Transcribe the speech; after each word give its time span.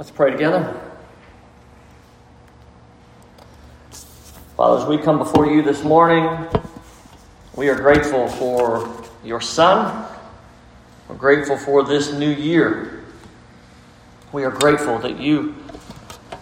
Let's 0.00 0.10
pray 0.10 0.30
together. 0.30 0.80
Father, 4.56 4.82
as 4.82 4.88
we 4.88 4.96
come 4.96 5.18
before 5.18 5.44
you 5.44 5.60
this 5.60 5.84
morning, 5.84 6.48
we 7.54 7.68
are 7.68 7.74
grateful 7.74 8.26
for 8.26 8.90
your 9.22 9.42
Son. 9.42 10.06
We're 11.06 11.16
grateful 11.16 11.58
for 11.58 11.84
this 11.84 12.14
new 12.14 12.30
year. 12.30 13.04
We 14.32 14.44
are 14.44 14.50
grateful 14.50 14.98
that 15.00 15.20
you 15.20 15.54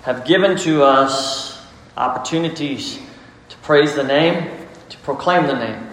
have 0.03 0.25
given 0.25 0.57
to 0.59 0.85
us 0.85 1.61
opportunities 1.97 3.01
to 3.49 3.57
praise 3.57 3.97
the 3.97 4.05
name, 4.05 4.49
to 4.89 4.99
proclaim 4.99 5.49
the 5.49 5.59
name, 5.59 5.85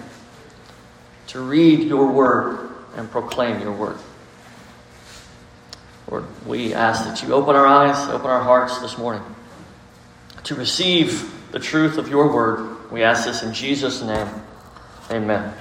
to 1.30 1.40
read 1.40 1.88
your 1.88 2.12
word 2.12 2.70
and 2.96 3.10
proclaim 3.10 3.60
your 3.60 3.74
word. 3.74 3.98
Lord, 6.10 6.26
we 6.46 6.74
ask 6.74 7.04
that 7.06 7.24
you 7.24 7.34
open 7.34 7.56
our 7.56 7.66
eyes, 7.66 8.10
open 8.10 8.30
our 8.30 8.44
hearts 8.44 8.78
this 8.80 8.98
morning 8.98 9.24
to 10.44 10.54
receive 10.54 11.34
the 11.52 11.60
truth 11.60 11.98
of 11.98 12.10
your 12.10 12.32
word. 12.32 12.92
We 12.92 13.02
ask 13.02 13.26
this 13.26 13.42
in 13.42 13.54
Jesus' 13.54 14.04
name. 14.04 14.28
Amen. 15.10 15.52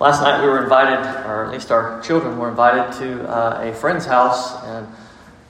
Last 0.00 0.20
night 0.20 0.42
we 0.42 0.48
were 0.48 0.64
invited, 0.64 0.98
or 1.26 1.44
at 1.44 1.52
least 1.52 1.70
our 1.70 2.02
children 2.02 2.38
were 2.38 2.48
invited 2.48 2.92
to 2.98 3.28
uh, 3.28 3.70
a 3.70 3.72
friend's 3.72 4.04
house, 4.04 4.60
and 4.64 4.88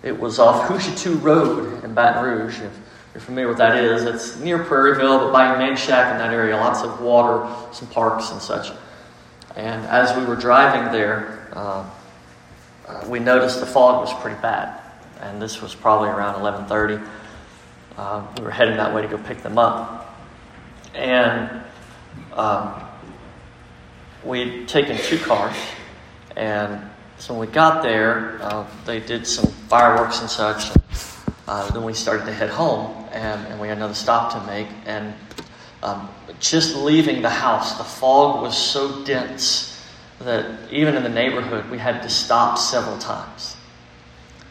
it 0.02 0.20
was 0.20 0.38
off 0.38 0.68
Hoo 0.68 0.78
Shoo 0.78 0.95
Too 0.96 1.15
Road 1.16 1.82
in 1.84 1.95
Baton 1.95 2.23
Rouge. 2.23 2.60
If 2.60 2.78
you're 3.15 3.23
familiar 3.23 3.48
with 3.48 3.59
that 3.59 3.82
is, 3.82 4.04
it's 4.04 4.38
near 4.40 4.62
Prairieville, 4.62 5.20
but 5.20 5.32
by 5.32 5.74
shack 5.74 6.12
in 6.12 6.18
that 6.18 6.34
area, 6.34 6.56
lots 6.56 6.82
of 6.82 7.01
water, 7.01 7.51
some 7.73 7.88
parks 7.88 8.30
and 8.30 8.42
such. 8.42 8.70
And 9.56 9.87
as 9.87 10.15
we 10.18 10.26
were 10.26 10.37
driving 10.37 10.92
there, 10.92 11.48
uh, 11.54 11.88
uh, 12.87 13.05
we 13.09 13.19
noticed 13.19 13.61
the 13.61 13.66
fog 13.66 14.01
was 14.01 14.23
pretty 14.23 14.41
bad, 14.41 14.80
and 15.20 15.41
this 15.41 15.62
was 15.62 15.74
probably 15.74 16.09
around 16.09 16.41
11:30. 16.41 17.07
Uh, 17.97 18.26
we 18.37 18.45
were 18.45 18.51
heading 18.51 18.76
that 18.76 18.95
way 18.95 19.02
to 19.02 19.09
go 19.09 19.18
pick 19.18 19.43
them 19.43 19.59
up, 19.59 20.18
and 20.95 21.63
um, 22.32 22.74
we'd 24.24 24.68
taken 24.68 24.96
two 24.96 25.18
cars, 25.18 25.57
and 26.37 26.82
so 27.18 27.32
when 27.35 27.49
we 27.49 27.52
got 27.54 27.82
there, 27.82 28.38
uh, 28.43 28.66
they 28.85 29.01
did 29.01 29.26
some 29.26 29.51
fireworks 29.69 30.21
and 30.21 30.29
such. 30.29 30.71
Uh, 31.46 31.71
then 31.71 31.85
we 31.85 31.95
started 31.95 32.24
to 32.26 32.32
head 32.32 32.51
home, 32.51 33.07
and, 33.13 33.46
and 33.46 33.60
we 33.60 33.69
had 33.69 33.76
another 33.76 33.95
stop 33.95 34.32
to 34.32 34.46
make. 34.51 34.66
And 34.87 35.15
um, 35.82 36.09
just 36.41 36.74
leaving 36.74 37.23
the 37.23 37.30
house, 37.30 37.79
the 37.79 37.85
fog 37.85 38.43
was 38.43 38.57
so 38.57 39.04
dense 39.04 39.73
that 40.20 40.73
even 40.73 40.96
in 40.96 41.02
the 41.02 41.09
neighborhood, 41.09 41.68
we 41.70 41.79
had 41.79 42.02
to 42.02 42.09
stop 42.09 42.59
several 42.59 42.98
times 42.98 43.57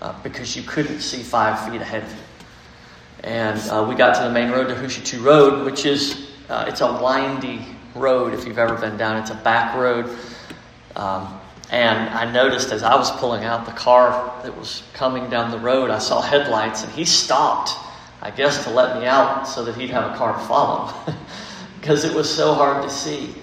uh, 0.02 0.14
because 0.22 0.56
you 0.56 0.64
couldn't 0.64 1.00
see 1.00 1.24
five 1.24 1.70
feet 1.70 1.82
ahead 1.82 2.04
of 2.04 2.12
you. 2.12 2.18
And 3.24 3.60
uh, 3.70 3.86
we 3.88 3.96
got 3.96 4.16
to 4.16 4.24
the 4.24 4.30
main 4.30 4.52
road 4.52 4.68
to 4.68 4.76
Hoo 4.76 4.90
Shoo 4.90 5.02
Too 5.02 5.22
Road, 5.22 5.66
which 5.66 5.86
is 5.86 6.30
uh, 6.50 6.66
it's 6.68 6.82
a 6.82 7.02
windy 7.02 7.66
road 7.96 8.34
if 8.34 8.46
you've 8.46 8.60
ever 8.60 8.76
been 8.76 8.98
down. 8.98 9.18
It's 9.18 9.32
a 9.32 9.36
back 9.36 9.76
road. 9.76 10.10
Um, 10.96 11.40
and 11.72 12.10
I 12.10 12.32
noticed 12.32 12.72
as 12.72 12.84
I 12.84 12.96
was 12.96 13.10
pulling 13.12 13.46
out 13.46 13.66
the 13.66 13.72
car 13.72 14.42
that 14.44 14.56
was 14.56 14.84
coming 14.94 15.30
down 15.30 15.52
the 15.52 15.60
road, 15.60 15.90
I 15.90 16.00
saw 16.00 16.22
headlights, 16.22 16.84
and 16.84 16.92
he 16.92 17.06
stopped, 17.06 17.72
I 18.22 18.30
guess, 18.30 18.66
to 18.66 18.70
let 18.70 19.00
me 19.00 19.06
out 19.06 19.48
so 19.48 19.64
that 19.66 19.76
he'd 19.76 19.90
have 19.90 20.12
a 20.12 20.16
car 20.16 20.34
to 20.34 20.40
follow 20.46 20.94
because 21.80 22.04
it 22.04 22.14
was 22.14 22.30
so 22.34 22.54
hard 22.54 22.84
to 22.84 22.90
see. 22.90 23.34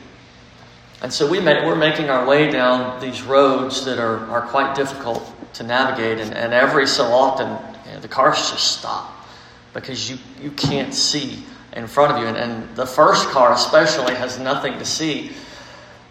And 1.03 1.13
so 1.13 1.29
we 1.31 1.41
we're 1.41 1.77
making 1.77 2.11
our 2.11 2.27
way 2.27 2.51
down 2.51 3.01
these 3.01 3.23
roads 3.23 3.85
that 3.87 3.99
are, 3.99 4.19
are 4.31 4.43
quite 4.43 4.75
difficult 4.75 5.33
to 5.55 5.63
navigate, 5.63 6.19
and, 6.19 6.35
and 6.35 6.53
every 6.53 6.87
so 6.87 7.05
often 7.05 7.49
you 7.87 7.93
know, 7.93 8.01
the 8.01 8.09
cars 8.09 8.37
just 8.51 8.79
stop 8.79 9.27
because 9.73 10.11
you, 10.11 10.19
you 10.43 10.51
can't 10.53 10.93
see 10.93 11.43
in 11.73 11.87
front 11.87 12.13
of 12.13 12.21
you. 12.21 12.27
And, 12.27 12.37
and 12.37 12.77
the 12.77 12.87
first 12.87 13.29
car, 13.29 13.53
especially, 13.53 14.15
has 14.15 14.39
nothing 14.39 14.79
to 14.79 14.85
see. 14.85 15.33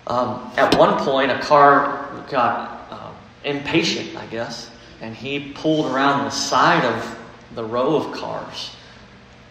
Um, 0.08 0.52
at 0.58 0.76
one 0.76 0.98
point, 1.04 1.30
a 1.30 1.40
car 1.40 2.10
got 2.30 2.88
uh, 2.90 3.12
impatient, 3.44 4.16
I 4.18 4.26
guess, 4.26 4.72
and 5.02 5.16
he 5.16 5.52
pulled 5.54 5.86
around 5.94 6.26
the 6.26 6.32
side 6.32 6.84
of 6.84 7.20
the 7.54 7.64
row 7.64 7.96
of 7.96 8.12
cars 8.18 8.76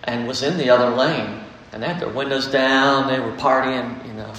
and 0.05 0.27
was 0.27 0.43
in 0.43 0.57
the 0.57 0.71
other 0.71 0.95
lane. 0.97 1.41
And 1.73 1.83
they 1.83 1.87
had 1.87 2.01
their 2.01 2.09
windows 2.09 2.49
down, 2.49 3.07
they 3.07 3.21
were 3.21 3.37
partying, 3.37 4.05
you 4.07 4.15
know. 4.15 4.33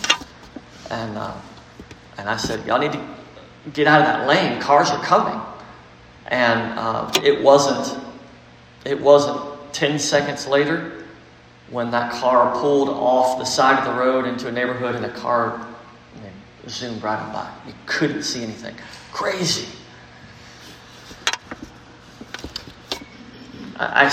And, 0.90 1.18
uh, 1.18 1.36
and 2.18 2.30
I 2.30 2.38
said, 2.38 2.66
Y'all 2.66 2.80
need 2.80 2.94
to 2.94 3.16
get 3.74 3.88
out 3.88 4.02
of 4.02 4.08
that 4.08 4.28
lane. 4.28 4.62
Cars 4.62 4.90
are 4.90 5.04
coming. 5.04 5.40
And 6.28 6.78
uh, 6.78 7.12
it 7.24 7.42
wasn't, 7.42 8.04
it 8.86 9.00
wasn't 9.00 9.74
10 9.74 10.00
seconds 10.00 10.48
later 10.48 11.04
when 11.70 11.92
that 11.92 12.12
car 12.14 12.60
pulled 12.60 12.90
off 12.90 13.38
the 13.38 13.46
side 13.46 13.80
of 13.80 13.86
the 13.86 14.00
road 14.00 14.26
into 14.26 14.48
a 14.48 14.52
neighborhood 14.52 14.96
and 14.96 15.04
the 15.04 15.10
car 15.10 15.66
zoomed 16.70 17.02
right 17.04 17.20
on 17.20 17.34
by. 17.34 17.52
You 17.68 17.74
couldn't 17.86 18.24
see 18.24 18.44
anything. 18.44 18.76
Crazy. 19.12 19.68
I 23.82 24.10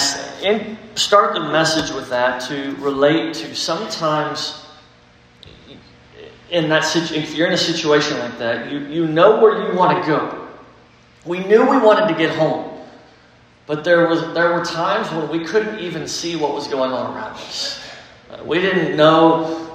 start 0.95 1.35
the 1.35 1.41
message 1.41 1.95
with 1.95 2.09
that 2.11 2.41
to 2.49 2.77
relate 2.77 3.35
to 3.35 3.55
sometimes 3.55 4.66
in 6.51 6.69
that 6.69 6.85
situation, 6.85 7.23
if 7.23 7.35
you're 7.35 7.47
in 7.49 7.53
a 7.53 7.59
situation 7.59 8.19
like 8.19 8.39
that, 8.39 8.71
you, 8.71 8.79
you 8.87 9.07
know 9.07 9.41
where 9.41 9.69
you 9.69 9.77
want 9.77 10.01
to 10.01 10.07
go. 10.07 10.49
We 11.25 11.41
knew 11.41 11.69
we 11.69 11.79
wanted 11.79 12.09
to 12.09 12.15
get 12.15 12.37
home, 12.37 12.81
but 13.67 13.83
there 13.83 14.07
was 14.09 14.21
there 14.33 14.53
were 14.53 14.65
times 14.65 15.11
when 15.11 15.29
we 15.29 15.45
couldn't 15.45 15.81
even 15.81 16.07
see 16.07 16.37
what 16.37 16.55
was 16.55 16.69
going 16.69 16.93
on 16.93 17.15
around 17.17 17.33
us. 17.33 17.85
Uh, 18.31 18.43
we 18.45 18.61
didn't 18.61 18.97
know 18.97 19.67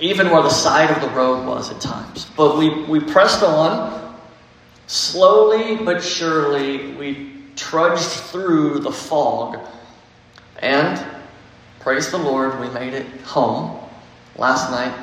even 0.00 0.30
where 0.30 0.42
the 0.42 0.50
side 0.50 0.90
of 0.90 1.00
the 1.00 1.08
road 1.16 1.46
was 1.46 1.70
at 1.70 1.80
times. 1.80 2.26
But 2.36 2.58
we, 2.58 2.84
we 2.84 3.00
pressed 3.00 3.42
on. 3.42 4.02
Slowly 4.86 5.76
but 5.82 6.02
surely, 6.02 6.92
we 6.94 7.36
trudged 7.56 8.02
through 8.02 8.80
the 8.80 8.92
fog. 8.92 9.58
And, 10.58 11.02
praise 11.80 12.10
the 12.10 12.18
Lord, 12.18 12.60
we 12.60 12.68
made 12.70 12.92
it 12.92 13.06
home 13.22 13.80
last 14.36 14.70
night 14.70 14.94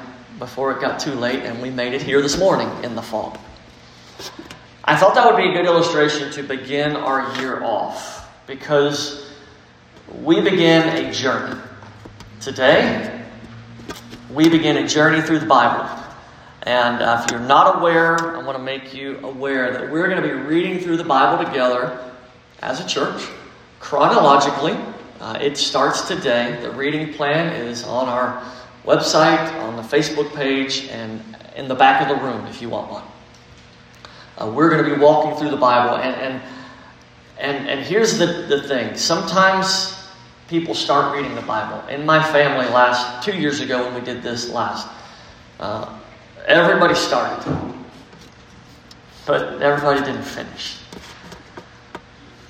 before 0.42 0.72
it 0.72 0.82
got 0.82 1.00
too 1.00 1.14
late, 1.14 1.44
and 1.44 1.62
we 1.62 1.70
made 1.70 1.94
it 1.94 2.02
here 2.02 2.20
this 2.20 2.40
morning 2.40 2.68
in 2.84 2.96
the 2.96 3.02
fall. 3.02 3.38
I 4.84 4.98
thought 4.98 5.14
that 5.14 5.32
would 5.32 5.38
be 5.38 5.48
a 5.48 5.54
good 5.54 5.68
illustration 5.68 6.32
to 6.32 6.42
begin 6.42 6.96
our 6.96 7.40
year 7.40 7.64
off 7.64 8.28
because 8.48 9.32
we 10.24 10.42
begin 10.42 11.06
a 11.06 11.14
journey. 11.14 11.62
Today, 12.40 13.24
we 14.34 14.50
begin 14.50 14.78
a 14.78 14.88
journey 14.88 15.22
through 15.22 15.38
the 15.38 15.46
Bible. 15.46 15.88
And 16.64 17.04
uh, 17.04 17.24
if 17.24 17.30
you're 17.30 17.40
not 17.40 17.78
aware, 17.78 18.36
I 18.36 18.44
want 18.44 18.58
to 18.58 18.64
make 18.64 18.96
you 18.96 19.20
aware 19.20 19.72
that 19.72 19.92
we're 19.92 20.10
going 20.10 20.24
to 20.24 20.28
be 20.28 20.34
reading 20.34 20.80
through 20.80 20.98
the 20.98 21.04
Bible 21.04 21.46
together 21.46 22.12
as 22.64 22.80
a 22.80 22.88
church 22.88 23.22
chronologically. 23.80 24.76
Uh, 25.20 25.38
it 25.40 25.56
starts 25.56 26.08
today. 26.08 26.60
The 26.64 26.72
reading 26.72 27.14
plan 27.14 27.54
is 27.54 27.84
on 27.84 28.10
our 28.10 28.44
website, 28.86 29.52
on 29.62 29.76
the 29.76 29.84
Facebook 29.84 30.34
page, 30.36 30.88
and 30.90 31.22
in 31.56 31.68
the 31.68 31.76
back 31.76 32.02
of 32.02 32.08
the 32.08 32.24
room 32.24 32.46
if 32.48 32.62
you 32.62 32.70
want 32.70 32.92
one. 32.92 33.04
Uh, 34.38 34.52
we're 34.52 34.70
going 34.70 34.84
to 34.84 34.96
be 34.96 35.00
walking 35.00 35.38
through 35.38 35.52
the 35.52 35.58
Bible, 35.58 35.98
and 35.98 36.16
and 36.16 36.42
and, 37.42 37.68
and 37.68 37.80
here's 37.80 38.20
the, 38.20 38.26
the 38.48 38.62
thing. 38.68 38.96
Sometimes 38.96 40.08
people 40.48 40.76
start 40.76 41.16
reading 41.16 41.34
the 41.34 41.42
Bible. 41.42 41.88
In 41.88 42.06
my 42.06 42.22
family, 42.32 42.68
last 42.68 43.26
two 43.26 43.36
years 43.36 43.62
ago 43.62 43.84
when 43.84 43.96
we 43.96 44.02
did 44.02 44.22
this 44.22 44.50
last, 44.50 44.88
uh, 45.60 45.98
everybody 46.46 46.94
started, 46.94 47.44
but 49.26 49.60
everybody 49.60 50.02
didn't 50.02 50.24
finish. 50.24 50.78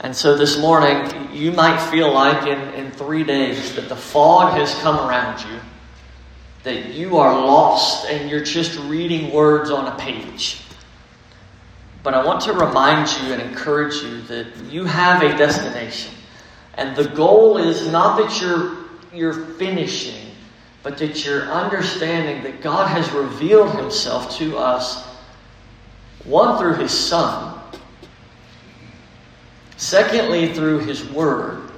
And 0.01 0.13
so 0.13 0.35
this 0.35 0.59
morning, 0.59 1.29
you 1.31 1.53
might 1.53 1.79
feel 1.89 2.11
like 2.11 2.45
in, 2.45 2.59
in 2.73 2.91
three 2.91 3.23
days 3.23 3.75
that 3.75 3.87
the 3.87 3.95
fog 3.95 4.53
has 4.53 4.73
come 4.79 4.97
around 5.07 5.39
you 5.49 5.59
that 6.63 6.93
you 6.93 7.17
are 7.17 7.33
lost 7.33 8.07
and 8.09 8.29
you're 8.29 8.43
just 8.43 8.77
reading 8.81 9.31
words 9.31 9.71
on 9.71 9.87
a 9.87 9.95
page. 9.97 10.61
But 12.03 12.13
I 12.13 12.25
want 12.25 12.41
to 12.41 12.53
remind 12.53 13.09
you 13.21 13.33
and 13.33 13.41
encourage 13.41 13.95
you 13.95 14.21
that 14.23 14.47
you 14.69 14.85
have 14.85 15.21
a 15.21 15.37
destination. 15.37 16.13
And 16.75 16.95
the 16.95 17.07
goal 17.09 17.57
is 17.57 17.87
not 17.91 18.17
that 18.17 18.41
you're, 18.41 18.77
you're 19.13 19.45
finishing, 19.55 20.31
but 20.83 20.97
that 20.97 21.23
you're 21.25 21.43
understanding 21.43 22.43
that 22.43 22.61
God 22.61 22.87
has 22.87 23.11
revealed 23.11 23.75
Himself 23.75 24.35
to 24.37 24.57
us, 24.57 25.05
one, 26.23 26.57
through 26.57 26.75
His 26.75 26.91
Son, 26.91 27.59
secondly, 29.77 30.53
through 30.53 30.79
His 30.79 31.07
Word, 31.09 31.70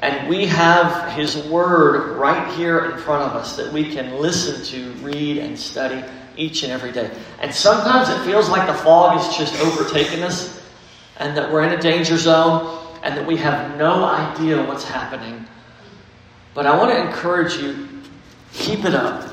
and 0.00 0.28
we 0.28 0.46
have 0.46 1.12
His 1.12 1.36
Word 1.48 2.16
right 2.16 2.52
here 2.54 2.90
in 2.90 2.98
front 2.98 3.22
of 3.22 3.32
us 3.32 3.56
that 3.56 3.72
we 3.72 3.92
can 3.92 4.18
listen 4.20 4.64
to, 4.64 4.90
read, 5.04 5.38
and 5.38 5.58
study 5.58 6.02
each 6.36 6.62
and 6.62 6.72
every 6.72 6.92
day. 6.92 7.10
And 7.40 7.54
sometimes 7.54 8.08
it 8.08 8.18
feels 8.24 8.48
like 8.48 8.66
the 8.66 8.74
fog 8.74 9.18
has 9.18 9.36
just 9.36 9.58
overtaken 9.62 10.22
us, 10.22 10.62
and 11.18 11.36
that 11.36 11.50
we're 11.50 11.64
in 11.64 11.72
a 11.72 11.80
danger 11.80 12.16
zone 12.16 12.86
and 13.02 13.16
that 13.16 13.26
we 13.26 13.36
have 13.36 13.76
no 13.78 14.04
idea 14.04 14.62
what's 14.66 14.84
happening. 14.84 15.46
But 16.54 16.66
I 16.66 16.76
want 16.76 16.90
to 16.90 17.06
encourage 17.06 17.56
you 17.56 17.88
keep 18.52 18.84
it 18.84 18.94
up. 18.94 19.32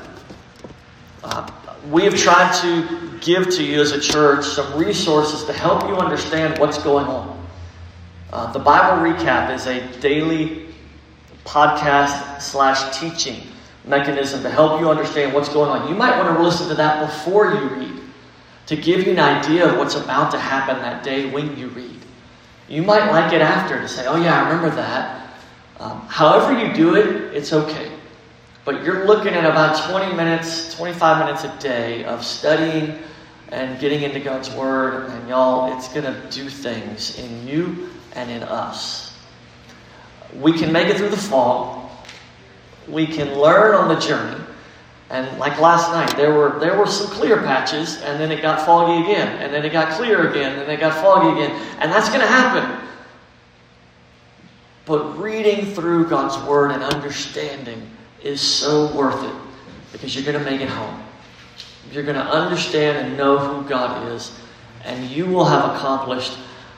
Uh, 1.22 1.50
we 1.90 2.04
have 2.04 2.16
tried 2.16 2.52
to 2.60 3.18
give 3.20 3.50
to 3.50 3.64
you 3.64 3.80
as 3.80 3.92
a 3.92 4.00
church 4.00 4.44
some 4.44 4.78
resources 4.78 5.44
to 5.44 5.52
help 5.52 5.82
you 5.88 5.96
understand 5.96 6.58
what's 6.58 6.78
going 6.78 7.06
on. 7.06 7.33
Uh, 8.34 8.50
the 8.50 8.58
Bible 8.58 9.00
Recap 9.00 9.54
is 9.54 9.68
a 9.68 9.80
daily 10.00 10.66
podcast 11.44 12.42
slash 12.42 12.98
teaching 12.98 13.46
mechanism 13.84 14.42
to 14.42 14.50
help 14.50 14.80
you 14.80 14.90
understand 14.90 15.32
what's 15.32 15.48
going 15.48 15.70
on. 15.70 15.88
You 15.88 15.94
might 15.94 16.18
want 16.18 16.36
to 16.36 16.42
listen 16.42 16.68
to 16.68 16.74
that 16.74 17.06
before 17.06 17.52
you 17.54 17.68
read 17.68 18.00
to 18.66 18.74
give 18.74 19.06
you 19.06 19.12
an 19.12 19.20
idea 19.20 19.70
of 19.70 19.78
what's 19.78 19.94
about 19.94 20.32
to 20.32 20.38
happen 20.40 20.76
that 20.78 21.04
day 21.04 21.30
when 21.30 21.56
you 21.56 21.68
read. 21.68 22.00
You 22.68 22.82
might 22.82 23.08
like 23.12 23.32
it 23.32 23.40
after 23.40 23.78
to 23.78 23.86
say, 23.86 24.04
oh, 24.08 24.20
yeah, 24.20 24.42
I 24.42 24.48
remember 24.48 24.74
that. 24.74 25.28
Um, 25.78 26.00
however, 26.08 26.58
you 26.58 26.74
do 26.74 26.96
it, 26.96 27.36
it's 27.36 27.52
okay. 27.52 27.92
But 28.64 28.82
you're 28.82 29.06
looking 29.06 29.34
at 29.34 29.44
about 29.44 29.88
20 29.88 30.12
minutes, 30.16 30.74
25 30.74 31.24
minutes 31.24 31.44
a 31.44 31.56
day 31.60 32.04
of 32.04 32.24
studying 32.24 32.98
and 33.50 33.78
getting 33.78 34.02
into 34.02 34.18
God's 34.18 34.50
Word. 34.54 35.08
And 35.10 35.28
y'all, 35.28 35.76
it's 35.76 35.86
going 35.86 36.12
to 36.12 36.30
do 36.30 36.50
things 36.50 37.16
in 37.16 37.46
you 37.46 37.90
and 38.14 38.30
in 38.30 38.42
us. 38.42 39.16
We 40.40 40.52
can 40.52 40.72
make 40.72 40.88
it 40.88 40.96
through 40.96 41.10
the 41.10 41.16
fall, 41.16 42.04
we 42.88 43.06
can 43.06 43.38
learn 43.38 43.74
on 43.74 43.88
the 43.88 44.00
journey. 44.00 44.42
And 45.10 45.38
like 45.38 45.60
last 45.60 45.92
night, 45.92 46.16
there 46.16 46.32
were 46.32 46.58
there 46.58 46.78
were 46.78 46.86
some 46.86 47.08
clear 47.08 47.36
patches, 47.38 48.00
and 48.02 48.18
then 48.18 48.32
it 48.32 48.42
got 48.42 48.64
foggy 48.64 49.04
again, 49.04 49.40
and 49.40 49.52
then 49.52 49.64
it 49.64 49.70
got 49.70 49.92
clear 49.92 50.30
again, 50.30 50.58
and 50.58 50.62
then 50.62 50.70
it 50.70 50.80
got 50.80 50.94
foggy 50.94 51.40
again, 51.40 51.50
and 51.78 51.92
that's 51.92 52.08
going 52.08 52.20
to 52.20 52.26
happen. 52.26 52.88
But 54.86 55.18
reading 55.18 55.66
through 55.66 56.08
God's 56.08 56.36
Word 56.48 56.70
and 56.70 56.82
understanding 56.82 57.88
is 58.22 58.40
so 58.40 58.94
worth 58.94 59.22
it 59.24 59.34
because 59.92 60.14
you're 60.14 60.24
going 60.24 60.42
to 60.42 60.50
make 60.50 60.60
it 60.60 60.68
home. 60.68 61.02
You're 61.92 62.02
going 62.02 62.16
to 62.16 62.24
understand 62.24 63.06
and 63.06 63.16
know 63.16 63.38
who 63.38 63.68
God 63.68 64.10
is, 64.12 64.32
and 64.84 65.08
you 65.10 65.26
will 65.26 65.44
have 65.44 65.76
accomplished 65.76 66.36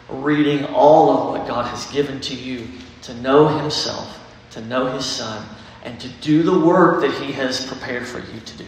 reading 0.08 0.64
all 0.66 1.10
of 1.10 1.30
what 1.30 1.48
God 1.48 1.66
has 1.66 1.86
given 1.86 2.20
to 2.22 2.34
you 2.34 2.66
to 3.02 3.14
know 3.14 3.48
Himself, 3.48 4.18
to 4.52 4.60
know 4.62 4.86
His 4.86 5.04
Son, 5.04 5.46
and 5.84 5.98
to 6.00 6.08
do 6.20 6.42
the 6.42 6.58
work 6.58 7.00
that 7.00 7.12
He 7.22 7.32
has 7.32 7.66
prepared 7.66 8.06
for 8.06 8.18
you 8.18 8.40
to 8.40 8.58
do. 8.58 8.66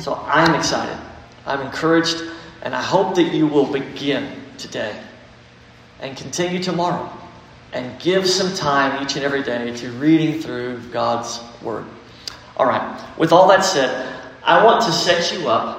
So 0.00 0.14
I'm 0.14 0.54
excited. 0.54 0.96
I'm 1.46 1.60
encouraged, 1.60 2.22
and 2.62 2.74
I 2.74 2.82
hope 2.82 3.14
that 3.16 3.34
you 3.34 3.46
will 3.46 3.66
begin 3.66 4.42
today 4.58 5.00
and 6.00 6.16
continue 6.16 6.62
tomorrow 6.62 7.10
and 7.72 7.98
give 8.00 8.26
some 8.28 8.54
time 8.54 9.02
each 9.02 9.16
and 9.16 9.24
every 9.24 9.42
day 9.42 9.74
to 9.76 9.90
reading 9.92 10.40
through 10.40 10.80
God's 10.90 11.40
Word. 11.62 11.84
All 12.56 12.66
right, 12.66 13.18
with 13.18 13.32
all 13.32 13.48
that 13.48 13.64
said, 13.64 14.14
I 14.42 14.64
want 14.64 14.84
to 14.84 14.92
set 14.92 15.32
you 15.32 15.48
up 15.48 15.77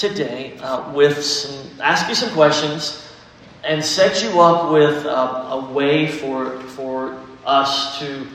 today 0.00 0.56
uh, 0.62 0.90
with 0.92 1.22
some, 1.22 1.78
ask 1.80 2.08
you 2.08 2.14
some 2.14 2.30
questions 2.30 3.06
and 3.64 3.84
set 3.84 4.22
you 4.22 4.40
up 4.40 4.72
with 4.72 5.04
uh, 5.04 5.10
a 5.50 5.72
way 5.72 6.08
for, 6.10 6.58
for 6.60 7.20
us 7.44 7.98
to 7.98 8.26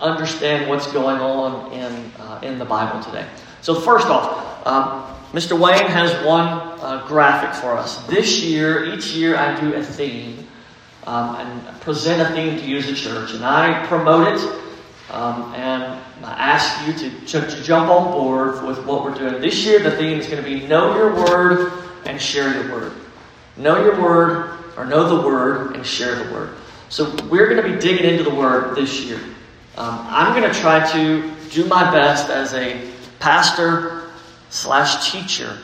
understand 0.00 0.70
what's 0.70 0.90
going 0.90 1.20
on 1.20 1.70
in, 1.72 1.92
uh, 2.18 2.40
in 2.42 2.58
the 2.58 2.64
Bible 2.64 3.02
today. 3.02 3.26
So, 3.60 3.78
first 3.78 4.06
off, 4.06 4.66
um, 4.66 5.04
Mr. 5.32 5.58
Wayne 5.58 5.86
has 5.86 6.12
one 6.24 6.48
uh, 6.48 7.04
graphic 7.06 7.54
for 7.60 7.76
us. 7.76 8.06
This 8.06 8.42
year, 8.42 8.86
each 8.86 9.12
year, 9.12 9.36
I 9.36 9.60
do 9.60 9.74
a 9.74 9.82
theme 9.82 10.46
um, 11.04 11.36
and 11.36 11.80
present 11.82 12.22
a 12.22 12.34
theme 12.34 12.58
to 12.58 12.64
you 12.64 12.78
as 12.78 12.88
a 12.88 12.94
church, 12.94 13.34
and 13.34 13.44
I 13.44 13.84
promote 13.86 14.28
it 14.28 14.61
um, 15.12 15.54
and 15.54 15.82
I 16.24 16.32
ask 16.32 16.86
you 16.86 16.94
to, 16.94 17.26
to, 17.26 17.40
to 17.56 17.62
jump 17.62 17.90
on 17.90 18.12
board 18.12 18.64
with 18.64 18.84
what 18.86 19.04
we're 19.04 19.14
doing. 19.14 19.42
This 19.42 19.64
year, 19.64 19.78
the 19.78 19.90
theme 19.90 20.18
is 20.18 20.26
going 20.26 20.42
to 20.42 20.48
be 20.48 20.66
Know 20.66 20.96
Your 20.96 21.14
Word 21.14 21.72
and 22.06 22.20
Share 22.20 22.52
Your 22.52 22.72
Word. 22.72 22.92
Know 23.58 23.82
Your 23.84 24.00
Word, 24.00 24.58
or 24.76 24.86
know 24.86 25.16
the 25.16 25.26
Word 25.26 25.76
and 25.76 25.84
share 25.84 26.14
the 26.14 26.32
Word. 26.32 26.54
So, 26.88 27.14
we're 27.26 27.48
going 27.48 27.62
to 27.62 27.74
be 27.74 27.78
digging 27.78 28.10
into 28.10 28.22
the 28.22 28.34
Word 28.34 28.74
this 28.74 29.02
year. 29.04 29.20
Um, 29.76 30.06
I'm 30.08 30.38
going 30.38 30.50
to 30.50 30.58
try 30.58 30.90
to 30.92 31.30
do 31.50 31.66
my 31.66 31.90
best 31.90 32.30
as 32.30 32.54
a 32.54 32.90
pastor 33.18 34.10
slash 34.48 35.12
teacher 35.12 35.58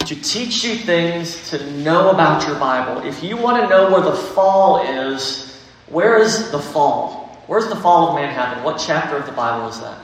to 0.00 0.16
teach 0.22 0.64
you 0.64 0.74
things 0.74 1.50
to 1.50 1.70
know 1.72 2.10
about 2.10 2.46
your 2.46 2.58
Bible. 2.58 3.06
If 3.06 3.22
you 3.22 3.36
want 3.36 3.62
to 3.62 3.68
know 3.68 3.90
where 3.92 4.00
the 4.00 4.14
fall 4.14 4.80
is, 4.82 5.62
where 5.86 6.18
is 6.18 6.50
the 6.50 6.58
fall? 6.58 7.27
Where's 7.48 7.66
the 7.68 7.76
fall 7.76 8.10
of 8.10 8.14
man 8.14 8.32
happen? 8.32 8.62
What 8.62 8.78
chapter 8.78 9.16
of 9.16 9.24
the 9.24 9.32
Bible 9.32 9.68
is 9.68 9.80
that? 9.80 9.98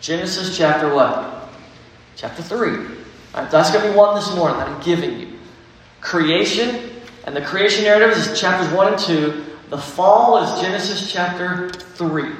Genesis 0.00 0.56
chapter 0.56 0.94
what? 0.94 1.50
Chapter 2.14 2.40
3. 2.40 2.70
Right, 3.34 3.50
that's 3.50 3.72
going 3.72 3.84
to 3.84 3.90
be 3.90 3.96
one 3.96 4.14
this 4.14 4.32
morning 4.34 4.58
that 4.58 4.68
I'm 4.68 4.80
giving 4.80 5.18
you. 5.18 5.38
Creation, 6.00 6.90
and 7.24 7.34
the 7.34 7.42
creation 7.42 7.84
narrative 7.84 8.16
is 8.16 8.40
chapters 8.40 8.72
1 8.72 8.92
and 8.92 9.02
2. 9.02 9.44
The 9.70 9.78
fall 9.78 10.38
is 10.44 10.62
Genesis 10.62 11.12
chapter 11.12 11.70
3. 11.70 12.30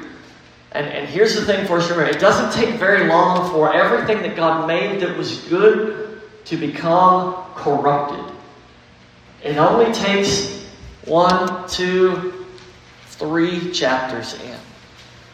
And, 0.70 0.86
and 0.86 1.08
here's 1.08 1.34
the 1.34 1.44
thing 1.44 1.66
for 1.66 1.78
us 1.78 1.88
to 1.88 1.94
remember 1.94 2.16
it 2.16 2.20
doesn't 2.20 2.52
take 2.52 2.78
very 2.78 3.08
long 3.08 3.50
for 3.50 3.74
everything 3.74 4.22
that 4.22 4.36
God 4.36 4.68
made 4.68 5.00
that 5.00 5.16
was 5.16 5.38
good 5.48 6.22
to 6.44 6.56
become 6.56 7.44
corrupted. 7.56 8.34
It 9.42 9.56
only 9.56 9.92
takes 9.92 10.64
one, 11.06 11.68
two, 11.68 12.41
three 13.16 13.72
chapters 13.72 14.34
in. 14.34 14.58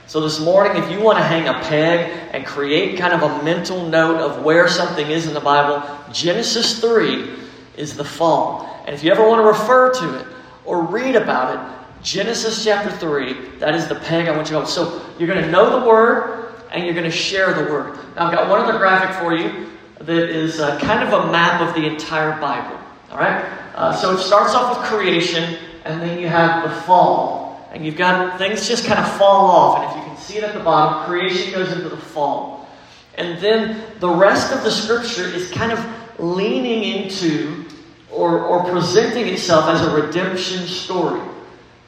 So 0.06 0.20
this 0.20 0.40
morning, 0.40 0.82
if 0.82 0.90
you 0.90 1.00
want 1.00 1.18
to 1.18 1.24
hang 1.24 1.48
a 1.48 1.60
peg 1.64 2.10
and 2.32 2.46
create 2.46 2.98
kind 2.98 3.12
of 3.12 3.22
a 3.22 3.42
mental 3.42 3.86
note 3.86 4.16
of 4.16 4.42
where 4.42 4.66
something 4.66 5.10
is 5.10 5.26
in 5.26 5.34
the 5.34 5.40
Bible, 5.40 5.86
Genesis 6.12 6.80
3 6.80 7.28
is 7.76 7.96
the 7.96 8.04
fall. 8.04 8.82
And 8.86 8.94
if 8.94 9.04
you 9.04 9.10
ever 9.10 9.26
want 9.26 9.42
to 9.42 9.46
refer 9.46 9.92
to 9.92 10.20
it 10.20 10.26
or 10.64 10.82
read 10.82 11.14
about 11.14 11.54
it, 11.54 11.78
Genesis 12.02 12.64
chapter 12.64 12.90
3, 12.90 13.58
that 13.58 13.74
is 13.74 13.86
the 13.86 13.96
peg 13.96 14.28
I 14.28 14.36
want 14.36 14.50
you 14.50 14.58
to. 14.58 14.66
So 14.66 15.04
you're 15.18 15.28
going 15.28 15.44
to 15.44 15.50
know 15.50 15.78
the 15.78 15.86
word 15.86 16.54
and 16.70 16.84
you're 16.84 16.94
going 16.94 17.04
to 17.04 17.10
share 17.10 17.52
the 17.52 17.70
word. 17.70 17.98
Now, 18.16 18.28
I've 18.28 18.34
got 18.34 18.48
one 18.48 18.60
other 18.60 18.78
graphic 18.78 19.14
for 19.16 19.34
you 19.34 19.68
that 20.00 20.30
is 20.30 20.60
uh, 20.60 20.78
kind 20.80 21.06
of 21.06 21.12
a 21.12 21.30
map 21.30 21.60
of 21.60 21.74
the 21.74 21.86
entire 21.86 22.40
Bible. 22.40 22.78
All 23.10 23.18
right? 23.18 23.44
Uh, 23.74 23.94
so 23.94 24.16
it 24.16 24.18
starts 24.18 24.54
off 24.54 24.78
with 24.78 24.86
creation, 24.88 25.58
and 25.84 26.00
then 26.00 26.18
you 26.18 26.28
have 26.28 26.68
the 26.68 26.74
fall. 26.82 27.37
And 27.72 27.84
you've 27.84 27.96
got 27.96 28.38
things 28.38 28.66
just 28.66 28.86
kind 28.86 28.98
of 28.98 29.10
fall 29.16 29.46
off. 29.46 29.78
And 29.78 29.90
if 29.90 29.96
you 29.96 30.10
can 30.10 30.16
see 30.20 30.38
it 30.38 30.44
at 30.44 30.54
the 30.54 30.60
bottom, 30.60 31.06
creation 31.06 31.52
goes 31.52 31.72
into 31.72 31.88
the 31.88 31.96
fall. 31.96 32.68
And 33.16 33.40
then 33.42 33.82
the 33.98 34.08
rest 34.08 34.52
of 34.52 34.62
the 34.62 34.70
scripture 34.70 35.26
is 35.26 35.50
kind 35.50 35.72
of 35.72 35.84
leaning 36.18 36.84
into 36.84 37.64
or, 38.10 38.40
or 38.44 38.64
presenting 38.70 39.26
itself 39.26 39.66
as 39.66 39.82
a 39.82 39.90
redemption 39.90 40.66
story. 40.66 41.20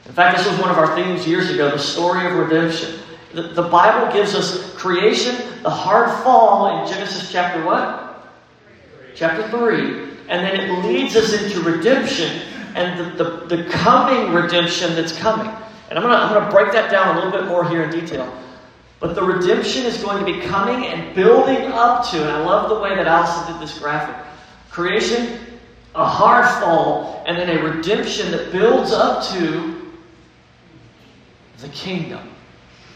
In 0.06 0.12
fact, 0.12 0.36
this 0.36 0.46
was 0.46 0.58
one 0.58 0.70
of 0.70 0.76
our 0.76 0.94
themes 0.96 1.26
years 1.26 1.50
ago 1.50 1.70
the 1.70 1.78
story 1.78 2.26
of 2.26 2.34
redemption. 2.34 2.98
The, 3.32 3.42
the 3.42 3.62
Bible 3.62 4.12
gives 4.12 4.34
us 4.34 4.74
creation, 4.74 5.36
the 5.62 5.70
hard 5.70 6.10
fall 6.24 6.82
in 6.82 6.92
Genesis 6.92 7.30
chapter 7.30 7.64
what? 7.64 8.28
Chapter 9.14 9.48
3. 9.48 10.10
And 10.28 10.44
then 10.44 10.60
it 10.60 10.84
leads 10.84 11.16
us 11.16 11.32
into 11.32 11.60
redemption 11.62 12.42
and 12.74 13.18
the, 13.18 13.24
the, 13.24 13.56
the 13.56 13.70
coming 13.70 14.32
redemption 14.32 14.94
that's 14.94 15.16
coming. 15.16 15.52
And 15.90 15.98
I'm 15.98 16.04
going 16.04 16.44
to 16.44 16.50
break 16.50 16.72
that 16.72 16.90
down 16.90 17.16
a 17.16 17.20
little 17.20 17.32
bit 17.32 17.48
more 17.48 17.68
here 17.68 17.82
in 17.82 17.90
detail. 17.90 18.32
But 19.00 19.14
the 19.14 19.22
redemption 19.22 19.84
is 19.84 20.02
going 20.02 20.24
to 20.24 20.24
be 20.24 20.46
coming 20.46 20.86
and 20.86 21.14
building 21.14 21.66
up 21.72 22.08
to, 22.10 22.22
and 22.22 22.30
I 22.30 22.44
love 22.44 22.68
the 22.68 22.78
way 22.78 22.94
that 22.94 23.06
Allison 23.06 23.52
did 23.52 23.60
this 23.60 23.78
graphic. 23.78 24.14
Creation, 24.70 25.40
a 25.94 26.04
hard 26.04 26.46
fall, 26.60 27.24
and 27.26 27.36
then 27.36 27.58
a 27.58 27.62
redemption 27.62 28.30
that 28.30 28.52
builds 28.52 28.92
up 28.92 29.26
to 29.32 29.92
the 31.58 31.68
kingdom. 31.70 32.30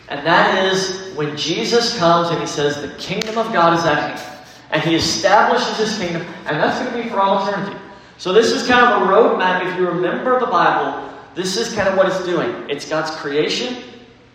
And 0.09 0.25
that 0.27 0.73
is 0.73 1.15
when 1.17 1.37
Jesus 1.37 1.99
comes 1.99 2.29
and 2.29 2.39
he 2.39 2.47
says, 2.47 2.81
The 2.81 2.95
kingdom 2.99 3.39
of 3.39 3.53
God 3.53 3.79
is 3.79 3.85
at 3.85 3.99
hand. 3.99 4.31
And 4.71 4.83
he 4.83 4.95
establishes 4.95 5.79
his 5.79 5.99
kingdom, 5.99 6.23
and 6.47 6.59
that's 6.59 6.81
going 6.81 6.95
to 6.95 7.03
be 7.03 7.09
for 7.09 7.21
all 7.21 7.47
eternity. 7.49 7.79
So, 8.19 8.33
this 8.33 8.51
is 8.51 8.67
kind 8.67 8.85
of 8.85 9.03
a 9.03 9.13
roadmap. 9.13 9.65
If 9.67 9.79
you 9.79 9.87
remember 9.87 10.39
the 10.41 10.47
Bible, 10.47 11.14
this 11.35 11.57
is 11.57 11.75
kind 11.75 11.89
of 11.89 11.97
what 11.97 12.07
it's 12.07 12.25
doing 12.25 12.69
it's 12.71 12.89
God's 12.89 13.11
creation, 13.17 13.83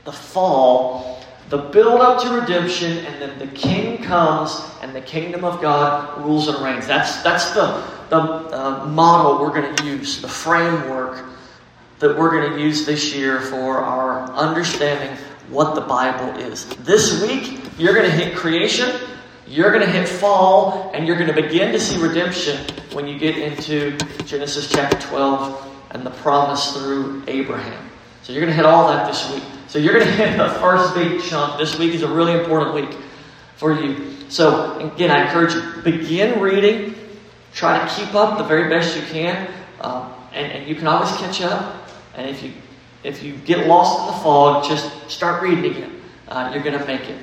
the 0.05 0.11
fall, 0.11 1.19
the 1.49 1.57
build 1.57 2.01
up 2.01 2.21
to 2.21 2.29
redemption, 2.39 3.05
and 3.05 3.21
then 3.21 3.39
the 3.39 3.47
king 3.47 4.03
comes 4.03 4.61
and 4.81 4.95
the 4.95 5.01
kingdom 5.01 5.43
of 5.43 5.61
God 5.61 6.23
rules 6.23 6.47
and 6.47 6.63
reigns. 6.63 6.85
That's, 6.85 7.23
that's 7.23 7.51
the, 7.51 7.83
the 8.09 8.17
uh, 8.17 8.85
model 8.85 9.39
we're 9.41 9.59
going 9.59 9.75
to 9.75 9.83
use, 9.83 10.21
the 10.21 10.27
framework 10.27 11.25
that 11.97 12.15
we're 12.15 12.29
going 12.29 12.53
to 12.53 12.61
use 12.61 12.85
this 12.85 13.15
year 13.15 13.41
for 13.41 13.79
our 13.79 14.31
understanding 14.33 15.17
what 15.49 15.73
the 15.73 15.81
Bible 15.81 16.39
is. 16.39 16.67
This 16.77 17.21
week, 17.23 17.59
you're 17.79 17.93
going 17.93 18.05
to 18.05 18.15
hit 18.15 18.35
creation, 18.35 18.95
You're 19.47 19.71
going 19.71 19.83
to 19.83 19.91
hit 19.91 20.07
fall 20.07 20.91
and 20.93 21.07
you're 21.07 21.17
going 21.17 21.33
to 21.33 21.41
begin 21.41 21.71
to 21.71 21.79
see 21.79 21.99
redemption 21.99 22.63
when 22.93 23.07
you 23.07 23.17
get 23.17 23.35
into 23.35 23.97
Genesis 24.25 24.69
chapter 24.69 24.99
12 25.07 25.68
and 25.91 26.05
the 26.05 26.11
promise 26.11 26.77
through 26.77 27.23
Abraham. 27.27 27.89
So 28.23 28.33
you're 28.33 28.41
going 28.41 28.51
to 28.51 28.55
hit 28.55 28.65
all 28.65 28.87
that 28.89 29.07
this 29.07 29.31
week. 29.33 29.43
So 29.67 29.79
you're 29.79 29.93
going 29.93 30.05
to 30.05 30.11
hit 30.11 30.37
the 30.37 30.49
first 30.59 30.93
big 30.95 31.21
chunk. 31.23 31.57
This 31.57 31.77
week 31.77 31.93
is 31.93 32.03
a 32.03 32.07
really 32.07 32.33
important 32.33 32.73
week 32.73 32.97
for 33.55 33.73
you. 33.73 34.15
So 34.29 34.77
again, 34.93 35.11
I 35.11 35.25
encourage 35.25 35.53
you, 35.53 35.81
begin 35.83 36.39
reading. 36.39 36.95
Try 37.53 37.79
to 37.79 37.95
keep 37.95 38.13
up 38.13 38.37
the 38.37 38.43
very 38.43 38.69
best 38.69 38.95
you 38.95 39.01
can. 39.03 39.51
Um, 39.81 40.13
and, 40.33 40.51
and 40.51 40.67
you 40.67 40.75
can 40.75 40.87
always 40.87 41.11
catch 41.17 41.41
up. 41.41 41.89
And 42.15 42.29
if 42.29 42.43
you 42.43 42.51
if 43.03 43.23
you 43.23 43.35
get 43.37 43.65
lost 43.65 43.99
in 43.99 44.07
the 44.07 44.23
fog, 44.23 44.65
just 44.65 45.09
start 45.09 45.41
reading 45.41 45.71
again. 45.71 46.01
Uh, 46.27 46.51
you're 46.53 46.63
going 46.63 46.77
to 46.77 46.85
make 46.85 47.09
it. 47.09 47.17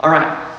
All 0.00 0.10
right. 0.10 0.52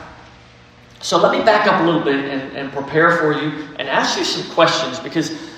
So 1.01 1.19
let 1.19 1.37
me 1.37 1.45
back 1.45 1.67
up 1.67 1.81
a 1.81 1.83
little 1.83 2.01
bit 2.01 2.15
and, 2.15 2.57
and 2.57 2.71
prepare 2.71 3.17
for 3.17 3.31
you 3.33 3.67
and 3.77 3.87
ask 3.87 4.17
you 4.17 4.25
some 4.25 4.51
questions 4.55 4.99
because 4.99 5.54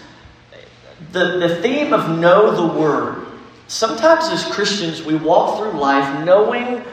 the, 1.12 1.38
the 1.40 1.62
theme 1.62 1.94
of 1.94 2.20
know 2.20 2.56
the 2.56 2.80
word. 2.80 3.26
Sometimes 3.68 4.28
as 4.28 4.46
Christians, 4.46 5.04
we 5.04 5.16
walk 5.16 5.58
through 5.58 5.80
life 5.80 6.26
knowing 6.26 6.84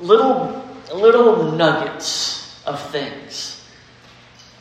little, 0.00 0.64
little 0.94 1.52
nuggets 1.52 2.62
of 2.66 2.80
things, 2.90 3.68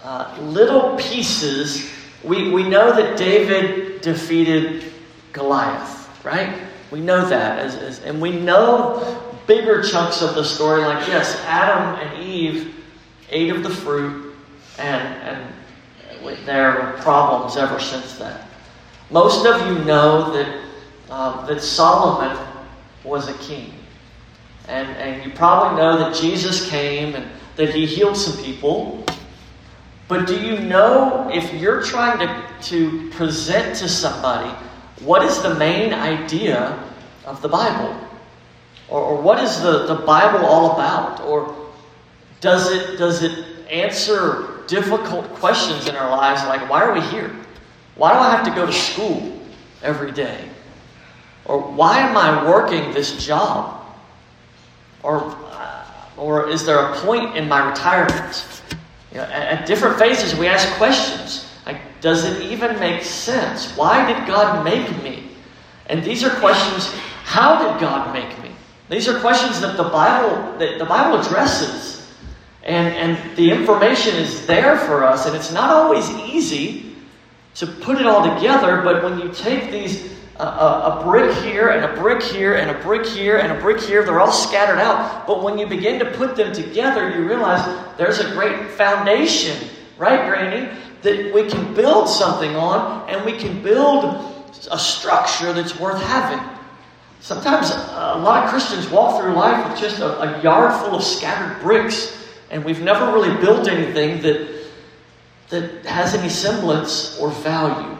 uh, 0.03 0.37
little 0.41 0.95
pieces. 0.97 1.91
We, 2.23 2.51
we 2.51 2.67
know 2.67 2.93
that 2.93 3.17
David 3.17 4.01
defeated 4.01 4.91
Goliath, 5.33 6.23
right? 6.23 6.55
We 6.91 7.01
know 7.01 7.27
that. 7.27 7.59
As, 7.59 7.75
as, 7.75 7.99
and 8.03 8.21
we 8.21 8.31
know 8.31 9.23
bigger 9.47 9.81
chunks 9.81 10.21
of 10.21 10.35
the 10.35 10.43
story, 10.43 10.81
like, 10.83 11.07
yes, 11.07 11.41
Adam 11.45 11.99
and 11.99 12.23
Eve 12.23 12.75
ate 13.29 13.49
of 13.49 13.63
the 13.63 13.69
fruit, 13.69 14.35
and, 14.77 15.23
and 15.23 15.53
there 16.45 16.73
were 16.73 17.01
problems 17.01 17.57
ever 17.57 17.79
since 17.79 18.17
then. 18.17 18.46
Most 19.09 19.45
of 19.45 19.65
you 19.67 19.85
know 19.85 20.31
that, 20.33 20.61
uh, 21.09 21.45
that 21.45 21.61
Solomon 21.61 22.37
was 23.03 23.29
a 23.29 23.33
king. 23.35 23.73
And, 24.67 24.89
and 24.97 25.23
you 25.23 25.31
probably 25.31 25.77
know 25.81 25.97
that 25.97 26.15
Jesus 26.15 26.69
came 26.69 27.15
and 27.15 27.25
that 27.55 27.73
he 27.73 27.85
healed 27.85 28.17
some 28.17 28.43
people. 28.43 29.03
But 30.07 30.27
do 30.27 30.39
you 30.39 30.59
know 30.59 31.29
if 31.33 31.53
you're 31.53 31.81
trying 31.81 32.19
to, 32.19 32.43
to 32.69 33.09
present 33.11 33.75
to 33.77 33.87
somebody 33.87 34.49
what 35.01 35.23
is 35.23 35.41
the 35.41 35.55
main 35.55 35.93
idea 35.93 36.83
of 37.25 37.41
the 37.41 37.47
Bible? 37.47 37.95
Or, 38.89 39.01
or 39.01 39.21
what 39.21 39.39
is 39.39 39.61
the, 39.61 39.85
the 39.85 39.95
Bible 39.95 40.45
all 40.45 40.73
about? 40.73 41.21
Or 41.21 41.55
does 42.41 42.71
it, 42.71 42.97
does 42.97 43.23
it 43.23 43.45
answer 43.69 44.63
difficult 44.67 45.29
questions 45.35 45.87
in 45.87 45.95
our 45.95 46.09
lives 46.09 46.43
like, 46.45 46.69
why 46.69 46.83
are 46.83 46.93
we 46.93 47.01
here? 47.01 47.33
Why 47.97 48.13
do 48.13 48.19
I 48.19 48.35
have 48.35 48.45
to 48.45 48.51
go 48.51 48.65
to 48.65 48.73
school 48.73 49.33
every 49.81 50.11
day? 50.11 50.47
Or 51.45 51.59
why 51.59 51.99
am 51.99 52.15
I 52.15 52.47
working 52.47 52.93
this 52.93 53.25
job? 53.25 53.85
Or, 55.01 55.23
uh, 55.51 55.85
or 56.17 56.49
is 56.49 56.65
there 56.65 56.77
a 56.77 56.95
point 56.99 57.35
in 57.35 57.47
my 57.47 57.69
retirement? 57.69 58.45
You 59.11 59.17
know, 59.17 59.23
at, 59.23 59.59
at 59.59 59.65
different 59.65 59.97
phases, 59.97 60.37
we 60.37 60.47
ask 60.47 60.67
questions 60.77 61.49
like, 61.65 61.79
does 62.01 62.23
it 62.23 62.43
even 62.43 62.79
make 62.79 63.03
sense? 63.03 63.75
Why 63.75 64.05
did 64.11 64.27
God 64.27 64.63
make 64.63 65.03
me? 65.03 65.23
And 65.87 66.03
these 66.03 66.23
are 66.23 66.29
questions, 66.39 66.91
how 67.23 67.71
did 67.71 67.81
God 67.81 68.13
make 68.13 68.41
me? 68.43 68.51
These 68.89 69.07
are 69.07 69.19
questions 69.19 69.59
that 69.61 69.75
the 69.75 69.83
Bible 69.83 70.57
that 70.59 70.79
the 70.79 70.85
Bible 70.85 71.19
addresses. 71.19 71.95
And, 72.63 72.93
and 72.95 73.37
the 73.37 73.49
information 73.49 74.15
is 74.15 74.45
there 74.45 74.77
for 74.77 75.05
us, 75.05 75.25
and 75.25 75.35
it's 75.35 75.53
not 75.53 75.69
always 75.69 76.09
easy 76.09 76.86
to 77.57 77.65
put 77.65 77.99
it 77.99 78.05
all 78.05 78.35
together, 78.35 78.81
but 78.83 79.03
when 79.03 79.19
you 79.19 79.31
take 79.33 79.71
these 79.71 80.13
uh, 80.39 80.99
a, 80.99 81.03
brick 81.03 81.35
here 81.43 81.69
and 81.69 81.83
a 81.83 81.99
brick 81.99 82.21
here 82.21 82.53
and 82.53 82.69
a 82.69 82.79
brick 82.83 83.05
here 83.05 83.37
and 83.37 83.51
a 83.51 83.59
brick 83.59 83.81
here, 83.81 84.03
they're 84.03 84.19
all 84.19 84.31
scattered 84.31 84.77
out. 84.77 85.25
But 85.25 85.41
when 85.41 85.57
you 85.57 85.65
begin 85.65 85.97
to 85.99 86.05
put 86.11 86.35
them 86.35 86.53
together, 86.53 87.09
you 87.09 87.27
realize 87.27 87.65
there's 87.97 88.19
a 88.19 88.29
great 88.33 88.69
foundation, 88.71 89.69
right, 89.97 90.27
Granny, 90.27 90.69
that 91.01 91.33
we 91.33 91.49
can 91.49 91.73
build 91.73 92.07
something 92.07 92.55
on 92.55 93.09
and 93.09 93.25
we 93.25 93.33
can 93.33 93.63
build 93.63 94.05
a 94.69 94.77
structure 94.77 95.51
that's 95.53 95.79
worth 95.79 96.01
having. 96.03 96.39
Sometimes 97.21 97.71
a 97.71 98.19
lot 98.21 98.43
of 98.43 98.51
Christians 98.51 98.87
walk 98.89 99.19
through 99.19 99.33
life 99.33 99.67
with 99.67 99.79
just 99.79 99.99
a, 99.99 100.21
a 100.21 100.43
yard 100.43 100.71
full 100.83 100.95
of 100.95 101.03
scattered 101.03 101.59
bricks, 101.63 102.15
and 102.51 102.63
we've 102.63 102.81
never 102.81 103.11
really 103.11 103.35
built 103.41 103.67
anything 103.67 104.21
that 104.21 104.56
that 105.49 105.85
has 105.85 106.13
any 106.13 106.29
semblance 106.29 107.17
or 107.19 107.29
value. 107.29 107.97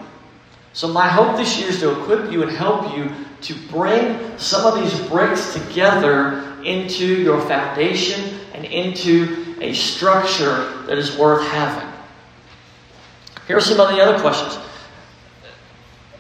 So, 0.74 0.88
my 0.88 1.08
hope 1.08 1.38
this 1.38 1.60
year 1.60 1.70
is 1.70 1.80
to 1.80 2.00
equip 2.02 2.32
you 2.32 2.44
and 2.44 2.52
help 2.52 2.96
you 2.96 3.10
to 3.42 3.56
bring 3.70 4.38
some 4.38 4.66
of 4.66 4.80
these 4.80 5.00
bricks 5.08 5.54
together 5.54 6.56
into 6.64 7.06
your 7.06 7.42
foundation 7.42 8.40
and 8.54 8.66
into 8.66 9.56
a 9.62 9.74
structure 9.74 10.84
that 10.84 10.98
is 10.98 11.18
worth 11.18 11.48
having. 11.48 11.88
Here 13.48 13.58
are 13.58 13.62
some 13.62 13.80
of 13.80 13.90
the 13.90 14.02
other 14.02 14.20
questions. 14.20 14.64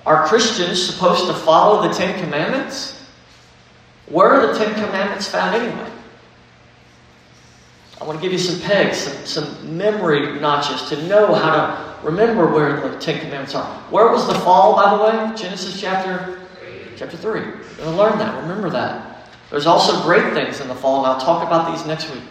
Are 0.05 0.25
Christians 0.25 0.81
supposed 0.81 1.27
to 1.27 1.33
follow 1.33 1.87
the 1.87 1.93
Ten 1.93 2.17
Commandments? 2.23 3.05
Where 4.07 4.31
are 4.31 4.47
the 4.47 4.57
Ten 4.57 4.73
Commandments 4.73 5.27
found 5.27 5.55
anyway? 5.55 5.91
I 7.99 8.03
want 8.03 8.19
to 8.19 8.21
give 8.21 8.31
you 8.31 8.37
some 8.37 8.59
pegs, 8.61 8.97
some, 8.97 9.25
some 9.25 9.77
memory 9.77 10.39
notches 10.39 10.87
to 10.89 11.07
know 11.07 11.33
how 11.33 11.51
to 11.51 12.05
remember 12.05 12.47
where 12.47 12.79
the 12.89 12.99
Ten 12.99 13.19
Commandments 13.19 13.55
are. 13.55 13.65
Where 13.89 14.11
was 14.11 14.27
the 14.27 14.35
fall, 14.35 14.75
by 14.75 14.95
the 14.95 15.03
way? 15.03 15.35
Genesis 15.35 15.79
chapter, 15.79 16.39
chapter 16.95 17.17
3. 17.17 17.39
You're 17.39 17.51
going 17.51 17.65
to 17.77 17.89
learn 17.91 18.19
that. 18.19 18.39
Remember 18.43 18.69
that. 18.69 19.31
There's 19.49 19.65
also 19.65 20.03
great 20.03 20.33
things 20.33 20.59
in 20.61 20.67
the 20.67 20.75
fall, 20.75 21.03
and 21.03 21.13
I'll 21.13 21.19
talk 21.19 21.45
about 21.45 21.71
these 21.71 21.85
next 21.87 22.11
week. 22.13 22.23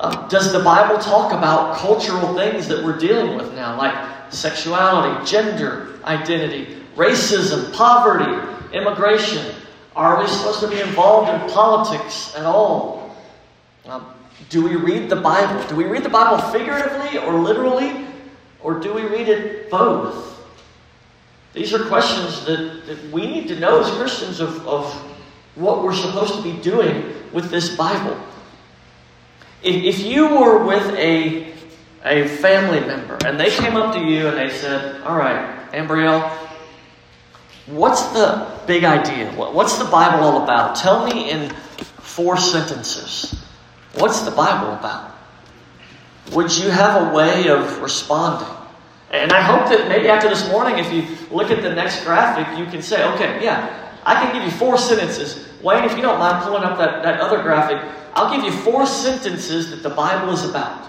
Uh, 0.00 0.26
does 0.28 0.52
the 0.52 0.60
Bible 0.60 0.98
talk 0.98 1.32
about 1.32 1.76
cultural 1.76 2.34
things 2.34 2.66
that 2.68 2.82
we're 2.84 2.98
dealing 2.98 3.36
with 3.36 3.54
now, 3.54 3.76
like 3.76 3.94
sexuality, 4.32 5.24
gender, 5.24 5.98
identity, 6.04 6.82
racism, 6.96 7.72
poverty, 7.74 8.48
immigration? 8.72 9.54
Are 9.94 10.20
we 10.20 10.28
supposed 10.28 10.60
to 10.60 10.68
be 10.68 10.80
involved 10.80 11.30
in 11.30 11.50
politics 11.50 12.34
at 12.36 12.44
all? 12.44 13.16
Um, 13.86 14.06
do 14.48 14.62
we 14.62 14.76
read 14.76 15.08
the 15.10 15.16
Bible? 15.16 15.66
Do 15.68 15.76
we 15.76 15.84
read 15.84 16.02
the 16.02 16.08
Bible 16.08 16.38
figuratively 16.50 17.18
or 17.18 17.34
literally? 17.34 18.06
Or 18.60 18.78
do 18.78 18.92
we 18.92 19.02
read 19.02 19.28
it 19.28 19.70
both? 19.70 20.40
These 21.52 21.74
are 21.74 21.84
questions 21.86 22.44
that, 22.46 22.86
that 22.86 23.10
we 23.10 23.26
need 23.26 23.48
to 23.48 23.58
know 23.58 23.80
as 23.80 23.90
Christians 23.96 24.40
of, 24.40 24.66
of 24.66 24.92
what 25.54 25.82
we're 25.82 25.94
supposed 25.94 26.34
to 26.34 26.42
be 26.42 26.52
doing 26.62 27.12
with 27.32 27.50
this 27.50 27.76
Bible. 27.76 28.18
If, 29.62 29.98
if 29.98 30.04
you 30.04 30.28
were 30.28 30.64
with 30.64 30.94
a, 30.94 31.52
a 32.04 32.28
family 32.28 32.80
member 32.80 33.18
and 33.26 33.38
they 33.38 33.50
came 33.50 33.76
up 33.76 33.94
to 33.94 34.00
you 34.00 34.28
and 34.28 34.36
they 34.36 34.50
said, 34.50 35.02
All 35.02 35.16
right, 35.16 35.70
Ambriel, 35.72 36.28
what's 37.66 38.06
the 38.12 38.46
big 38.66 38.84
idea? 38.84 39.32
What's 39.32 39.78
the 39.78 39.84
Bible 39.86 40.24
all 40.24 40.42
about? 40.42 40.76
Tell 40.76 41.06
me 41.06 41.30
in 41.30 41.50
four 41.50 42.36
sentences. 42.36 43.47
What's 43.94 44.22
the 44.22 44.30
Bible 44.30 44.74
about? 44.74 45.14
Would 46.32 46.56
you 46.56 46.70
have 46.70 47.10
a 47.10 47.14
way 47.14 47.48
of 47.48 47.80
responding? 47.80 48.54
And 49.10 49.32
I 49.32 49.40
hope 49.40 49.70
that 49.70 49.88
maybe 49.88 50.08
after 50.08 50.28
this 50.28 50.48
morning, 50.50 50.78
if 50.78 50.92
you 50.92 51.16
look 51.34 51.50
at 51.50 51.62
the 51.62 51.74
next 51.74 52.04
graphic, 52.04 52.58
you 52.58 52.66
can 52.66 52.82
say, 52.82 53.04
okay, 53.14 53.42
yeah, 53.42 53.90
I 54.04 54.14
can 54.14 54.34
give 54.34 54.44
you 54.44 54.50
four 54.58 54.76
sentences. 54.76 55.48
Wayne, 55.62 55.84
if 55.84 55.96
you 55.96 56.02
don't 56.02 56.18
mind 56.18 56.44
pulling 56.44 56.62
up 56.62 56.78
that, 56.78 57.02
that 57.02 57.20
other 57.20 57.42
graphic, 57.42 57.78
I'll 58.14 58.34
give 58.34 58.44
you 58.44 58.52
four 58.60 58.86
sentences 58.86 59.70
that 59.70 59.82
the 59.82 59.90
Bible 59.90 60.32
is 60.32 60.44
about. 60.44 60.88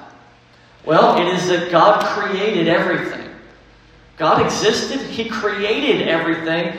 Well, 0.86 1.18
it 1.22 1.34
is 1.34 1.48
that 1.48 1.72
God 1.72 2.04
created 2.06 2.68
everything. 2.68 3.30
God 4.18 4.46
existed, 4.46 5.00
He 5.00 5.30
created 5.30 6.08
everything, 6.08 6.78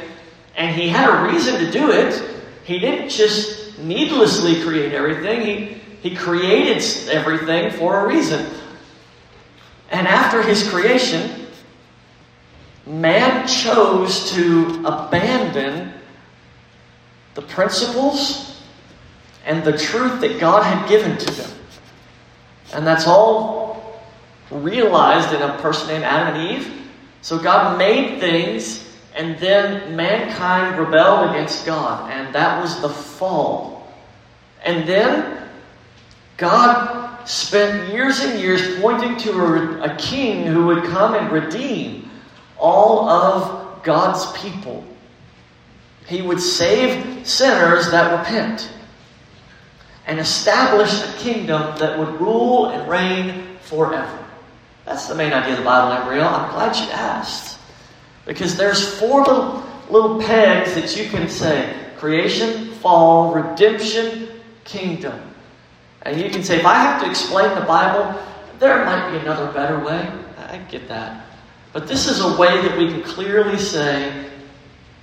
and 0.56 0.74
He 0.74 0.88
had 0.88 1.08
a 1.08 1.32
reason 1.32 1.58
to 1.64 1.70
do 1.70 1.90
it. 1.90 2.22
He 2.64 2.78
didn't 2.78 3.08
just 3.08 3.78
needlessly 3.78 4.62
create 4.62 4.92
everything, 4.92 5.40
He 5.40 5.79
he 6.02 6.14
created 6.14 6.82
everything 7.08 7.70
for 7.70 8.00
a 8.00 8.08
reason. 8.08 8.46
And 9.90 10.06
after 10.06 10.42
his 10.42 10.68
creation, 10.68 11.46
man 12.86 13.46
chose 13.46 14.32
to 14.32 14.82
abandon 14.84 15.92
the 17.34 17.42
principles 17.42 18.62
and 19.44 19.62
the 19.64 19.76
truth 19.76 20.20
that 20.20 20.40
God 20.40 20.62
had 20.62 20.88
given 20.88 21.16
to 21.18 21.30
them. 21.32 21.50
And 22.72 22.86
that's 22.86 23.06
all 23.06 24.00
realized 24.50 25.32
in 25.34 25.42
a 25.42 25.58
person 25.58 25.88
named 25.88 26.04
Adam 26.04 26.34
and 26.34 26.50
Eve. 26.52 26.72
So 27.22 27.38
God 27.38 27.78
made 27.78 28.20
things, 28.20 28.88
and 29.14 29.38
then 29.38 29.94
mankind 29.94 30.78
rebelled 30.78 31.30
against 31.30 31.66
God, 31.66 32.10
and 32.10 32.34
that 32.34 32.60
was 32.60 32.80
the 32.80 32.88
fall. 32.88 33.92
And 34.64 34.88
then 34.88 35.29
God 36.40 37.28
spent 37.28 37.92
years 37.92 38.20
and 38.20 38.40
years 38.40 38.80
pointing 38.80 39.18
to 39.18 39.32
a, 39.32 39.92
a 39.92 39.96
king 39.96 40.46
who 40.46 40.66
would 40.66 40.84
come 40.84 41.14
and 41.14 41.30
redeem 41.30 42.10
all 42.58 43.06
of 43.10 43.82
God's 43.82 44.32
people. 44.40 44.82
He 46.06 46.22
would 46.22 46.40
save 46.40 47.26
sinners 47.26 47.90
that 47.90 48.18
repent 48.18 48.70
and 50.06 50.18
establish 50.18 50.90
a 51.02 51.12
kingdom 51.18 51.78
that 51.78 51.98
would 51.98 52.18
rule 52.18 52.70
and 52.70 52.88
reign 52.88 53.58
forever. 53.60 54.18
That's 54.86 55.06
the 55.08 55.14
main 55.14 55.34
idea 55.34 55.52
of 55.52 55.58
the 55.58 55.64
Bible, 55.64 55.92
Embryo. 55.92 56.24
I'm 56.24 56.50
glad 56.52 56.74
you 56.74 56.90
asked. 56.90 57.58
Because 58.24 58.56
there's 58.56 58.98
four 58.98 59.24
little, 59.24 59.62
little 59.90 60.18
pegs 60.22 60.74
that 60.74 60.96
you 60.96 61.10
can 61.10 61.28
say 61.28 61.76
creation, 61.98 62.70
fall, 62.76 63.34
redemption, 63.34 64.28
kingdom. 64.64 65.29
And 66.02 66.20
you 66.20 66.30
can 66.30 66.42
say, 66.42 66.58
if 66.58 66.66
I 66.66 66.74
have 66.74 67.02
to 67.02 67.08
explain 67.08 67.54
the 67.54 67.64
Bible, 67.66 68.18
there 68.58 68.84
might 68.84 69.10
be 69.10 69.18
another 69.18 69.52
better 69.52 69.78
way. 69.84 70.10
I 70.38 70.58
get 70.70 70.88
that. 70.88 71.26
But 71.72 71.86
this 71.86 72.08
is 72.08 72.20
a 72.20 72.36
way 72.36 72.60
that 72.62 72.76
we 72.76 72.88
can 72.88 73.02
clearly 73.02 73.58
say, 73.58 74.28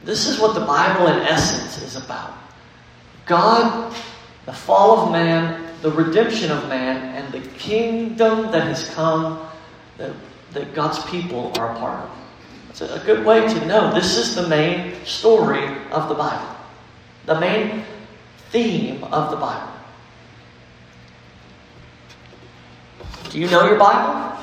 this 0.04 0.28
is 0.28 0.40
what 0.40 0.54
the 0.54 0.66
Bible 0.66 1.08
in 1.08 1.20
essence 1.20 1.82
is 1.82 1.96
about. 1.96 2.34
God, 3.26 3.96
the 4.46 4.54
fall 4.54 5.00
of 5.00 5.12
man, 5.12 5.74
the 5.82 5.92
redemption 5.92 6.52
of 6.52 6.68
man, 6.68 7.16
and 7.16 7.32
the 7.34 7.48
kingdom 7.58 8.52
that 8.52 8.64
has 8.64 8.90
come 8.90 9.48
that, 9.98 10.14
that 10.54 10.74
God's 10.74 11.04
people 11.06 11.52
are 11.58 11.76
a 11.76 11.80
part 11.80 12.04
of. 12.04 12.12
It's 12.70 12.82
a 12.82 13.02
good 13.06 13.26
way 13.26 13.48
to 13.48 13.66
know 13.66 13.94
this 13.94 14.18
is 14.18 14.36
the 14.36 14.48
main 14.48 14.94
story 15.04 15.66
of 15.92 16.10
the 16.10 16.16
Bible, 16.16 16.56
the 17.26 17.40
main 17.40 17.84
theme 18.50 19.04
of 19.06 19.32
the 19.32 19.38
Bible. 19.38 19.77
Do 23.38 23.44
you 23.44 23.52
know 23.52 23.68
your 23.68 23.78
Bible? 23.78 24.36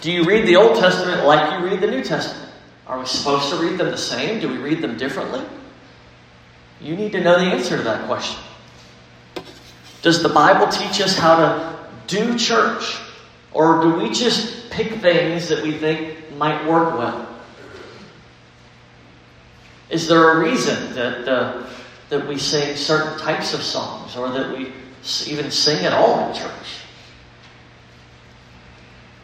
Do 0.00 0.12
you 0.12 0.22
read 0.22 0.46
the 0.46 0.54
Old 0.54 0.78
Testament 0.78 1.26
like 1.26 1.58
you 1.58 1.66
read 1.66 1.80
the 1.80 1.90
New 1.90 2.04
Testament? 2.04 2.48
Are 2.86 3.00
we 3.00 3.06
supposed 3.06 3.50
to 3.50 3.56
read 3.56 3.76
them 3.76 3.90
the 3.90 3.98
same? 3.98 4.38
Do 4.38 4.48
we 4.48 4.58
read 4.58 4.80
them 4.80 4.96
differently? 4.96 5.44
You 6.80 6.94
need 6.94 7.10
to 7.10 7.20
know 7.20 7.40
the 7.40 7.46
answer 7.46 7.76
to 7.76 7.82
that 7.82 8.06
question. 8.06 8.38
Does 10.00 10.22
the 10.22 10.28
Bible 10.28 10.68
teach 10.68 11.00
us 11.00 11.18
how 11.18 11.34
to 11.34 11.76
do 12.06 12.38
church? 12.38 12.98
Or 13.52 13.82
do 13.82 13.94
we 13.94 14.10
just 14.12 14.70
pick 14.70 15.00
things 15.00 15.48
that 15.48 15.60
we 15.60 15.72
think 15.72 16.32
might 16.36 16.64
work 16.68 16.96
well? 16.96 17.36
Is 19.88 20.06
there 20.06 20.38
a 20.38 20.38
reason 20.38 20.94
that, 20.94 21.26
uh, 21.26 21.66
that 22.10 22.28
we 22.28 22.38
sing 22.38 22.76
certain 22.76 23.18
types 23.18 23.54
of 23.54 23.62
songs 23.62 24.14
or 24.16 24.28
that 24.30 24.56
we 24.56 24.72
even 25.26 25.50
sing 25.50 25.84
at 25.84 25.92
all 25.92 26.28
in 26.28 26.36
church? 26.36 26.79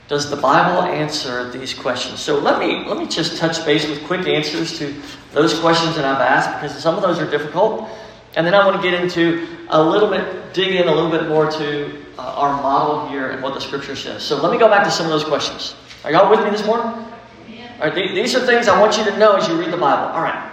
Does 0.09 0.31
the 0.31 0.37
Bible 0.37 0.83
answer 0.83 1.51
these 1.51 1.75
questions? 1.75 2.21
So 2.21 2.39
let 2.39 2.61
me 2.61 2.85
let 2.87 2.97
me 2.97 3.07
just 3.09 3.39
touch 3.39 3.65
base 3.65 3.89
with 3.89 4.05
quick 4.05 4.27
answers 4.29 4.79
to 4.79 4.95
those 5.33 5.59
questions 5.59 5.97
that 5.97 6.05
I've 6.05 6.21
asked 6.21 6.61
because 6.61 6.81
some 6.81 6.95
of 6.95 7.03
those 7.03 7.19
are 7.19 7.29
difficult. 7.29 7.89
And 8.37 8.47
then 8.47 8.55
I 8.55 8.65
want 8.65 8.81
to 8.81 8.89
get 8.89 9.01
into 9.01 9.47
a 9.71 9.83
little 9.83 10.09
bit, 10.09 10.53
dig 10.53 10.75
in 10.75 10.89
a 10.89 10.95
little 10.95 11.11
bit 11.11 11.27
more 11.27 11.51
to 11.51 12.05
uh, 12.19 12.23
our 12.23 12.63
model 12.63 13.09
here 13.09 13.31
and 13.31 13.43
what 13.43 13.55
the 13.55 13.61
scripture 13.61 13.97
says. 13.97 14.23
So 14.23 14.41
let 14.41 14.53
me 14.53 14.59
go 14.59 14.69
back 14.69 14.85
to 14.85 14.91
some 14.91 15.07
of 15.07 15.11
those 15.11 15.25
questions. 15.25 15.75
Are 16.05 16.13
y'all 16.13 16.31
with 16.31 16.45
me 16.45 16.51
this 16.51 16.65
morning? 16.65 16.87
All 16.87 17.91
right, 17.91 17.95
these 17.95 18.35
are 18.35 18.41
things 18.47 18.69
I 18.69 18.81
want 18.81 18.97
you 18.97 19.05
to 19.05 19.19
know 19.19 19.37
as 19.37 19.49
you 19.49 19.59
read 19.59 19.71
the 19.71 19.77
Bible. 19.77 20.15
All 20.15 20.23
right. 20.23 20.51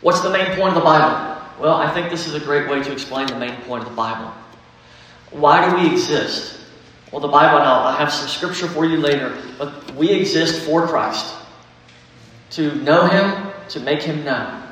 What's 0.00 0.20
the 0.20 0.30
main 0.30 0.46
point 0.56 0.68
of 0.68 0.74
the 0.74 0.80
Bible? 0.80 1.42
Well, 1.60 1.74
I 1.74 1.92
think 1.94 2.10
this 2.10 2.26
is 2.26 2.34
a 2.34 2.40
great 2.40 2.68
way 2.68 2.82
to 2.82 2.92
explain 2.92 3.26
the 3.26 3.38
main 3.38 3.54
point 3.62 3.84
of 3.84 3.90
the 3.90 3.94
Bible. 3.94 4.32
Why 5.30 5.68
do 5.68 5.76
we 5.76 5.92
exist? 5.92 6.60
Well, 7.14 7.20
the 7.20 7.28
Bible, 7.28 7.58
and 7.58 7.68
I'll 7.68 7.96
have 7.96 8.12
some 8.12 8.26
scripture 8.26 8.66
for 8.66 8.84
you 8.84 8.96
later, 8.96 9.40
but 9.56 9.94
we 9.94 10.10
exist 10.10 10.62
for 10.62 10.84
Christ. 10.84 11.32
To 12.50 12.74
know 12.82 13.06
Him, 13.06 13.52
to 13.68 13.78
make 13.78 14.02
Him 14.02 14.24
known. 14.24 14.68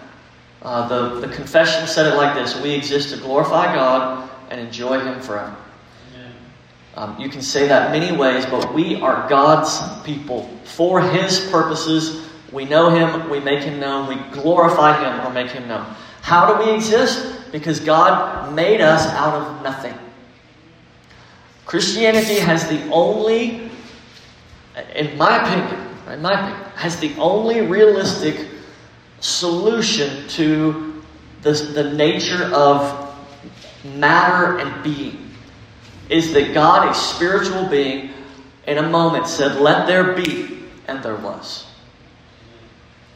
Uh, 0.60 0.88
the, 0.88 1.20
the 1.24 1.32
confession 1.32 1.86
said 1.86 2.12
it 2.12 2.16
like 2.16 2.34
this 2.34 2.60
We 2.60 2.72
exist 2.72 3.14
to 3.14 3.20
glorify 3.20 3.72
God 3.72 4.28
and 4.50 4.60
enjoy 4.60 4.98
Him 4.98 5.20
forever. 5.20 5.54
Um, 6.96 7.16
you 7.16 7.28
can 7.28 7.42
say 7.42 7.68
that 7.68 7.92
many 7.92 8.16
ways, 8.16 8.44
but 8.46 8.74
we 8.74 8.96
are 8.96 9.28
God's 9.28 9.80
people 10.02 10.50
for 10.64 11.00
His 11.00 11.48
purposes. 11.48 12.28
We 12.50 12.64
know 12.64 12.90
Him, 12.90 13.30
we 13.30 13.38
make 13.38 13.62
Him 13.62 13.78
known, 13.78 14.08
we 14.08 14.16
glorify 14.32 14.98
Him 14.98 15.24
or 15.24 15.32
make 15.32 15.52
Him 15.52 15.68
known. 15.68 15.86
How 16.22 16.52
do 16.52 16.64
we 16.64 16.74
exist? 16.74 17.52
Because 17.52 17.78
God 17.78 18.52
made 18.52 18.80
us 18.80 19.06
out 19.06 19.34
of 19.34 19.62
nothing. 19.62 19.94
Christianity 21.72 22.38
has 22.38 22.68
the 22.68 22.86
only, 22.90 23.70
in 24.94 25.16
my 25.16 25.42
opinion, 25.42 25.88
in 26.06 26.20
my 26.20 26.34
opinion, 26.34 26.70
has 26.74 27.00
the 27.00 27.14
only 27.16 27.62
realistic 27.62 28.46
solution 29.20 30.28
to 30.28 31.02
the, 31.40 31.52
the 31.52 31.94
nature 31.94 32.44
of 32.52 33.16
matter 33.96 34.58
and 34.58 34.84
being 34.84 35.30
is 36.10 36.34
that 36.34 36.52
God, 36.52 36.90
a 36.90 36.94
spiritual 36.94 37.66
being, 37.68 38.10
in 38.66 38.76
a 38.76 38.86
moment 38.90 39.26
said, 39.26 39.58
Let 39.58 39.86
there 39.86 40.12
be, 40.12 40.64
and 40.88 41.02
there 41.02 41.16
was. 41.16 41.64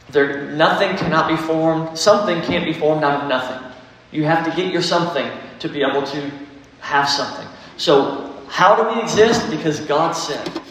There, 0.09 0.49
nothing 0.53 0.97
cannot 0.97 1.27
be 1.27 1.37
formed, 1.37 1.95
something 1.95 2.41
can't 2.41 2.65
be 2.65 2.73
formed 2.73 3.03
out 3.03 3.21
of 3.21 3.29
nothing. 3.29 3.71
You 4.11 4.23
have 4.23 4.43
to 4.49 4.59
get 4.59 4.73
your 4.73 4.81
something 4.81 5.29
to 5.59 5.69
be 5.69 5.83
able 5.83 6.01
to 6.07 6.31
have 6.79 7.07
something. 7.07 7.47
So, 7.77 8.26
how 8.47 8.75
do 8.75 8.95
we 8.95 9.01
exist? 9.01 9.49
Because 9.49 9.79
God 9.81 10.13
said. 10.13 10.61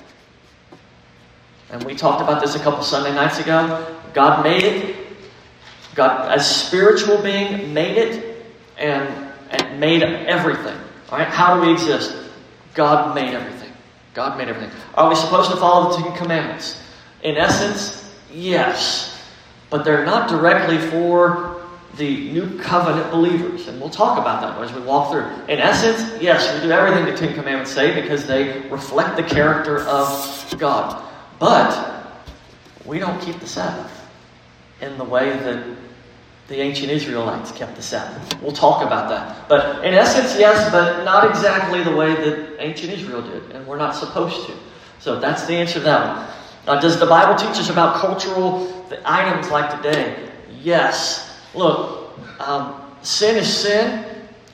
And 1.70 1.82
we 1.84 1.94
talked 1.94 2.22
about 2.22 2.40
this 2.40 2.54
a 2.54 2.58
couple 2.58 2.82
Sunday 2.82 3.14
nights 3.14 3.38
ago. 3.38 3.96
God 4.14 4.42
made 4.42 4.62
it. 4.64 4.96
God, 5.94 6.30
as 6.30 6.48
spiritual 6.48 7.20
being, 7.22 7.72
made 7.72 7.96
it 7.96 8.44
and, 8.76 9.32
and 9.50 9.80
made 9.80 10.02
everything. 10.02 10.76
All 11.10 11.18
right, 11.18 11.28
how 11.28 11.54
do 11.54 11.66
we 11.66 11.72
exist? 11.72 12.14
God 12.74 13.14
made 13.14 13.34
everything. 13.34 13.72
God 14.12 14.36
made 14.38 14.48
everything. 14.48 14.70
Are 14.94 15.08
we 15.08 15.14
supposed 15.14 15.50
to 15.50 15.56
follow 15.56 15.96
the 15.96 16.02
Ten 16.02 16.16
Commandments? 16.16 16.82
In 17.22 17.36
essence, 17.36 18.14
yes. 18.32 19.22
But 19.70 19.84
they're 19.84 20.04
not 20.04 20.28
directly 20.28 20.78
for 20.78 21.55
the 21.96 22.30
new 22.32 22.58
covenant 22.58 23.10
believers. 23.10 23.68
And 23.68 23.80
we'll 23.80 23.90
talk 23.90 24.18
about 24.18 24.40
that 24.42 24.60
as 24.60 24.72
we 24.72 24.80
walk 24.82 25.10
through. 25.10 25.26
In 25.52 25.58
essence, 25.58 26.22
yes, 26.22 26.52
we 26.54 26.66
do 26.66 26.72
everything 26.72 27.04
the 27.04 27.16
Ten 27.16 27.34
Commandments 27.34 27.72
say 27.72 28.00
because 28.00 28.26
they 28.26 28.68
reflect 28.68 29.16
the 29.16 29.22
character 29.22 29.80
of 29.80 30.54
God. 30.58 31.02
But 31.38 32.22
we 32.84 32.98
don't 32.98 33.20
keep 33.20 33.38
the 33.40 33.46
Sabbath 33.46 33.92
in 34.80 34.96
the 34.98 35.04
way 35.04 35.30
that 35.30 35.76
the 36.48 36.60
ancient 36.60 36.90
Israelites 36.90 37.50
kept 37.50 37.74
the 37.74 37.82
Sabbath. 37.82 38.40
We'll 38.40 38.52
talk 38.52 38.84
about 38.84 39.08
that. 39.08 39.48
But 39.48 39.84
in 39.84 39.94
essence, 39.94 40.38
yes, 40.38 40.70
but 40.70 41.04
not 41.04 41.28
exactly 41.28 41.82
the 41.82 41.94
way 41.94 42.14
that 42.14 42.56
ancient 42.60 42.92
Israel 42.92 43.22
did, 43.22 43.50
and 43.50 43.66
we're 43.66 43.78
not 43.78 43.96
supposed 43.96 44.46
to. 44.46 44.54
So 45.00 45.18
that's 45.18 45.46
the 45.46 45.54
answer 45.54 45.74
to 45.74 45.80
that 45.80 46.16
one. 46.16 46.34
Now, 46.66 46.80
does 46.80 46.98
the 46.98 47.06
Bible 47.06 47.34
teach 47.36 47.58
us 47.60 47.70
about 47.70 47.96
cultural 47.96 48.86
items 49.04 49.50
like 49.50 49.70
today? 49.76 50.30
Yes. 50.62 51.35
Look, 51.56 52.18
um, 52.38 52.92
sin 53.02 53.36
is 53.36 53.52
sin, 53.52 54.04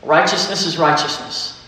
righteousness 0.02 0.64
is 0.64 0.78
righteousness. 0.78 1.66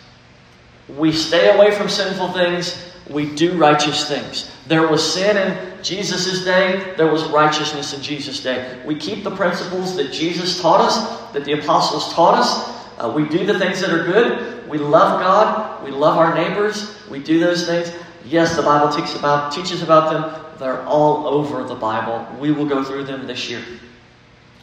We 0.96 1.12
stay 1.12 1.54
away 1.54 1.72
from 1.72 1.88
sinful 1.88 2.32
things, 2.32 2.92
we 3.10 3.34
do 3.34 3.58
righteous 3.58 4.08
things. 4.08 4.50
There 4.66 4.86
was 4.88 5.14
sin 5.14 5.36
in 5.36 5.82
Jesus' 5.82 6.44
day, 6.44 6.94
there 6.96 7.10
was 7.10 7.24
righteousness 7.24 7.92
in 7.92 8.02
Jesus' 8.02 8.42
day. 8.42 8.80
We 8.86 8.94
keep 8.94 9.24
the 9.24 9.34
principles 9.34 9.96
that 9.96 10.12
Jesus 10.12 10.60
taught 10.60 10.80
us, 10.80 11.32
that 11.32 11.44
the 11.44 11.52
apostles 11.52 12.12
taught 12.14 12.38
us. 12.38 12.74
Uh, 12.98 13.12
we 13.14 13.28
do 13.28 13.44
the 13.44 13.58
things 13.58 13.80
that 13.80 13.90
are 13.90 14.04
good. 14.04 14.68
We 14.68 14.78
love 14.78 15.20
God. 15.20 15.84
We 15.84 15.90
love 15.90 16.16
our 16.16 16.34
neighbors. 16.34 16.96
We 17.10 17.18
do 17.18 17.40
those 17.40 17.66
things. 17.66 17.92
Yes, 18.24 18.56
the 18.56 18.62
Bible 18.62 18.88
about, 19.18 19.52
teaches 19.52 19.82
about 19.82 20.10
them. 20.10 20.58
They're 20.58 20.82
all 20.84 21.26
over 21.26 21.64
the 21.64 21.74
Bible. 21.74 22.26
We 22.38 22.52
will 22.52 22.66
go 22.66 22.82
through 22.82 23.04
them 23.04 23.26
this 23.26 23.50
year. 23.50 23.62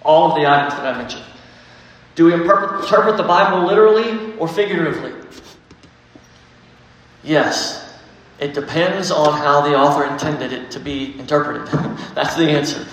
All 0.03 0.31
of 0.31 0.35
the 0.35 0.49
items 0.49 0.73
that 0.75 0.93
I 0.93 0.97
mentioned. 0.97 1.23
Do 2.15 2.25
we 2.25 2.33
interpret 2.33 3.17
the 3.17 3.23
Bible 3.23 3.65
literally 3.65 4.35
or 4.37 4.47
figuratively? 4.47 5.13
Yes. 7.23 7.81
It 8.39 8.55
depends 8.55 9.11
on 9.11 9.37
how 9.37 9.61
the 9.61 9.75
author 9.75 10.11
intended 10.11 10.51
it 10.51 10.71
to 10.71 10.79
be 10.79 11.17
interpreted. 11.19 11.67
That's 12.15 12.35
the 12.35 12.49
answer. 12.49 12.85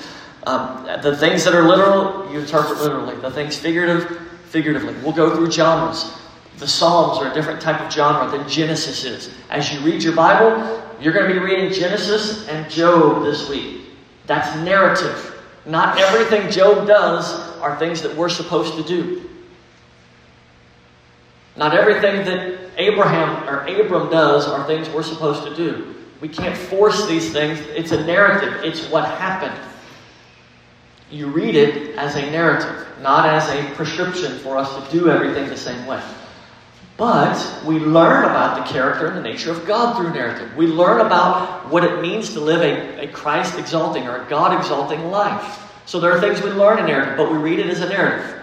Um, 0.46 0.86
the 1.02 1.16
things 1.16 1.44
that 1.44 1.54
are 1.54 1.62
literal, 1.62 2.30
you 2.30 2.40
interpret 2.40 2.80
literally. 2.80 3.16
The 3.16 3.30
things 3.30 3.58
figurative, 3.58 4.20
figuratively. 4.46 4.94
We'll 5.02 5.12
go 5.12 5.34
through 5.34 5.50
genres. 5.50 6.12
The 6.58 6.68
Psalms 6.68 7.18
are 7.18 7.30
a 7.30 7.34
different 7.34 7.60
type 7.60 7.80
of 7.80 7.92
genre 7.92 8.30
than 8.30 8.48
Genesis 8.48 9.04
is. 9.04 9.30
As 9.48 9.72
you 9.72 9.80
read 9.80 10.02
your 10.02 10.14
Bible, 10.14 10.82
you're 11.00 11.12
going 11.12 11.28
to 11.28 11.32
be 11.32 11.38
reading 11.38 11.72
Genesis 11.72 12.46
and 12.48 12.70
Job 12.70 13.24
this 13.24 13.48
week. 13.48 13.82
That's 14.26 14.54
narrative. 14.64 15.37
Not 15.68 15.98
everything 16.00 16.50
Job 16.50 16.88
does 16.88 17.30
are 17.58 17.78
things 17.78 18.00
that 18.00 18.16
we're 18.16 18.30
supposed 18.30 18.74
to 18.76 18.82
do. 18.82 19.28
Not 21.58 21.74
everything 21.74 22.24
that 22.24 22.70
Abraham 22.78 23.46
or 23.46 23.66
Abram 23.66 24.10
does 24.10 24.48
are 24.48 24.66
things 24.66 24.88
we're 24.88 25.02
supposed 25.02 25.44
to 25.44 25.54
do. 25.54 25.94
We 26.22 26.28
can't 26.28 26.56
force 26.56 27.06
these 27.06 27.32
things. 27.32 27.60
It's 27.68 27.92
a 27.92 28.02
narrative, 28.06 28.64
it's 28.64 28.88
what 28.88 29.04
happened. 29.04 29.60
You 31.10 31.26
read 31.26 31.54
it 31.54 31.96
as 31.96 32.16
a 32.16 32.30
narrative, 32.30 32.86
not 33.02 33.28
as 33.28 33.46
a 33.50 33.74
prescription 33.74 34.38
for 34.38 34.56
us 34.56 34.74
to 34.82 34.90
do 34.90 35.10
everything 35.10 35.48
the 35.48 35.56
same 35.56 35.84
way. 35.84 36.02
But 36.98 37.62
we 37.64 37.78
learn 37.78 38.24
about 38.24 38.58
the 38.58 38.72
character 38.72 39.06
and 39.06 39.16
the 39.16 39.22
nature 39.22 39.52
of 39.52 39.64
God 39.64 39.96
through 39.96 40.12
narrative. 40.12 40.54
We 40.56 40.66
learn 40.66 41.00
about 41.00 41.70
what 41.70 41.84
it 41.84 42.02
means 42.02 42.32
to 42.34 42.40
live 42.40 42.60
a, 42.60 43.04
a 43.04 43.06
Christ 43.06 43.56
exalting 43.56 44.08
or 44.08 44.26
a 44.26 44.28
God 44.28 44.58
exalting 44.58 45.08
life. 45.08 45.72
So 45.86 46.00
there 46.00 46.10
are 46.10 46.20
things 46.20 46.42
we 46.42 46.50
learn 46.50 46.80
in 46.80 46.86
narrative, 46.86 47.16
but 47.16 47.30
we 47.30 47.38
read 47.38 47.60
it 47.60 47.68
as 47.68 47.80
a 47.82 47.88
narrative. 47.88 48.42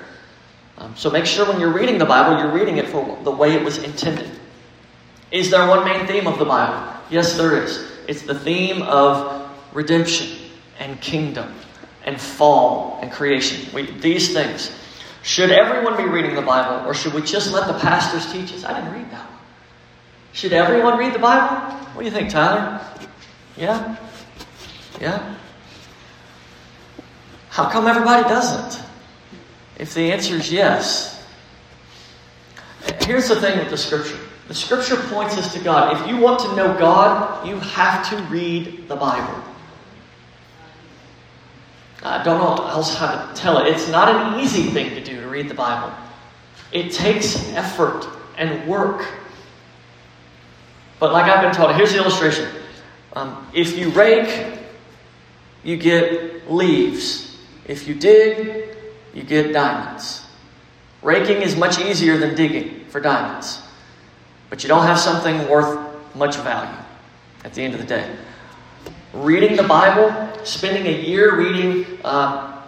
Um, 0.77 0.95
so 0.95 1.11
make 1.11 1.25
sure 1.25 1.45
when 1.45 1.59
you're 1.59 1.73
reading 1.73 1.97
the 1.97 2.05
Bible, 2.05 2.41
you're 2.41 2.53
reading 2.53 2.77
it 2.77 2.87
for 2.87 3.19
the 3.23 3.31
way 3.31 3.53
it 3.53 3.63
was 3.63 3.77
intended. 3.79 4.31
Is 5.31 5.51
there 5.51 5.67
one 5.67 5.83
main 5.83 6.07
theme 6.07 6.25
of 6.25 6.39
the 6.39 6.45
Bible? 6.45 6.93
Yes, 7.09 7.35
there 7.35 7.61
is. 7.61 7.85
It's 8.07 8.21
the 8.21 8.39
theme 8.39 8.83
of 8.83 9.51
redemption 9.73 10.29
and 10.79 10.99
kingdom 11.01 11.53
and 12.05 12.19
fall 12.19 12.99
and 13.01 13.11
creation. 13.11 13.73
We, 13.73 13.91
these 13.99 14.33
things. 14.33 14.71
Should 15.25 15.49
everyone 15.49 15.97
be 15.97 16.03
reading 16.03 16.35
the 16.35 16.43
Bible, 16.43 16.87
or 16.87 16.93
should 16.93 17.15
we 17.15 17.21
just 17.23 17.51
let 17.51 17.65
the 17.67 17.73
pastors 17.79 18.31
teach 18.31 18.53
us? 18.53 18.63
I 18.63 18.79
didn't 18.79 18.93
read 18.93 19.09
that 19.09 19.27
one. 19.27 19.39
Should 20.33 20.53
everyone 20.53 20.99
read 20.99 21.13
the 21.13 21.19
Bible? 21.19 21.75
What 21.93 22.03
do 22.03 22.05
you 22.05 22.11
think, 22.11 22.29
Tyler? 22.29 22.79
Yeah? 23.57 23.97
Yeah? 25.01 25.35
How 27.49 27.67
come 27.71 27.87
everybody 27.87 28.21
doesn't? 28.29 28.85
If 29.79 29.95
the 29.95 30.11
answer 30.11 30.35
is 30.35 30.51
yes, 30.51 31.25
here's 33.01 33.27
the 33.27 33.41
thing 33.41 33.57
with 33.57 33.71
the 33.71 33.77
Scripture 33.77 34.19
the 34.47 34.53
Scripture 34.53 34.97
points 35.07 35.39
us 35.39 35.51
to 35.55 35.59
God. 35.59 35.99
If 35.99 36.07
you 36.07 36.17
want 36.17 36.39
to 36.41 36.55
know 36.55 36.77
God, 36.77 37.47
you 37.47 37.59
have 37.61 38.07
to 38.11 38.17
read 38.31 38.87
the 38.87 38.95
Bible. 38.95 39.43
I 42.05 42.23
don't 42.23 42.39
know 42.39 42.67
else 42.67 42.95
how 42.95 43.07
to 43.07 43.33
tell 43.33 43.57
it. 43.57 43.67
It's 43.67 43.89
not 43.89 44.09
an 44.09 44.39
easy 44.39 44.63
thing 44.69 44.91
to 44.91 45.03
do 45.03 45.19
to 45.19 45.27
read 45.27 45.49
the 45.49 45.55
Bible. 45.55 45.91
It 46.71 46.91
takes 46.91 47.51
effort 47.53 48.07
and 48.37 48.67
work. 48.67 49.07
But 50.99 51.13
like 51.13 51.25
I've 51.25 51.41
been 51.41 51.53
taught, 51.53 51.75
here's 51.75 51.93
the 51.93 51.97
illustration. 51.97 52.47
Um, 53.13 53.47
if 53.53 53.77
you 53.77 53.89
rake, 53.89 54.59
you 55.63 55.77
get 55.77 56.51
leaves. 56.51 57.37
If 57.65 57.87
you 57.87 57.95
dig, 57.95 58.77
you 59.15 59.23
get 59.23 59.51
diamonds. 59.51 60.25
Raking 61.01 61.41
is 61.41 61.55
much 61.55 61.79
easier 61.79 62.17
than 62.17 62.35
digging 62.35 62.85
for 62.89 62.99
diamonds, 62.99 63.61
but 64.49 64.63
you 64.63 64.69
don't 64.69 64.85
have 64.85 64.99
something 64.99 65.47
worth 65.49 65.79
much 66.15 66.35
value 66.37 66.77
at 67.43 67.53
the 67.53 67.61
end 67.61 67.73
of 67.73 67.79
the 67.79 67.85
day. 67.87 68.15
Reading 69.13 69.55
the 69.55 69.63
Bible, 69.63 70.13
spending 70.43 70.87
a 70.87 71.01
year 71.01 71.37
reading, 71.37 71.99
uh, 72.03 72.61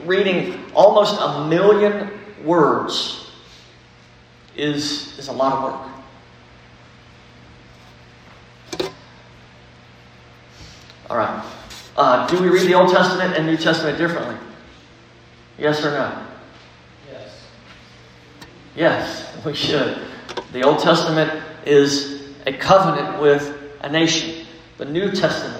reading 0.00 0.60
almost 0.74 1.18
a 1.20 1.48
million 1.48 2.10
words 2.44 3.30
is, 4.56 5.18
is 5.18 5.28
a 5.28 5.32
lot 5.32 5.52
of 5.52 5.62
work. 5.64 5.96
All 11.08 11.16
right. 11.16 11.44
Uh, 11.96 12.26
do 12.26 12.42
we 12.42 12.48
read 12.48 12.66
the 12.66 12.74
Old 12.74 12.90
Testament 12.90 13.34
and 13.36 13.46
New 13.46 13.56
Testament 13.56 13.96
differently? 13.96 14.36
Yes 15.58 15.84
or 15.84 15.92
no? 15.92 16.26
Yes. 17.10 17.46
Yes, 18.74 19.44
we 19.44 19.54
should. 19.54 19.98
The 20.52 20.62
Old 20.62 20.80
Testament 20.80 21.42
is 21.64 22.34
a 22.46 22.52
covenant 22.52 23.22
with 23.22 23.56
a 23.80 23.88
nation. 23.88 24.46
The 24.78 24.84
New 24.84 25.10
Testament 25.12 25.55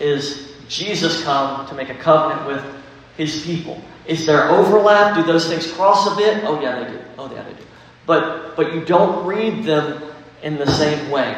is 0.00 0.52
Jesus 0.68 1.22
come 1.24 1.66
to 1.68 1.74
make 1.74 1.88
a 1.88 1.94
covenant 1.94 2.46
with 2.46 2.64
his 3.16 3.44
people. 3.44 3.80
Is 4.06 4.26
there 4.26 4.50
overlap? 4.50 5.16
Do 5.16 5.22
those 5.22 5.48
things 5.48 5.70
cross 5.72 6.06
a 6.12 6.16
bit? 6.16 6.44
Oh 6.44 6.60
yeah, 6.60 6.84
they 6.84 6.92
do. 6.92 7.00
Oh 7.18 7.32
yeah, 7.32 7.42
they 7.42 7.52
do. 7.52 7.64
But 8.06 8.56
but 8.56 8.74
you 8.74 8.84
don't 8.84 9.26
read 9.26 9.64
them 9.64 10.02
in 10.42 10.56
the 10.56 10.66
same 10.66 11.10
way. 11.10 11.34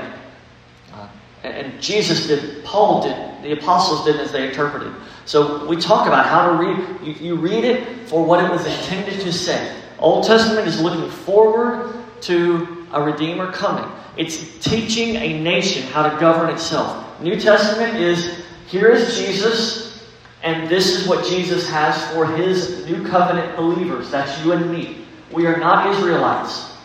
Uh, 0.93 1.09
and, 1.45 1.55
and 1.55 1.83
Jesus 1.83 2.27
did. 2.27 2.65
Paul 2.65 3.03
did. 3.03 3.43
The 3.43 3.53
apostles 3.53 4.05
did 4.05 4.17
as 4.17 4.33
they 4.33 4.49
interpreted. 4.49 4.93
So 5.25 5.67
we 5.67 5.77
talk 5.77 6.07
about 6.07 6.27
how 6.27 6.51
to 6.51 6.57
read. 6.57 7.07
You, 7.07 7.27
you 7.29 7.37
read 7.37 7.65
it 7.65 8.09
for 8.09 8.25
what 8.25 8.45
it 8.45 8.51
was 8.51 8.67
intended 8.79 9.21
to 9.21 9.33
say. 9.33 9.75
Old 9.99 10.25
Testament 10.27 10.67
is 10.67 10.81
looking 10.81 11.11
forward 11.11 11.95
to 12.23 12.87
a 12.93 13.03
Redeemer 13.03 13.51
coming. 13.53 13.91
It's 14.17 14.59
teaching 14.59 15.17
a 15.17 15.41
nation 15.41 15.85
how 15.89 16.09
to 16.09 16.21
govern 16.21 16.51
itself. 16.51 17.21
New 17.21 17.39
Testament 17.39 17.97
is 17.97 18.45
here 18.69 18.89
is 18.91 19.17
Jesus, 19.19 20.07
and 20.43 20.69
this 20.69 20.95
is 20.95 21.09
what 21.09 21.27
Jesus 21.27 21.69
has 21.69 22.13
for 22.13 22.27
his 22.27 22.87
new 22.87 23.07
covenant 23.09 23.57
believers. 23.57 24.11
That's 24.11 24.43
you 24.45 24.53
and 24.53 24.71
me. 24.71 25.07
We 25.33 25.47
are 25.47 25.59
not 25.59 25.95
Israelites. 25.95 26.77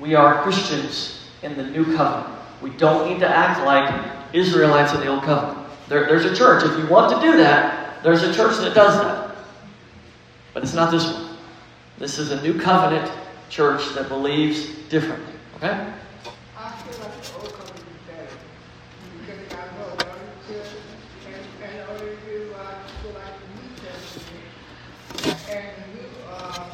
We 0.00 0.14
are 0.14 0.42
Christians 0.42 1.30
in 1.42 1.56
the 1.56 1.64
new 1.64 1.84
covenant. 1.96 2.40
We 2.62 2.70
don't 2.70 3.08
need 3.10 3.20
to 3.20 3.28
act 3.28 3.64
like 3.64 4.10
Israelites 4.32 4.92
in 4.94 5.00
the 5.00 5.08
old 5.08 5.22
covenant. 5.22 5.68
There, 5.88 6.06
there's 6.06 6.24
a 6.24 6.34
church. 6.34 6.64
If 6.64 6.78
you 6.78 6.86
want 6.88 7.14
to 7.14 7.20
do 7.20 7.36
that, 7.38 8.02
there's 8.02 8.22
a 8.22 8.32
church 8.32 8.56
that 8.58 8.74
does 8.74 8.96
that. 8.98 9.36
But 10.54 10.62
it's 10.62 10.74
not 10.74 10.90
this 10.90 11.04
one. 11.04 11.36
This 11.98 12.18
is 12.18 12.30
a 12.30 12.40
new 12.42 12.58
covenant 12.58 13.10
church 13.50 13.94
that 13.94 14.08
believes 14.08 14.68
differently. 14.88 15.34
Okay? 15.56 15.92
I 16.56 16.70
feel 16.70 17.00
like 17.02 17.22
the 17.22 17.38
old 17.38 17.52
covenant 17.52 17.78
is 17.78 17.84
better. 18.08 18.36
Because 19.20 19.52
I 19.52 19.66
know 19.76 19.88
what 19.94 20.06
it 20.06 20.08
says, 20.46 20.68
and, 21.26 21.42
and 21.62 21.90
only 21.90 22.16
do 22.24 22.54
I 22.54 22.58
feel 23.02 23.12
like 23.12 23.34
the 23.36 23.48
New 23.60 23.72
Testament. 23.84 24.48
And 25.50 25.66
the 25.76 25.86
new, 26.00 26.10
uh, 26.30 26.70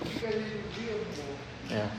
because 0.00 0.34
it's 0.34 0.52
revealed 0.76 1.06
more. 1.16 1.36
Yeah. 1.70 1.90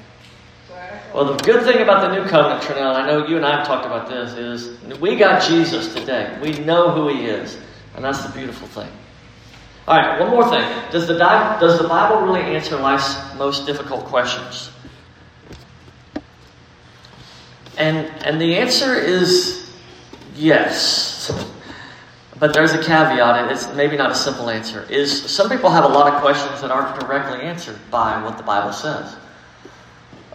So 0.67 0.73
that's 0.75 1.02
Well, 1.13 1.25
the 1.25 1.43
good 1.43 1.63
thing 1.63 1.83
about 1.83 2.01
the 2.01 2.15
new 2.15 2.27
covenant, 2.27 2.63
Trinell, 2.63 2.95
I 2.95 3.05
know 3.05 3.27
you 3.27 3.37
and 3.37 3.45
I 3.45 3.57
have 3.57 3.67
talked 3.67 3.85
about 3.85 4.09
this, 4.09 4.33
is 4.33 4.99
we 4.99 5.15
got 5.15 5.43
Jesus 5.43 5.93
today. 5.93 6.35
We 6.41 6.53
know 6.65 6.89
who 6.89 7.07
he 7.15 7.25
is. 7.25 7.59
And 7.95 8.03
that's 8.03 8.25
the 8.25 8.31
beautiful 8.31 8.67
thing. 8.67 8.91
All 9.87 9.95
right, 9.95 10.19
one 10.19 10.31
more 10.31 10.49
thing. 10.49 10.67
Does 10.91 11.07
the, 11.07 11.17
does 11.17 11.77
the 11.79 11.87
Bible 11.87 12.25
really 12.25 12.41
answer 12.41 12.77
life's 12.79 13.15
most 13.35 13.67
difficult 13.67 14.05
questions? 14.05 14.71
And, 17.77 18.07
and 18.25 18.41
the 18.41 18.55
answer 18.55 18.95
is 18.95 19.71
yes. 20.35 21.31
But 22.39 22.53
there's 22.53 22.73
a 22.73 22.83
caveat, 22.83 23.43
and 23.43 23.51
it's 23.51 23.71
maybe 23.75 23.97
not 23.97 24.09
a 24.09 24.15
simple 24.15 24.49
answer. 24.49 24.87
Is 24.89 25.29
some 25.29 25.47
people 25.47 25.69
have 25.69 25.83
a 25.83 25.87
lot 25.87 26.11
of 26.11 26.21
questions 26.21 26.61
that 26.61 26.71
aren't 26.71 26.99
directly 26.99 27.41
answered 27.41 27.79
by 27.91 28.23
what 28.23 28.37
the 28.37 28.43
Bible 28.43 28.73
says. 28.73 29.15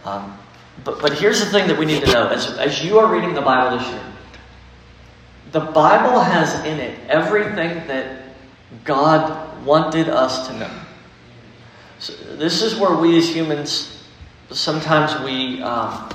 Um, 0.05 0.37
but, 0.83 1.01
but 1.01 1.17
here's 1.17 1.39
the 1.39 1.45
thing 1.45 1.67
that 1.67 1.77
we 1.77 1.85
need 1.85 2.03
to 2.03 2.11
know 2.11 2.27
as, 2.27 2.57
as 2.57 2.83
you 2.83 2.99
are 2.99 3.11
reading 3.11 3.33
the 3.33 3.41
Bible 3.41 3.77
this 3.77 3.87
year, 3.89 4.03
the 5.51 5.59
Bible 5.59 6.19
has 6.19 6.65
in 6.65 6.79
it 6.79 6.99
everything 7.07 7.87
that 7.87 8.23
God 8.83 9.65
wanted 9.65 10.09
us 10.09 10.47
to 10.47 10.53
know. 10.57 10.81
So 11.99 12.13
this 12.35 12.61
is 12.61 12.75
where 12.75 12.95
we 12.95 13.17
as 13.17 13.27
humans 13.27 13.99
sometimes 14.51 15.19
we 15.23 15.61
um, 15.61 16.09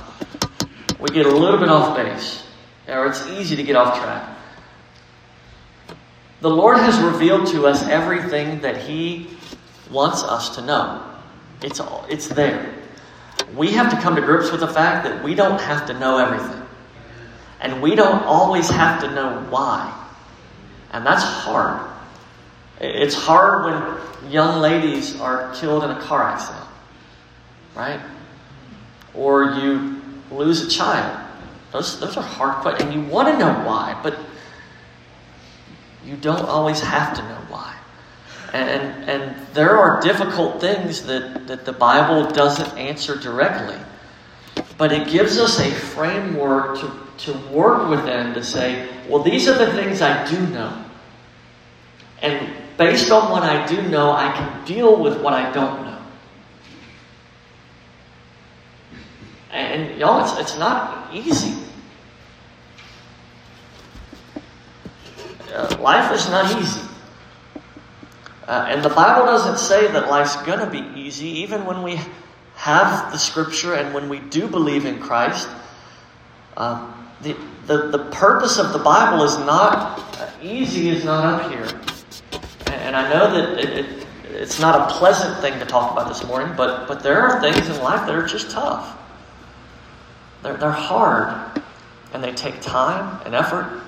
we 0.99 1.09
get 1.09 1.25
a 1.25 1.29
little 1.29 1.59
bit 1.59 1.69
off 1.69 1.95
base, 1.95 2.43
or 2.87 3.07
it's 3.07 3.25
easy 3.27 3.55
to 3.55 3.63
get 3.63 3.75
off 3.75 3.97
track. 3.99 4.37
The 6.41 6.49
Lord 6.49 6.77
has 6.77 6.99
revealed 6.99 7.47
to 7.47 7.65
us 7.65 7.83
everything 7.83 8.61
that 8.61 8.77
He 8.77 9.29
wants 9.89 10.23
us 10.23 10.55
to 10.55 10.61
know. 10.61 11.03
It's 11.61 11.79
all, 11.79 12.05
it's 12.09 12.27
there. 12.27 12.73
We 13.55 13.71
have 13.71 13.89
to 13.91 14.01
come 14.01 14.15
to 14.15 14.21
grips 14.21 14.51
with 14.51 14.61
the 14.61 14.67
fact 14.67 15.05
that 15.05 15.23
we 15.23 15.35
don't 15.35 15.59
have 15.61 15.87
to 15.87 15.99
know 15.99 16.17
everything. 16.17 16.61
And 17.61 17.81
we 17.81 17.95
don't 17.95 18.23
always 18.23 18.69
have 18.69 19.01
to 19.01 19.11
know 19.13 19.45
why. 19.49 19.91
And 20.91 21.05
that's 21.05 21.23
hard. 21.23 21.89
It's 22.79 23.15
hard 23.15 23.65
when 23.65 24.31
young 24.31 24.61
ladies 24.61 25.19
are 25.19 25.53
killed 25.55 25.83
in 25.83 25.91
a 25.91 25.99
car 26.01 26.23
accident, 26.23 26.65
right? 27.75 28.01
Or 29.13 29.51
you 29.51 30.01
lose 30.31 30.65
a 30.65 30.69
child. 30.69 31.21
Those, 31.71 31.99
those 31.99 32.17
are 32.17 32.23
hard 32.23 32.61
questions. 32.61 32.93
And 32.93 33.03
you 33.03 33.09
want 33.09 33.29
to 33.29 33.37
know 33.37 33.51
why, 33.65 33.99
but 34.03 34.17
you 36.05 36.15
don't 36.17 36.45
always 36.45 36.79
have 36.81 37.15
to 37.15 37.21
know 37.23 37.39
why. 37.49 37.74
And, 38.55 39.09
and 39.09 39.47
there 39.53 39.77
are 39.77 39.99
difficult 40.01 40.61
things 40.61 41.05
that, 41.07 41.45
that 41.47 41.65
the 41.65 41.73
Bible 41.73 42.31
doesn't 42.31 42.77
answer 42.77 43.17
directly. 43.17 43.75
But 44.77 44.93
it 44.93 45.09
gives 45.09 45.37
us 45.37 45.59
a 45.59 45.69
framework 45.71 46.79
to, 46.79 46.91
to 47.25 47.37
work 47.49 47.89
within 47.89 48.33
to 48.33 48.41
say, 48.41 48.87
well, 49.09 49.21
these 49.21 49.49
are 49.49 49.57
the 49.57 49.73
things 49.73 50.01
I 50.01 50.25
do 50.29 50.39
know. 50.47 50.85
And 52.21 52.49
based 52.77 53.11
on 53.11 53.29
what 53.29 53.43
I 53.43 53.67
do 53.67 53.81
know, 53.89 54.11
I 54.11 54.31
can 54.31 54.65
deal 54.65 55.01
with 55.03 55.21
what 55.21 55.33
I 55.33 55.51
don't 55.51 55.83
know. 55.83 56.01
And 59.51 59.99
y'all, 59.99 60.23
it's, 60.23 60.39
it's 60.39 60.57
not 60.57 61.13
easy. 61.13 61.61
Uh, 65.53 65.77
life 65.81 66.13
is 66.13 66.29
not 66.29 66.61
easy. 66.61 66.94
Uh, 68.47 68.67
and 68.69 68.83
the 68.83 68.89
Bible 68.89 69.25
doesn't 69.25 69.57
say 69.57 69.87
that 69.91 70.07
life's 70.09 70.35
going 70.43 70.59
to 70.59 70.69
be 70.69 70.99
easy, 70.99 71.27
even 71.27 71.65
when 71.65 71.81
we 71.81 71.99
have 72.55 73.11
the 73.11 73.17
scripture 73.17 73.73
and 73.73 73.93
when 73.93 74.07
we 74.07 74.19
do 74.19 74.47
believe 74.47 74.85
in 74.85 74.99
Christ. 74.99 75.49
Uh, 76.55 76.93
the, 77.21 77.35
the, 77.65 77.89
the 77.89 78.05
purpose 78.11 78.59
of 78.59 78.71
the 78.71 78.79
Bible 78.79 79.23
is 79.23 79.37
not 79.39 79.99
uh, 80.19 80.29
easy, 80.41 80.89
is 80.89 81.03
not 81.03 81.41
up 81.41 81.51
here. 81.51 81.81
And, 82.67 82.75
and 82.75 82.95
I 82.95 83.09
know 83.09 83.33
that 83.33 83.59
it, 83.59 83.79
it, 83.79 84.07
it's 84.29 84.59
not 84.59 84.91
a 84.91 84.93
pleasant 84.93 85.39
thing 85.39 85.59
to 85.59 85.65
talk 85.65 85.91
about 85.91 86.07
this 86.07 86.23
morning, 86.25 86.53
but, 86.55 86.87
but 86.87 87.01
there 87.01 87.21
are 87.21 87.41
things 87.41 87.67
in 87.67 87.81
life 87.81 88.05
that 88.05 88.13
are 88.13 88.27
just 88.27 88.51
tough. 88.51 88.97
They're, 90.43 90.57
they're 90.57 90.69
hard, 90.69 91.61
and 92.13 92.23
they 92.23 92.31
take 92.33 92.61
time 92.61 93.21
and 93.25 93.33
effort, 93.33 93.81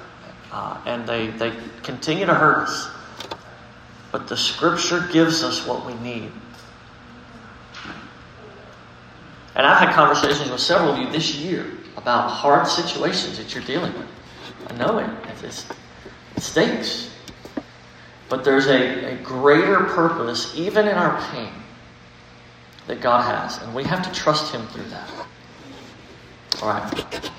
uh, 0.52 0.82
and 0.86 1.08
they, 1.08 1.28
they 1.28 1.54
continue 1.84 2.26
to 2.26 2.34
hurt 2.34 2.68
us. 2.68 2.90
But 4.18 4.28
the 4.28 4.36
Scripture 4.36 5.08
gives 5.14 5.44
us 5.44 5.68
what 5.68 5.86
we 5.86 5.94
need. 5.94 6.32
And 9.56 9.64
I've 9.64 9.78
had 9.78 9.94
conversations 9.94 10.50
with 10.50 10.60
several 10.60 10.94
of 10.94 10.98
you 10.98 11.08
this 11.12 11.36
year 11.36 11.68
about 11.98 12.28
hard 12.28 12.66
situations 12.66 13.38
that 13.38 13.54
you're 13.54 13.64
dealing 13.66 13.94
with. 13.94 14.08
I 14.70 14.76
know 14.76 14.98
it. 14.98 15.08
It 15.44 16.42
stinks. 16.42 17.12
But 18.28 18.44
there's 18.44 18.66
a, 18.66 19.14
a 19.14 19.18
greater 19.18 19.84
purpose, 19.84 20.52
even 20.58 20.88
in 20.88 20.96
our 20.96 21.22
pain, 21.30 21.54
that 22.88 23.00
God 23.02 23.22
has. 23.22 23.62
And 23.62 23.76
we 23.76 23.84
have 23.84 24.02
to 24.02 24.12
trust 24.20 24.52
Him 24.52 24.66
through 24.70 24.86
that. 24.86 25.12
All 26.64 26.70
right. 26.70 27.32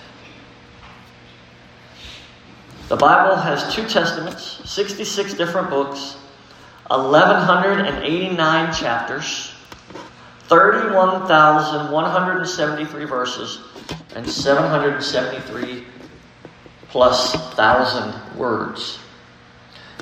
The 2.88 2.96
Bible 2.96 3.34
has 3.34 3.74
two 3.74 3.84
testaments, 3.88 4.60
66 4.64 5.34
different 5.34 5.70
books, 5.70 6.18
1,189 6.88 8.72
chapters, 8.72 9.52
31,173 10.44 13.04
verses, 13.04 13.60
and 14.14 14.26
773 14.28 15.84
plus 16.88 17.32
thousand 17.54 18.14
words. 18.36 18.98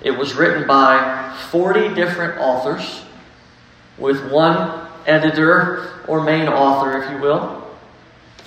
It 0.05 0.13
was 0.13 0.35
written 0.35 0.69
by 0.69 1.37
40 1.51 1.95
different 1.95 2.39
authors, 2.39 3.03
with 3.99 4.31
one 4.31 4.87
editor 5.07 6.05
or 6.07 6.23
main 6.23 6.49
author, 6.49 7.03
if 7.03 7.11
you 7.11 7.19
will. 7.19 7.67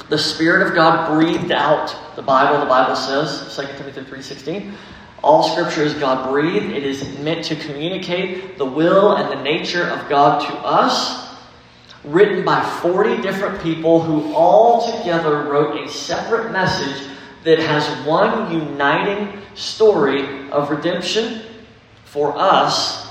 The 0.09 0.17
Spirit 0.17 0.65
of 0.65 0.73
God 0.73 1.13
breathed 1.13 1.51
out 1.51 1.95
the 2.15 2.21
Bible, 2.21 2.59
the 2.59 2.65
Bible 2.65 2.95
says, 2.95 3.55
2 3.55 3.61
Timothy 3.77 4.01
3.16. 4.01 4.73
All 5.21 5.43
Scripture 5.43 5.83
is 5.83 5.93
God 5.95 6.29
breathed. 6.29 6.71
It 6.71 6.83
is 6.83 7.19
meant 7.19 7.43
to 7.45 7.55
communicate 7.55 8.57
the 8.57 8.65
will 8.65 9.17
and 9.17 9.29
the 9.29 9.43
nature 9.43 9.83
of 9.83 10.07
God 10.09 10.41
to 10.47 10.53
us. 10.59 11.27
Written 12.03 12.45
by 12.45 12.63
40 12.81 13.21
different 13.21 13.61
people 13.61 14.01
who 14.01 14.33
all 14.33 14.97
together 14.97 15.43
wrote 15.43 15.83
a 15.83 15.89
separate 15.89 16.51
message 16.51 17.07
that 17.43 17.59
has 17.59 18.07
one 18.07 18.51
uniting 18.51 19.41
story 19.55 20.49
of 20.51 20.69
redemption 20.69 21.41
for 22.05 22.37
us. 22.37 23.07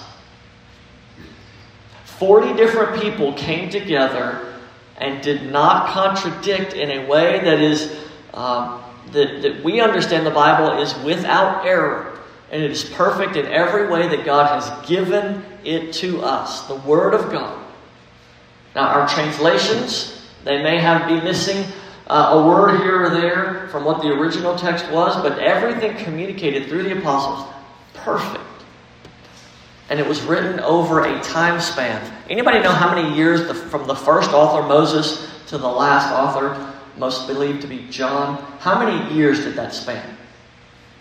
40 2.04 2.54
different 2.54 3.00
people 3.00 3.34
came 3.34 3.70
together 3.70 4.54
and 4.96 5.22
did 5.22 5.52
not 5.52 5.90
contradict 5.90 6.72
in 6.72 6.90
a 6.90 7.06
way 7.06 7.38
that 7.44 7.60
is 7.60 7.96
um, 8.34 8.82
that, 9.12 9.42
that 9.42 9.64
we 9.64 9.80
understand 9.80 10.26
the 10.26 10.30
Bible 10.30 10.80
is 10.80 10.96
without 11.04 11.64
error 11.64 12.18
and 12.50 12.62
it 12.62 12.70
is 12.70 12.84
perfect 12.84 13.36
in 13.36 13.46
every 13.46 13.88
way 13.88 14.08
that 14.08 14.24
God 14.24 14.46
has 14.48 14.88
given 14.88 15.44
it 15.64 15.92
to 15.94 16.22
us, 16.22 16.66
the 16.66 16.76
Word 16.76 17.14
of 17.14 17.30
God. 17.30 17.64
Now, 18.74 18.88
our 18.88 19.08
translations, 19.08 20.26
they 20.44 20.62
may 20.62 20.78
have 20.78 21.08
be 21.08 21.20
missing 21.20 21.64
uh, 22.06 22.30
a 22.32 22.46
word 22.46 22.80
here 22.80 23.04
or 23.04 23.10
there 23.10 23.68
from 23.68 23.84
what 23.84 24.00
the 24.00 24.08
original 24.08 24.56
text 24.56 24.90
was, 24.90 25.14
but 25.16 25.38
everything 25.38 25.96
communicated 25.96 26.68
through 26.68 26.84
the 26.84 26.98
apostles, 26.98 27.46
perfect. 27.92 28.44
And 29.90 30.00
it 30.00 30.06
was 30.06 30.22
written 30.22 30.60
over 30.60 31.04
a 31.04 31.20
time 31.22 31.60
span. 31.60 32.00
Anybody 32.30 32.60
know 32.60 32.72
how 32.72 32.94
many 32.94 33.14
years 33.16 33.46
the, 33.46 33.54
from 33.54 33.86
the 33.86 33.94
first 33.94 34.30
author, 34.30 34.66
Moses, 34.66 35.30
to 35.48 35.58
the 35.58 35.68
last 35.68 36.12
author, 36.12 36.77
most 36.98 37.26
believed 37.26 37.62
to 37.62 37.66
be 37.66 37.86
John? 37.88 38.36
How 38.58 38.78
many 38.78 39.14
years 39.14 39.44
did 39.44 39.54
that 39.56 39.74
span? 39.74 40.16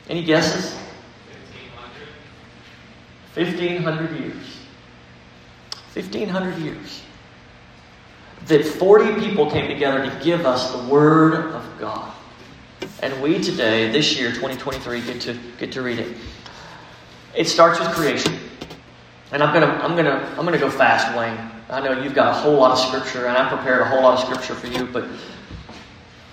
Any 0.10 0.24
guesses? 0.24 0.74
1500. 3.34 4.14
1,500 4.14 4.20
years. 4.20 4.58
1,500 5.94 6.58
years. 6.60 7.02
That 8.48 8.66
40 8.66 9.20
people 9.20 9.50
came 9.50 9.68
together 9.68 10.10
to 10.10 10.24
give 10.24 10.46
us 10.46 10.72
the 10.72 10.88
Word 10.88 11.54
of 11.54 11.80
God. 11.80 12.14
And 13.02 13.22
we 13.22 13.42
today, 13.42 13.92
this 13.92 14.18
year, 14.18 14.30
2023, 14.30 15.02
get 15.02 15.22
to, 15.22 15.38
get 15.60 15.72
to 15.74 15.82
read 15.82 16.00
it. 16.00 16.16
It 17.36 17.48
starts 17.48 17.80
with 17.80 17.90
creation. 17.90 18.40
And 19.32 19.44
I'm 19.44 19.54
gonna 19.54 19.74
I'm 19.84 19.96
gonna 19.96 20.34
I'm 20.38 20.46
gonna 20.46 20.58
go 20.58 20.72
fast, 20.72 21.16
Wayne. 21.18 21.38
I 21.70 21.82
know 21.82 22.02
you've 22.02 22.16
got 22.16 22.30
a 22.30 22.34
whole 22.34 22.56
lot 22.56 22.72
of 22.72 22.80
scripture, 22.80 23.28
and 23.28 23.38
I 23.38 23.50
prepared 23.50 23.82
a 23.82 23.86
whole 23.86 24.02
lot 24.02 24.18
of 24.18 24.26
scripture 24.26 24.56
for 24.56 24.68
you, 24.68 24.86
but 24.86 25.06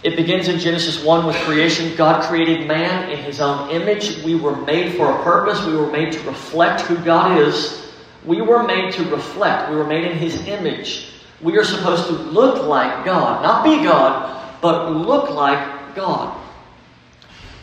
it 0.04 0.16
begins 0.16 0.48
in 0.48 0.58
Genesis 0.58 1.02
1 1.02 1.26
with 1.26 1.34
creation. 1.36 1.96
God 1.96 2.22
created 2.24 2.68
man 2.68 3.10
in 3.10 3.16
his 3.16 3.40
own 3.40 3.70
image. 3.70 4.22
We 4.22 4.34
were 4.34 4.54
made 4.54 4.96
for 4.96 5.10
a 5.10 5.24
purpose. 5.24 5.64
We 5.64 5.74
were 5.74 5.90
made 5.90 6.12
to 6.12 6.20
reflect 6.24 6.82
who 6.82 6.96
God 6.98 7.38
is. 7.38 7.90
We 8.22 8.42
were 8.42 8.64
made 8.64 8.92
to 8.92 9.04
reflect. 9.04 9.70
We 9.70 9.76
were 9.76 9.86
made 9.86 10.04
in 10.04 10.18
his 10.18 10.46
image. 10.46 11.08
We 11.40 11.56
are 11.56 11.64
supposed 11.64 12.06
to 12.08 12.12
look 12.12 12.64
like 12.64 13.06
God. 13.06 13.42
Not 13.42 13.64
be 13.64 13.82
God, 13.82 14.60
but 14.60 14.92
look 14.92 15.30
like 15.30 15.94
God. 15.94 16.38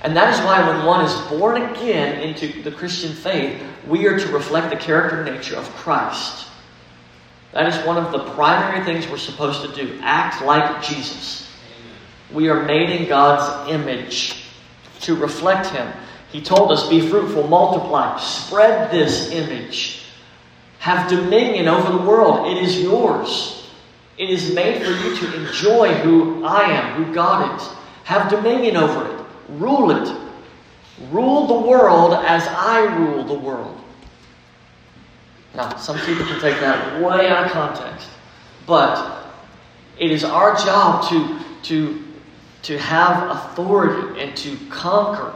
And 0.02 0.18
that 0.18 0.34
is 0.34 0.44
why 0.44 0.68
when 0.68 0.84
one 0.84 1.06
is 1.06 1.14
born 1.30 1.62
again 1.62 2.22
into 2.22 2.64
the 2.64 2.72
Christian 2.72 3.14
faith, 3.14 3.62
we 3.88 4.08
are 4.08 4.18
to 4.18 4.28
reflect 4.30 4.72
the 4.72 4.78
character 4.78 5.22
and 5.22 5.36
nature 5.36 5.58
of 5.58 5.70
Christ. 5.76 6.48
That 7.52 7.68
is 7.68 7.86
one 7.86 8.04
of 8.04 8.12
the 8.12 8.32
primary 8.32 8.84
things 8.84 9.08
we're 9.08 9.20
supposed 9.20 9.62
to 9.62 9.76
do 9.76 10.00
act 10.02 10.44
like 10.44 10.82
Jesus. 10.82 11.51
We 12.34 12.50
are 12.50 12.64
made 12.64 12.90
in 12.90 13.08
God's 13.08 13.70
image 13.70 14.46
to 15.02 15.16
reflect 15.16 15.68
Him. 15.68 15.92
He 16.32 16.42
told 16.42 16.72
us, 16.72 16.88
Be 16.90 17.08
fruitful, 17.10 17.48
multiply, 17.48 18.18
spread 18.20 18.92
this 18.92 19.32
image, 19.32 20.04
have 20.80 21.10
dominion 21.10 21.68
over 21.68 21.92
the 21.92 22.04
world. 22.04 22.48
It 22.56 22.64
is 22.64 22.82
yours. 22.82 23.70
It 24.18 24.30
is 24.30 24.54
made 24.54 24.84
for 24.84 24.92
you 24.92 25.16
to 25.18 25.48
enjoy 25.48 25.94
who 25.96 26.44
I 26.46 26.64
am, 26.64 27.04
who 27.04 27.14
God 27.14 27.60
is. 27.60 27.68
Have 28.04 28.30
dominion 28.30 28.78
over 28.78 29.08
it, 29.12 29.26
rule 29.50 29.92
it. 29.92 30.18
Rule 31.10 31.48
the 31.48 31.68
world 31.68 32.14
as 32.14 32.48
I 32.48 32.84
rule 32.98 33.24
the 33.24 33.34
world. 33.34 33.82
Now, 35.56 35.76
some 35.78 35.98
people 36.00 36.26
can 36.26 36.40
take 36.40 36.60
that 36.60 37.02
way 37.02 37.28
out 37.28 37.46
of 37.46 37.52
context, 37.52 38.08
but 38.66 39.26
it 39.98 40.12
is 40.12 40.24
our 40.24 40.56
job 40.56 41.10
to, 41.10 41.40
to, 41.64 42.01
to 42.64 42.78
have 42.78 43.30
authority 43.32 44.22
and 44.22 44.36
to 44.38 44.58
conquer 44.70 45.34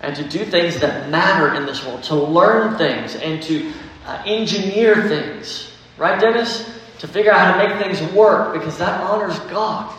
and 0.00 0.14
to 0.14 0.28
do 0.28 0.44
things 0.44 0.78
that 0.80 1.10
matter 1.10 1.54
in 1.54 1.66
this 1.66 1.84
world, 1.84 2.02
to 2.04 2.14
learn 2.14 2.76
things 2.76 3.16
and 3.16 3.42
to 3.42 3.72
uh, 4.06 4.22
engineer 4.26 5.08
things. 5.08 5.72
Right, 5.96 6.20
Dennis? 6.20 6.70
To 7.00 7.08
figure 7.08 7.32
out 7.32 7.40
how 7.40 7.62
to 7.62 7.68
make 7.68 7.82
things 7.82 8.12
work 8.12 8.52
because 8.52 8.78
that 8.78 9.00
honors 9.02 9.38
God. 9.50 9.94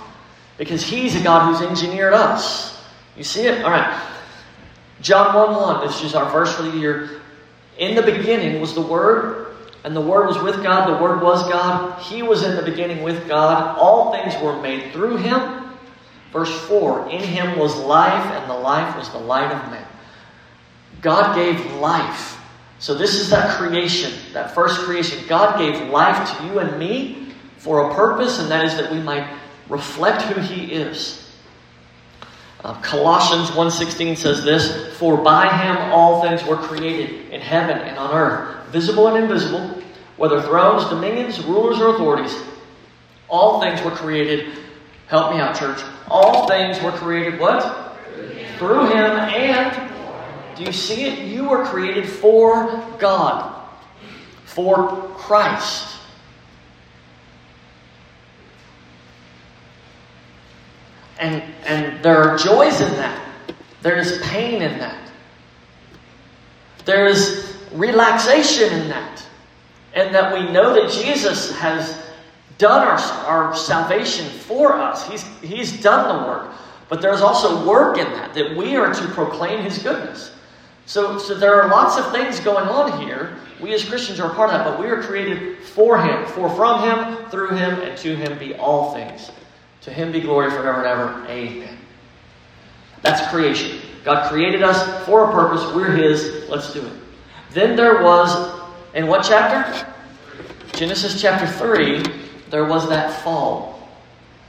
Because 0.57 0.83
He's 0.83 1.15
a 1.15 1.23
God 1.23 1.51
who's 1.51 1.67
engineered 1.67 2.13
us. 2.13 2.81
You 3.17 3.23
see 3.23 3.47
it? 3.47 3.63
All 3.63 3.71
right. 3.71 4.01
John 5.01 5.33
1 5.33 5.55
1, 5.55 5.87
this 5.87 6.03
is 6.03 6.15
our 6.15 6.29
verse 6.31 6.53
for 6.55 6.63
the 6.63 6.77
year. 6.77 7.21
In 7.77 7.95
the 7.95 8.01
beginning 8.01 8.59
was 8.59 8.73
the 8.73 8.81
Word, 8.81 9.55
and 9.85 9.95
the 9.95 10.01
Word 10.01 10.27
was 10.27 10.37
with 10.43 10.61
God, 10.61 10.89
the 10.89 11.01
Word 11.01 11.21
was 11.21 11.47
God. 11.49 12.01
He 12.01 12.21
was 12.21 12.43
in 12.43 12.57
the 12.57 12.61
beginning 12.61 13.01
with 13.03 13.27
God. 13.27 13.77
All 13.77 14.11
things 14.11 14.33
were 14.41 14.61
made 14.61 14.91
through 14.91 15.17
Him. 15.17 15.58
Verse 16.31 16.53
4 16.67 17.09
In 17.09 17.21
Him 17.21 17.57
was 17.57 17.75
life, 17.77 18.25
and 18.25 18.49
the 18.49 18.55
life 18.55 18.95
was 18.97 19.09
the 19.09 19.17
light 19.17 19.51
of 19.51 19.71
men. 19.71 19.85
God 21.01 21.35
gave 21.35 21.73
life. 21.75 22.37
So, 22.79 22.93
this 22.93 23.15
is 23.15 23.29
that 23.29 23.57
creation, 23.57 24.13
that 24.33 24.55
first 24.55 24.79
creation. 24.81 25.25
God 25.27 25.57
gave 25.57 25.89
life 25.89 26.37
to 26.37 26.45
you 26.45 26.59
and 26.59 26.79
me 26.79 27.27
for 27.57 27.89
a 27.89 27.95
purpose, 27.95 28.39
and 28.39 28.49
that 28.51 28.65
is 28.65 28.75
that 28.77 28.91
we 28.91 28.99
might 28.99 29.27
reflect 29.67 30.21
who 30.23 30.39
He 30.39 30.71
is. 30.71 31.29
Uh, 32.63 32.79
Colossians 32.81 33.51
1.16 33.51 34.17
says 34.17 34.43
this, 34.43 34.97
For 34.97 35.17
by 35.17 35.47
him 35.47 35.77
all 35.93 36.21
things 36.21 36.43
were 36.43 36.57
created 36.57 37.31
in 37.31 37.39
heaven 37.39 37.77
and 37.77 37.97
on 37.97 38.13
earth, 38.13 38.67
visible 38.67 39.07
and 39.07 39.23
invisible, 39.23 39.81
whether 40.17 40.41
thrones, 40.41 40.83
dominions, 40.89 41.41
rulers, 41.45 41.79
or 41.79 41.95
authorities. 41.95 42.35
All 43.29 43.61
things 43.61 43.81
were 43.81 43.91
created 43.91 44.49
Help 45.09 45.33
me 45.33 45.39
out, 45.39 45.55
church. 45.55 45.81
All 46.07 46.47
things 46.47 46.81
were 46.81 46.91
created 46.91 47.39
what? 47.39 47.97
Through 48.57 48.87
him 48.87 49.11
and 49.11 49.89
do 50.59 50.65
you 50.65 50.73
see 50.73 51.05
it? 51.05 51.19
You 51.19 51.47
were 51.47 51.63
created 51.63 52.05
for 52.05 52.85
God, 52.99 53.65
for 54.43 55.09
Christ. 55.15 55.95
And, 61.17 61.41
and 61.65 62.03
there 62.03 62.21
are 62.21 62.37
joys 62.37 62.81
in 62.81 62.91
that. 62.97 63.25
There 63.81 63.95
is 63.95 64.21
pain 64.23 64.61
in 64.61 64.79
that. 64.79 65.09
There 66.83 67.07
is 67.07 67.57
relaxation 67.71 68.73
in 68.81 68.89
that. 68.89 69.25
And 69.93 70.13
that 70.13 70.33
we 70.33 70.51
know 70.51 70.73
that 70.73 70.91
Jesus 70.91 71.57
has 71.57 72.08
done 72.59 72.87
our, 72.87 72.99
our 73.25 73.55
salvation 73.55 74.29
for 74.29 74.73
us. 74.73 75.07
He's, 75.09 75.23
he's 75.41 75.81
done 75.81 76.15
the 76.15 76.27
work. 76.27 76.51
But 76.89 77.01
there's 77.01 77.21
also 77.21 77.67
work 77.67 77.97
in 77.97 78.05
that, 78.13 78.33
that 78.35 78.55
we 78.55 78.75
are 78.75 78.93
to 78.93 79.07
proclaim 79.09 79.63
His 79.63 79.79
goodness. 79.79 80.35
So, 80.85 81.17
so 81.17 81.35
there 81.35 81.61
are 81.61 81.69
lots 81.69 81.97
of 81.97 82.11
things 82.11 82.39
going 82.39 82.67
on 82.67 83.01
here. 83.01 83.37
We 83.61 83.73
as 83.73 83.83
Christians 83.83 84.19
are 84.19 84.33
part 84.33 84.49
of 84.49 84.57
that, 84.57 84.65
but 84.65 84.79
we 84.79 84.87
are 84.87 85.01
created 85.01 85.59
for 85.59 85.99
Him. 86.01 86.25
For 86.27 86.49
from 86.49 86.83
Him, 86.83 87.29
through 87.29 87.49
Him, 87.49 87.79
and 87.81 87.97
to 87.99 88.15
Him 88.15 88.37
be 88.37 88.55
all 88.55 88.93
things. 88.93 89.31
To 89.81 89.91
Him 89.91 90.11
be 90.11 90.19
glory 90.19 90.49
forever 90.49 90.79
and 90.79 90.87
ever. 90.87 91.25
Amen. 91.27 91.77
That's 93.01 93.29
creation. 93.31 93.79
God 94.03 94.29
created 94.29 94.63
us 94.63 95.05
for 95.05 95.29
a 95.29 95.31
purpose. 95.31 95.63
We're 95.73 95.91
His. 95.91 96.49
Let's 96.49 96.73
do 96.73 96.85
it. 96.85 96.93
Then 97.51 97.75
there 97.75 98.03
was, 98.03 98.59
in 98.95 99.07
what 99.07 99.23
chapter? 99.23 99.87
Genesis 100.73 101.21
chapter 101.21 101.45
3, 101.45 102.03
there 102.49 102.65
was 102.65 102.89
that 102.89 103.23
fall. 103.23 103.79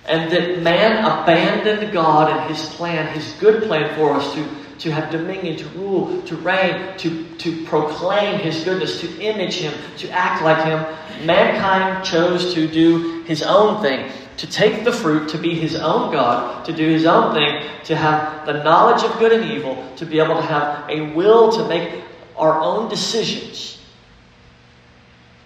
And 0.06 0.32
that 0.32 0.62
man 0.62 1.04
abandoned 1.04 1.92
God 1.92 2.30
and 2.30 2.54
his 2.54 2.66
plan, 2.74 3.06
his 3.14 3.32
good 3.34 3.64
plan 3.64 3.94
for 3.96 4.12
us 4.12 4.34
to, 4.34 4.48
to 4.78 4.90
have 4.90 5.10
dominion, 5.10 5.56
to 5.58 5.68
rule, 5.70 6.22
to 6.22 6.36
reign, 6.36 6.96
to, 6.98 7.24
to 7.36 7.64
proclaim 7.66 8.40
his 8.40 8.64
goodness, 8.64 9.00
to 9.02 9.20
image 9.20 9.54
him, 9.56 9.74
to 9.98 10.10
act 10.10 10.42
like 10.42 10.64
him. 10.64 11.26
Mankind 11.26 12.04
chose 12.04 12.54
to 12.54 12.66
do 12.66 13.22
his 13.24 13.42
own 13.42 13.82
thing, 13.82 14.10
to 14.38 14.46
take 14.46 14.84
the 14.84 14.92
fruit, 14.92 15.28
to 15.28 15.38
be 15.38 15.54
his 15.54 15.76
own 15.76 16.10
God, 16.10 16.64
to 16.64 16.72
do 16.72 16.88
his 16.88 17.04
own 17.04 17.34
thing, 17.34 17.68
to 17.84 17.94
have 17.94 18.46
the 18.46 18.64
knowledge 18.64 19.04
of 19.04 19.16
good 19.18 19.32
and 19.32 19.52
evil, 19.52 19.86
to 19.96 20.06
be 20.06 20.18
able 20.18 20.36
to 20.36 20.42
have 20.42 20.88
a 20.88 21.12
will 21.12 21.52
to 21.52 21.68
make 21.68 22.02
our 22.36 22.58
own 22.58 22.88
decisions 22.88 23.79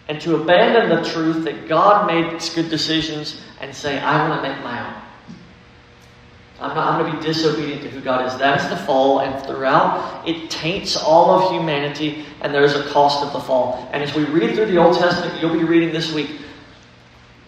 and 0.08 0.20
to 0.20 0.36
abandon 0.36 0.90
the 0.90 1.08
truth 1.10 1.44
that 1.44 1.68
God 1.68 2.06
makes 2.06 2.54
good 2.54 2.68
decisions 2.68 3.40
and 3.60 3.74
say, 3.74 3.98
I 3.98 4.28
want 4.28 4.42
to 4.42 4.48
make 4.48 4.62
my 4.62 4.86
own. 4.86 5.02
I'm, 6.60 6.74
not, 6.74 6.94
I'm 6.94 7.00
going 7.00 7.12
to 7.12 7.18
be 7.18 7.26
disobedient 7.26 7.82
to 7.82 7.90
who 7.90 8.00
God 8.00 8.26
is. 8.26 8.36
That 8.38 8.60
is 8.60 8.68
the 8.68 8.76
fall, 8.84 9.20
and 9.20 9.44
throughout 9.44 10.26
it 10.26 10.50
taints 10.50 10.96
all 10.96 11.30
of 11.30 11.50
humanity, 11.50 12.24
and 12.42 12.54
there's 12.54 12.74
a 12.74 12.84
cost 12.90 13.24
of 13.24 13.32
the 13.32 13.40
fall. 13.40 13.88
And 13.92 14.02
as 14.02 14.14
we 14.14 14.24
read 14.24 14.54
through 14.54 14.66
the 14.66 14.78
Old 14.78 14.96
Testament, 14.96 15.40
you'll 15.40 15.52
be 15.52 15.64
reading 15.64 15.92
this 15.92 16.12
week, 16.12 16.30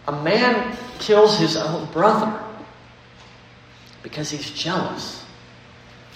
a 0.08 0.22
man 0.22 0.76
kills 0.98 1.38
his 1.38 1.56
own 1.56 1.90
brother 1.92 2.42
because 4.02 4.30
he's 4.30 4.50
jealous. 4.50 5.24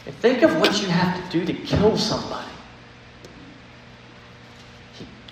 And 0.07 0.15
think 0.17 0.43
of 0.43 0.59
what 0.59 0.81
you 0.81 0.89
have 0.89 1.31
to 1.31 1.39
do 1.39 1.45
to 1.45 1.53
kill 1.53 1.97
somebody 1.97 2.50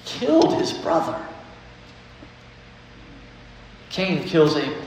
killed 0.09 0.55
his 0.55 0.73
brother. 0.73 1.21
Cain 3.91 4.25
kills 4.25 4.57
Abel. 4.57 4.83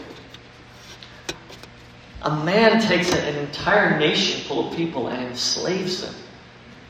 A 2.23 2.43
man 2.43 2.79
takes 2.81 3.11
an 3.11 3.35
entire 3.35 3.99
nation 3.99 4.41
full 4.41 4.69
of 4.69 4.75
people 4.75 5.07
and 5.07 5.27
enslaves 5.27 6.01
them 6.01 6.13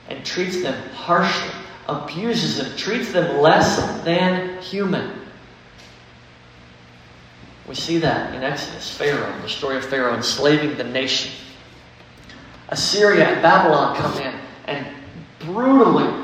and 0.09 0.25
treats 0.25 0.61
them 0.61 0.89
harshly, 0.93 1.51
abuses 1.87 2.57
them, 2.57 2.75
treats 2.77 3.13
them 3.13 3.39
less 3.39 3.77
than 4.03 4.61
human. 4.61 5.19
We 7.67 7.75
see 7.75 7.99
that 7.99 8.35
in 8.35 8.43
Exodus, 8.43 8.93
Pharaoh, 8.93 9.33
the 9.41 9.47
story 9.47 9.77
of 9.77 9.85
Pharaoh 9.85 10.15
enslaving 10.15 10.75
the 10.75 10.83
nation. 10.83 11.31
Assyria 12.67 13.29
and 13.29 13.41
Babylon 13.41 13.95
come 13.95 14.17
in 14.17 14.33
and 14.65 14.85
brutally 15.39 16.20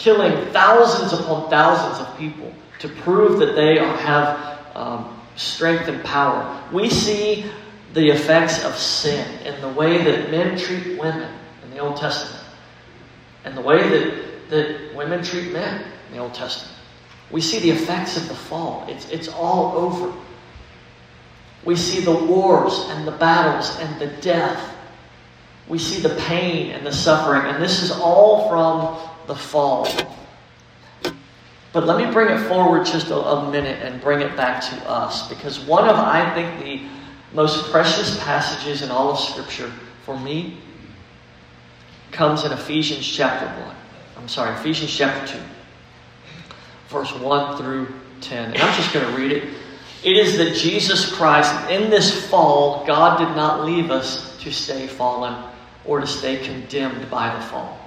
killing 0.00 0.50
thousands 0.50 1.12
upon 1.12 1.50
thousands 1.50 2.08
of 2.08 2.16
people 2.16 2.52
to 2.78 2.88
prove 2.88 3.38
that 3.38 3.54
they 3.54 3.76
have 3.76 4.58
um, 4.74 5.20
strength 5.36 5.88
and 5.88 6.02
power. 6.02 6.62
We 6.72 6.88
see 6.88 7.44
the 7.92 8.08
effects 8.08 8.64
of 8.64 8.74
sin 8.76 9.26
in 9.46 9.60
the 9.60 9.68
way 9.68 10.02
that 10.02 10.30
men 10.30 10.58
treat 10.58 10.98
women 10.98 11.30
in 11.62 11.70
the 11.70 11.78
Old 11.78 11.98
Testament 11.98 12.42
and 13.44 13.54
the 13.54 13.60
way 13.60 13.88
that, 13.88 14.48
that 14.48 14.94
women 14.96 15.22
treat 15.22 15.52
men 15.52 15.84
in 16.08 16.16
the 16.16 16.18
Old 16.22 16.32
Testament. 16.32 16.74
We 17.30 17.42
see 17.42 17.58
the 17.58 17.70
effects 17.70 18.16
of 18.16 18.26
the 18.28 18.34
fall. 18.34 18.86
It's, 18.88 19.08
it's 19.10 19.28
all 19.28 19.76
over. 19.76 20.14
We 21.66 21.76
see 21.76 22.00
the 22.00 22.24
wars 22.24 22.86
and 22.88 23.06
the 23.06 23.12
battles 23.12 23.78
and 23.80 24.00
the 24.00 24.08
death. 24.22 24.74
We 25.68 25.78
see 25.78 26.00
the 26.00 26.14
pain 26.22 26.72
and 26.72 26.86
the 26.86 26.92
suffering. 26.92 27.52
And 27.52 27.62
this 27.62 27.82
is 27.82 27.90
all 27.90 28.48
from 28.48 29.09
the 29.30 29.36
fall. 29.36 29.86
But 31.72 31.86
let 31.86 32.04
me 32.04 32.12
bring 32.12 32.36
it 32.36 32.48
forward 32.48 32.84
just 32.84 33.10
a, 33.10 33.16
a, 33.16 33.50
minute 33.52 33.80
and 33.80 34.00
bring 34.00 34.20
it 34.20 34.36
back 34.36 34.60
to 34.60 34.90
us. 34.90 35.28
Because 35.28 35.60
one 35.60 35.88
of, 35.88 35.94
I 35.94 36.34
think, 36.34 36.60
the 36.64 36.82
most 37.32 37.70
precious 37.70 38.18
passages 38.24 38.82
in 38.82 38.90
all 38.90 39.12
of 39.12 39.20
Scripture 39.20 39.72
for 40.04 40.18
me 40.18 40.58
comes 42.10 42.44
in 42.44 42.50
Ephesians 42.50 43.06
chapter 43.06 43.46
1. 43.46 43.76
I'm 44.16 44.28
sorry, 44.28 44.52
Ephesians 44.56 44.92
chapter 44.92 45.32
2, 45.32 45.40
verse 46.88 47.14
1 47.14 47.56
through 47.56 47.86
10. 48.22 48.52
And 48.52 48.58
I'm 48.60 48.74
just 48.74 48.92
going 48.92 49.06
to 49.06 49.16
read 49.16 49.30
it. 49.30 49.44
It 50.02 50.16
is 50.16 50.38
that 50.38 50.56
Jesus 50.56 51.14
Christ, 51.14 51.54
in 51.70 51.88
this 51.88 52.28
fall, 52.28 52.84
God 52.84 53.18
did 53.18 53.36
not 53.36 53.64
leave 53.64 53.92
us 53.92 54.36
to 54.40 54.50
stay 54.50 54.88
fallen 54.88 55.40
or 55.84 56.00
to 56.00 56.06
stay 56.06 56.38
condemned 56.44 57.08
by 57.08 57.32
the 57.32 57.42
fall. 57.42 57.79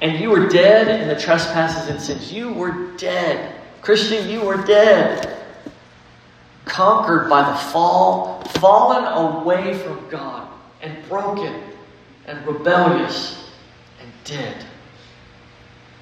And 0.00 0.20
you 0.20 0.30
were 0.30 0.48
dead 0.48 1.00
in 1.00 1.08
the 1.08 1.18
trespasses 1.18 1.88
and 1.88 2.00
sins. 2.00 2.32
You 2.32 2.52
were 2.52 2.96
dead. 2.96 3.60
Christian, 3.80 4.28
you 4.28 4.42
were 4.42 4.62
dead. 4.64 5.44
Conquered 6.64 7.30
by 7.30 7.48
the 7.48 7.56
fall, 7.56 8.42
fallen 8.58 9.04
away 9.04 9.78
from 9.78 10.08
God, 10.10 10.48
and 10.82 10.96
broken, 11.08 11.62
and 12.26 12.44
rebellious, 12.46 13.50
and 14.02 14.10
dead. 14.24 14.64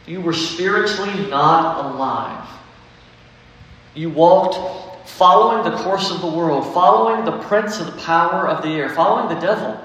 You 0.07 0.21
were 0.21 0.33
spiritually 0.33 1.29
not 1.29 1.85
alive. 1.85 2.49
You 3.95 4.11
walked 4.11 5.09
following 5.09 5.71
the 5.71 5.77
course 5.79 6.11
of 6.11 6.21
the 6.21 6.27
world, 6.27 6.73
following 6.75 7.25
the 7.25 7.39
prince 7.45 7.79
of 7.79 7.87
the 7.87 8.03
power 8.03 8.49
of 8.49 8.63
the 8.63 8.71
air, 8.71 8.89
following 8.89 9.33
the 9.33 9.41
devil, 9.41 9.79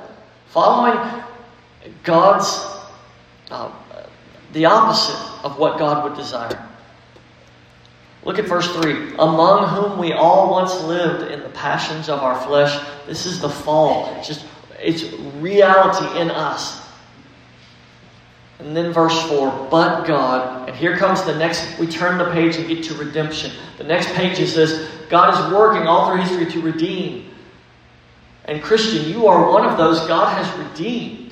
following 0.48 1.24
God's 2.04 2.66
uh, 3.52 3.72
the 4.54 4.66
opposite 4.66 5.46
of 5.46 5.58
what 5.58 5.78
God 5.78 6.04
would 6.04 6.18
desire. 6.18 6.66
Look 8.24 8.40
at 8.40 8.46
verse 8.46 8.72
3. 8.76 9.16
Among 9.18 9.70
whom 9.70 9.98
we 9.98 10.12
all 10.12 10.52
once 10.52 10.82
lived 10.84 11.32
in 11.32 11.42
the 11.42 11.50
passions 11.50 12.10
of 12.10 12.20
our 12.20 12.40
flesh. 12.42 12.80
This 13.08 13.26
is 13.26 13.42
the 13.42 13.50
fall. 13.50 14.14
It's 14.18 14.28
just 14.28 14.46
it's 14.82 15.04
reality 15.42 16.20
in 16.20 16.30
us. 16.32 16.88
And 18.60 18.76
then 18.76 18.92
verse 18.92 19.18
4, 19.30 19.68
but 19.72 20.04
God, 20.04 20.68
and 20.68 20.78
here 20.78 20.98
comes 20.98 21.24
the 21.24 21.38
next, 21.38 21.80
we 21.80 21.88
turn 21.88 22.18
the 22.18 22.30
page 22.32 22.58
and 22.58 22.68
get 22.68 22.84
to 22.86 22.94
redemption. 22.96 23.52
The 23.78 23.86
next 23.86 24.14
page 24.16 24.40
is 24.40 24.54
this 24.54 24.90
God 25.10 25.34
is 25.34 25.54
working 25.54 25.88
all 25.88 26.12
through 26.12 26.22
history 26.22 26.52
to 26.52 26.62
redeem. 26.62 27.32
And 28.46 28.62
Christian, 28.62 29.10
you 29.10 29.28
are 29.28 29.50
one 29.50 29.66
of 29.66 29.78
those 29.78 30.06
God 30.08 30.36
has 30.36 30.68
redeemed. 30.68 31.29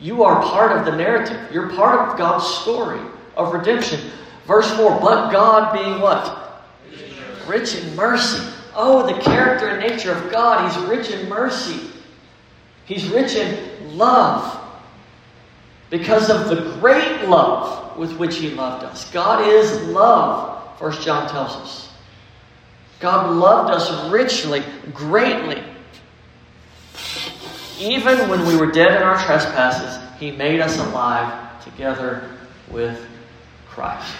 You 0.00 0.22
are 0.24 0.42
part 0.42 0.76
of 0.76 0.86
the 0.86 0.96
narrative. 0.96 1.38
You're 1.52 1.70
part 1.70 2.08
of 2.08 2.18
God's 2.18 2.46
story 2.46 3.00
of 3.36 3.52
redemption. 3.52 4.00
Verse 4.46 4.70
4 4.76 4.98
But 5.00 5.30
God 5.30 5.72
being 5.72 6.00
what? 6.00 6.64
Rich 7.46 7.76
in 7.76 7.94
mercy. 7.94 8.46
Oh, 8.74 9.06
the 9.06 9.20
character 9.20 9.68
and 9.68 9.80
nature 9.80 10.12
of 10.12 10.30
God. 10.30 10.70
He's 10.70 10.82
rich 10.88 11.10
in 11.10 11.28
mercy. 11.28 11.90
He's 12.86 13.08
rich 13.08 13.34
in 13.34 13.96
love. 13.96 14.58
Because 15.90 16.30
of 16.30 16.48
the 16.48 16.78
great 16.78 17.28
love 17.28 17.96
with 17.98 18.16
which 18.16 18.36
He 18.36 18.50
loved 18.50 18.84
us. 18.84 19.10
God 19.10 19.46
is 19.46 19.82
love, 19.88 20.78
First 20.78 21.02
John 21.02 21.28
tells 21.28 21.52
us. 21.56 21.92
God 23.00 23.34
loved 23.34 23.72
us 23.72 24.10
richly, 24.10 24.62
greatly. 24.94 25.62
Even 27.80 28.28
when 28.28 28.46
we 28.46 28.56
were 28.56 28.70
dead 28.70 28.94
in 28.94 29.02
our 29.02 29.18
trespasses, 29.24 29.98
He 30.18 30.30
made 30.30 30.60
us 30.60 30.78
alive 30.78 31.64
together 31.64 32.28
with 32.70 33.02
Christ. 33.68 34.14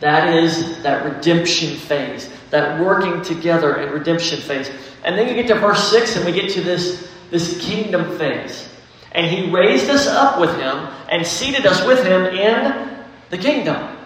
That 0.00 0.34
is 0.34 0.82
that 0.82 1.04
redemption 1.04 1.76
phase, 1.76 2.28
that 2.50 2.80
working 2.80 3.22
together 3.22 3.76
and 3.76 3.92
redemption 3.92 4.40
phase. 4.40 4.68
And 5.04 5.16
then 5.16 5.28
you 5.28 5.34
get 5.34 5.46
to 5.46 5.54
verse 5.54 5.90
6 5.92 6.16
and 6.16 6.24
we 6.24 6.32
get 6.32 6.50
to 6.54 6.60
this, 6.60 7.08
this 7.30 7.60
kingdom 7.60 8.18
phase. 8.18 8.68
And 9.12 9.26
he 9.26 9.50
raised 9.50 9.88
us 9.88 10.08
up 10.08 10.40
with 10.40 10.50
him 10.56 10.88
and 11.08 11.24
seated 11.24 11.66
us 11.66 11.86
with 11.86 12.04
him 12.04 12.24
in 12.26 13.04
the 13.30 13.38
kingdom. 13.38 13.96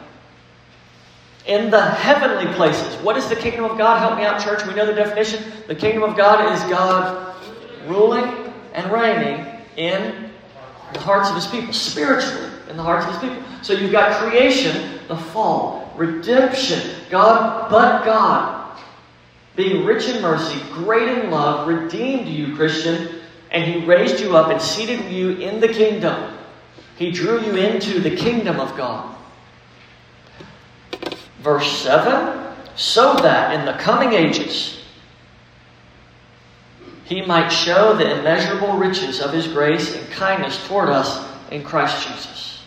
In 1.47 1.71
the 1.71 1.81
heavenly 1.81 2.53
places. 2.55 2.95
What 3.03 3.17
is 3.17 3.29
the 3.29 3.37
kingdom 3.37 3.65
of 3.65 3.79
God? 3.79 4.01
Help 4.01 4.19
me 4.19 4.25
out, 4.25 4.43
church. 4.43 4.67
We 4.67 4.75
know 4.75 4.85
the 4.85 4.93
definition. 4.93 5.51
The 5.67 5.77
kingdom 5.77 6.03
of 6.03 6.17
God 6.17 6.53
is 6.53 6.61
God 6.65 7.35
ruling 7.87 8.46
and 8.77 8.91
reigning 8.93 9.45
in 9.77 10.31
the 10.93 11.01
hearts 11.01 11.29
of 11.29 11.35
his 11.35 11.47
people, 11.49 11.73
spiritually, 11.73 12.49
in 12.71 12.77
the 12.77 12.83
hearts 12.83 13.05
of 13.07 13.21
his 13.21 13.31
people. 13.31 13.43
So 13.63 13.73
you've 13.73 13.91
got 13.91 14.13
creation, 14.23 15.01
the 15.09 15.17
fall, 15.17 15.93
redemption, 15.97 16.81
God, 17.11 17.69
but 17.69 18.05
God, 18.05 18.79
being 19.57 19.85
rich 19.85 20.07
in 20.09 20.23
mercy, 20.23 20.61
great 20.71 21.09
in 21.09 21.31
love, 21.31 21.67
redeemed 21.67 22.29
you, 22.29 22.55
Christian, 22.55 23.21
and 23.51 23.65
he 23.65 23.85
raised 23.85 24.21
you 24.21 24.37
up 24.37 24.51
and 24.53 24.63
seated 24.63 25.11
you 25.11 25.33
in 25.39 25.59
the 25.59 25.69
kingdom. 25.69 26.37
He 26.97 27.11
drew 27.11 27.41
you 27.41 27.57
into 27.57 27.99
the 27.99 28.15
kingdom 28.15 28.61
of 28.61 28.77
God. 28.77 29.17
Verse 31.43 31.71
7 31.79 32.47
so 32.77 33.15
that 33.17 33.55
in 33.55 33.65
the 33.65 33.73
coming 33.83 34.13
ages 34.13 34.76
he 37.07 37.23
might 37.23 37.49
show 37.49 37.95
the 37.95 38.19
immeasurable 38.19 38.77
riches 38.77 39.21
of 39.21 39.33
his 39.33 39.47
grace 39.47 39.95
and 39.95 40.11
kindness 40.11 40.67
toward 40.67 40.89
us 40.89 41.25
in 41.53 41.63
Christ 41.63 42.07
Jesus. 42.09 42.63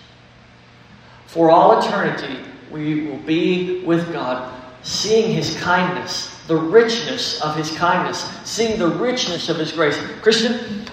For 1.27 1.51
all 1.51 1.79
eternity, 1.79 2.39
we 2.71 3.07
will 3.07 3.17
be 3.17 3.83
with 3.83 4.11
God, 4.13 4.51
seeing 4.81 5.33
his 5.33 5.59
kindness, 5.59 6.41
the 6.47 6.55
richness 6.55 7.41
of 7.41 7.55
his 7.55 7.69
kindness, 7.71 8.23
seeing 8.45 8.79
the 8.79 8.87
richness 8.87 9.49
of 9.49 9.57
his 9.57 9.73
grace. 9.73 9.99
Christian, 10.21 10.85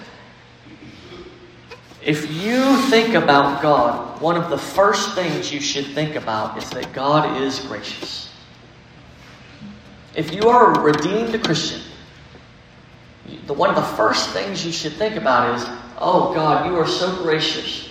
if 2.04 2.30
you 2.42 2.76
think 2.82 3.14
about 3.14 3.62
God, 3.62 4.20
one 4.20 4.36
of 4.36 4.50
the 4.50 4.58
first 4.58 5.14
things 5.14 5.52
you 5.52 5.60
should 5.60 5.86
think 5.86 6.16
about 6.16 6.58
is 6.58 6.68
that 6.70 6.92
God 6.92 7.40
is 7.40 7.60
gracious. 7.60 8.32
If 10.16 10.34
you 10.34 10.48
are 10.48 10.72
a 10.72 10.80
redeemed 10.80 11.44
Christian, 11.44 11.80
the, 13.46 13.52
one 13.52 13.70
of 13.70 13.76
the 13.76 13.96
first 13.96 14.30
things 14.30 14.64
you 14.64 14.72
should 14.72 14.92
think 14.94 15.16
about 15.16 15.54
is, 15.54 15.66
oh 15.98 16.32
God, 16.34 16.66
you 16.66 16.76
are 16.76 16.86
so 16.86 17.22
gracious 17.22 17.88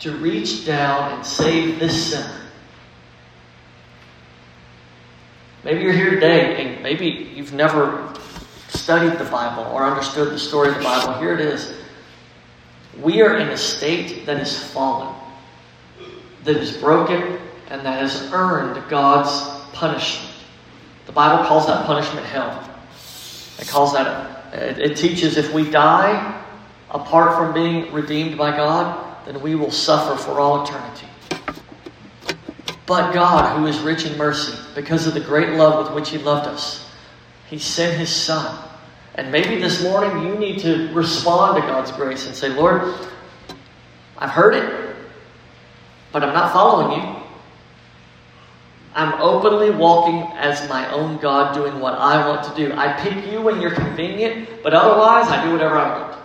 to 0.00 0.16
reach 0.16 0.66
down 0.66 1.12
and 1.12 1.26
save 1.26 1.78
this 1.78 2.10
sinner. 2.10 2.40
Maybe 5.62 5.82
you're 5.82 5.92
here 5.92 6.10
today 6.10 6.64
and 6.64 6.82
maybe 6.82 7.06
you've 7.34 7.52
never 7.52 8.12
studied 8.68 9.18
the 9.18 9.30
Bible 9.30 9.64
or 9.72 9.84
understood 9.84 10.30
the 10.30 10.38
story 10.38 10.70
of 10.70 10.76
the 10.76 10.82
Bible. 10.82 11.18
Here 11.20 11.34
it 11.34 11.40
is. 11.40 11.74
We 13.02 13.20
are 13.20 13.36
in 13.36 13.48
a 13.48 13.56
state 13.56 14.24
that 14.26 14.40
is 14.40 14.62
fallen, 14.72 15.14
that 16.44 16.56
is 16.56 16.76
broken, 16.76 17.38
and 17.68 17.84
that 17.84 18.00
has 18.00 18.30
earned 18.32 18.82
God's 18.88 19.30
punishment. 19.72 20.34
The 21.06 21.12
Bible 21.12 21.44
calls 21.44 21.66
that 21.66 21.86
punishment 21.86 22.26
hell. 22.26 22.68
It 23.58 23.68
calls 23.68 23.92
that 23.92 24.39
it, 24.52 24.96
teaches 24.96 25.36
if 25.36 25.52
we 25.52 25.70
die 25.70 26.42
apart 26.90 27.36
from 27.36 27.54
being 27.54 27.92
redeemed 27.92 28.36
by 28.36 28.50
God, 28.50 29.26
then 29.26 29.40
we 29.40 29.54
will 29.54 29.70
suffer 29.70 30.20
for 30.20 30.40
all 30.40 30.64
eternity. 30.64 31.06
But 32.86 33.12
God, 33.12 33.56
who 33.56 33.66
is 33.66 33.78
rich 33.80 34.04
in 34.04 34.18
mercy, 34.18 34.58
because 34.74 35.06
of 35.06 35.14
the 35.14 35.20
great 35.20 35.50
love 35.50 35.84
with 35.84 35.94
which 35.94 36.10
He 36.10 36.18
loved 36.18 36.48
us, 36.48 36.90
He 37.48 37.58
sent 37.58 37.96
His 37.96 38.12
Son. 38.14 38.68
And 39.14 39.30
maybe 39.30 39.60
this 39.60 39.82
morning 39.82 40.26
you 40.26 40.34
need 40.36 40.58
to 40.60 40.92
respond 40.92 41.60
to 41.60 41.68
God's 41.68 41.92
grace 41.92 42.26
and 42.26 42.34
say, 42.34 42.48
Lord, 42.48 42.94
I've 44.18 44.30
heard 44.30 44.54
it, 44.54 44.96
but 46.12 46.24
I'm 46.24 46.34
not 46.34 46.52
following 46.52 47.00
you. 47.00 47.19
I'm 49.00 49.18
openly 49.22 49.70
walking 49.70 50.30
as 50.36 50.68
my 50.68 50.86
own 50.92 51.16
God, 51.16 51.54
doing 51.54 51.80
what 51.80 51.94
I 51.94 52.28
want 52.28 52.44
to 52.44 52.54
do. 52.54 52.74
I 52.74 52.92
pick 52.92 53.32
you 53.32 53.40
when 53.40 53.58
you're 53.58 53.74
convenient, 53.74 54.62
but 54.62 54.74
otherwise, 54.74 55.26
I 55.30 55.42
do 55.42 55.52
whatever 55.52 55.78
I 55.78 56.02
want. 56.02 56.18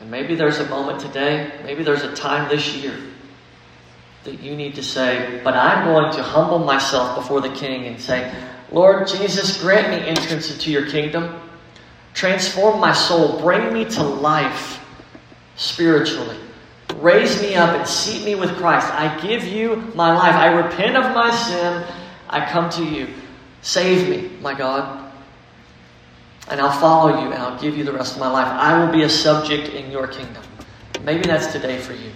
And 0.00 0.10
maybe 0.10 0.34
there's 0.34 0.58
a 0.58 0.68
moment 0.68 1.00
today, 1.00 1.50
maybe 1.64 1.82
there's 1.82 2.02
a 2.02 2.14
time 2.14 2.46
this 2.50 2.76
year 2.76 2.94
that 4.24 4.40
you 4.40 4.54
need 4.54 4.74
to 4.74 4.82
say, 4.82 5.40
But 5.42 5.54
I'm 5.54 5.86
going 5.86 6.12
to 6.12 6.22
humble 6.22 6.58
myself 6.58 7.16
before 7.16 7.40
the 7.40 7.54
King 7.54 7.86
and 7.86 7.98
say, 7.98 8.30
Lord 8.70 9.06
Jesus, 9.06 9.62
grant 9.62 9.88
me 9.88 10.06
entrance 10.06 10.52
into 10.52 10.70
your 10.70 10.84
kingdom. 10.90 11.40
Transform 12.12 12.80
my 12.80 12.92
soul. 12.92 13.40
Bring 13.40 13.72
me 13.72 13.86
to 13.86 14.02
life 14.02 14.84
spiritually. 15.56 16.36
Raise 16.96 17.40
me 17.40 17.54
up 17.54 17.70
and 17.76 17.88
seat 17.88 18.24
me 18.24 18.34
with 18.34 18.56
Christ. 18.56 18.86
I 18.92 19.20
give 19.20 19.44
you 19.44 19.76
my 19.94 20.14
life. 20.14 20.34
I 20.34 20.52
repent 20.52 20.96
of 20.96 21.14
my 21.14 21.30
sin. 21.30 21.84
I 22.28 22.44
come 22.46 22.70
to 22.70 22.84
you. 22.84 23.08
Save 23.62 24.08
me, 24.08 24.36
my 24.40 24.54
God. 24.54 25.12
And 26.48 26.60
I'll 26.60 26.78
follow 26.78 27.20
you 27.20 27.32
and 27.32 27.34
I'll 27.34 27.58
give 27.58 27.76
you 27.76 27.84
the 27.84 27.92
rest 27.92 28.14
of 28.14 28.20
my 28.20 28.30
life. 28.30 28.46
I 28.46 28.78
will 28.78 28.92
be 28.92 29.04
a 29.04 29.08
subject 29.08 29.68
in 29.68 29.90
your 29.90 30.08
kingdom. 30.08 30.42
Maybe 31.02 31.22
that's 31.22 31.52
today 31.52 31.78
for 31.78 31.92
you. 31.92 32.10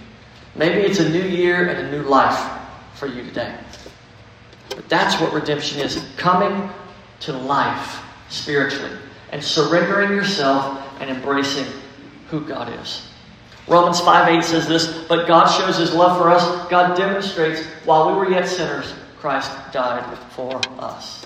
Maybe 0.55 0.81
it's 0.81 0.99
a 0.99 1.09
new 1.09 1.23
year 1.23 1.69
and 1.69 1.87
a 1.87 1.91
new 1.91 2.03
life 2.07 2.59
for 2.95 3.07
you 3.07 3.23
today. 3.23 3.57
But 4.69 4.89
that's 4.89 5.19
what 5.21 5.33
redemption 5.33 5.79
is 5.79 6.05
coming 6.17 6.69
to 7.21 7.33
life 7.33 8.03
spiritually 8.29 8.95
and 9.31 9.43
surrendering 9.43 10.11
yourself 10.11 10.83
and 10.99 11.09
embracing 11.09 11.65
who 12.29 12.41
God 12.41 12.71
is. 12.81 13.06
Romans 13.67 13.99
5 13.99 14.29
8 14.29 14.43
says 14.43 14.67
this, 14.67 15.05
but 15.07 15.27
God 15.27 15.47
shows 15.47 15.77
his 15.77 15.93
love 15.93 16.17
for 16.17 16.29
us. 16.29 16.69
God 16.69 16.95
demonstrates 16.95 17.63
while 17.83 18.09
we 18.09 18.17
were 18.17 18.29
yet 18.29 18.47
sinners, 18.47 18.93
Christ 19.19 19.51
died 19.73 20.17
for 20.31 20.61
us. 20.79 21.25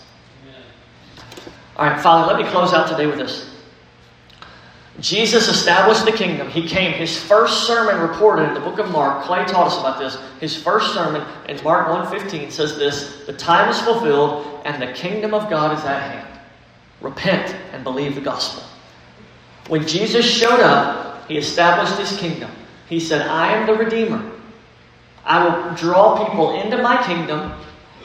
All 1.77 1.85
right, 1.85 2.01
Father, 2.01 2.33
let 2.33 2.43
me 2.43 2.49
close 2.51 2.73
out 2.73 2.89
today 2.89 3.05
with 3.05 3.17
this. 3.17 3.51
Jesus 4.99 5.47
established 5.47 6.05
the 6.05 6.11
kingdom. 6.11 6.49
He 6.49 6.67
came. 6.67 6.91
His 6.93 7.17
first 7.17 7.65
sermon 7.65 8.07
recorded 8.07 8.49
in 8.49 8.53
the 8.53 8.59
book 8.59 8.77
of 8.77 8.91
Mark, 8.91 9.23
Clay 9.23 9.45
taught 9.45 9.67
us 9.67 9.79
about 9.79 9.97
this. 9.97 10.17
His 10.39 10.55
first 10.55 10.93
sermon 10.93 11.25
in 11.47 11.63
Mark 11.63 11.87
1.15 11.87 12.51
says 12.51 12.77
this, 12.77 13.23
The 13.25 13.33
time 13.33 13.69
is 13.69 13.79
fulfilled 13.81 14.61
and 14.65 14.81
the 14.81 14.93
kingdom 14.93 15.33
of 15.33 15.49
God 15.49 15.77
is 15.77 15.83
at 15.85 16.11
hand. 16.11 16.39
Repent 16.99 17.55
and 17.71 17.83
believe 17.83 18.15
the 18.15 18.21
gospel. 18.21 18.63
When 19.67 19.87
Jesus 19.87 20.29
showed 20.29 20.59
up, 20.59 21.10
he 21.31 21.37
established 21.37 21.97
his 21.97 22.19
kingdom. 22.19 22.51
He 22.89 22.99
said, 22.99 23.25
I 23.25 23.53
am 23.53 23.65
the 23.65 23.73
Redeemer. 23.73 24.31
I 25.23 25.45
will 25.45 25.75
draw 25.75 26.27
people 26.27 26.59
into 26.59 26.81
my 26.81 27.01
kingdom, 27.05 27.53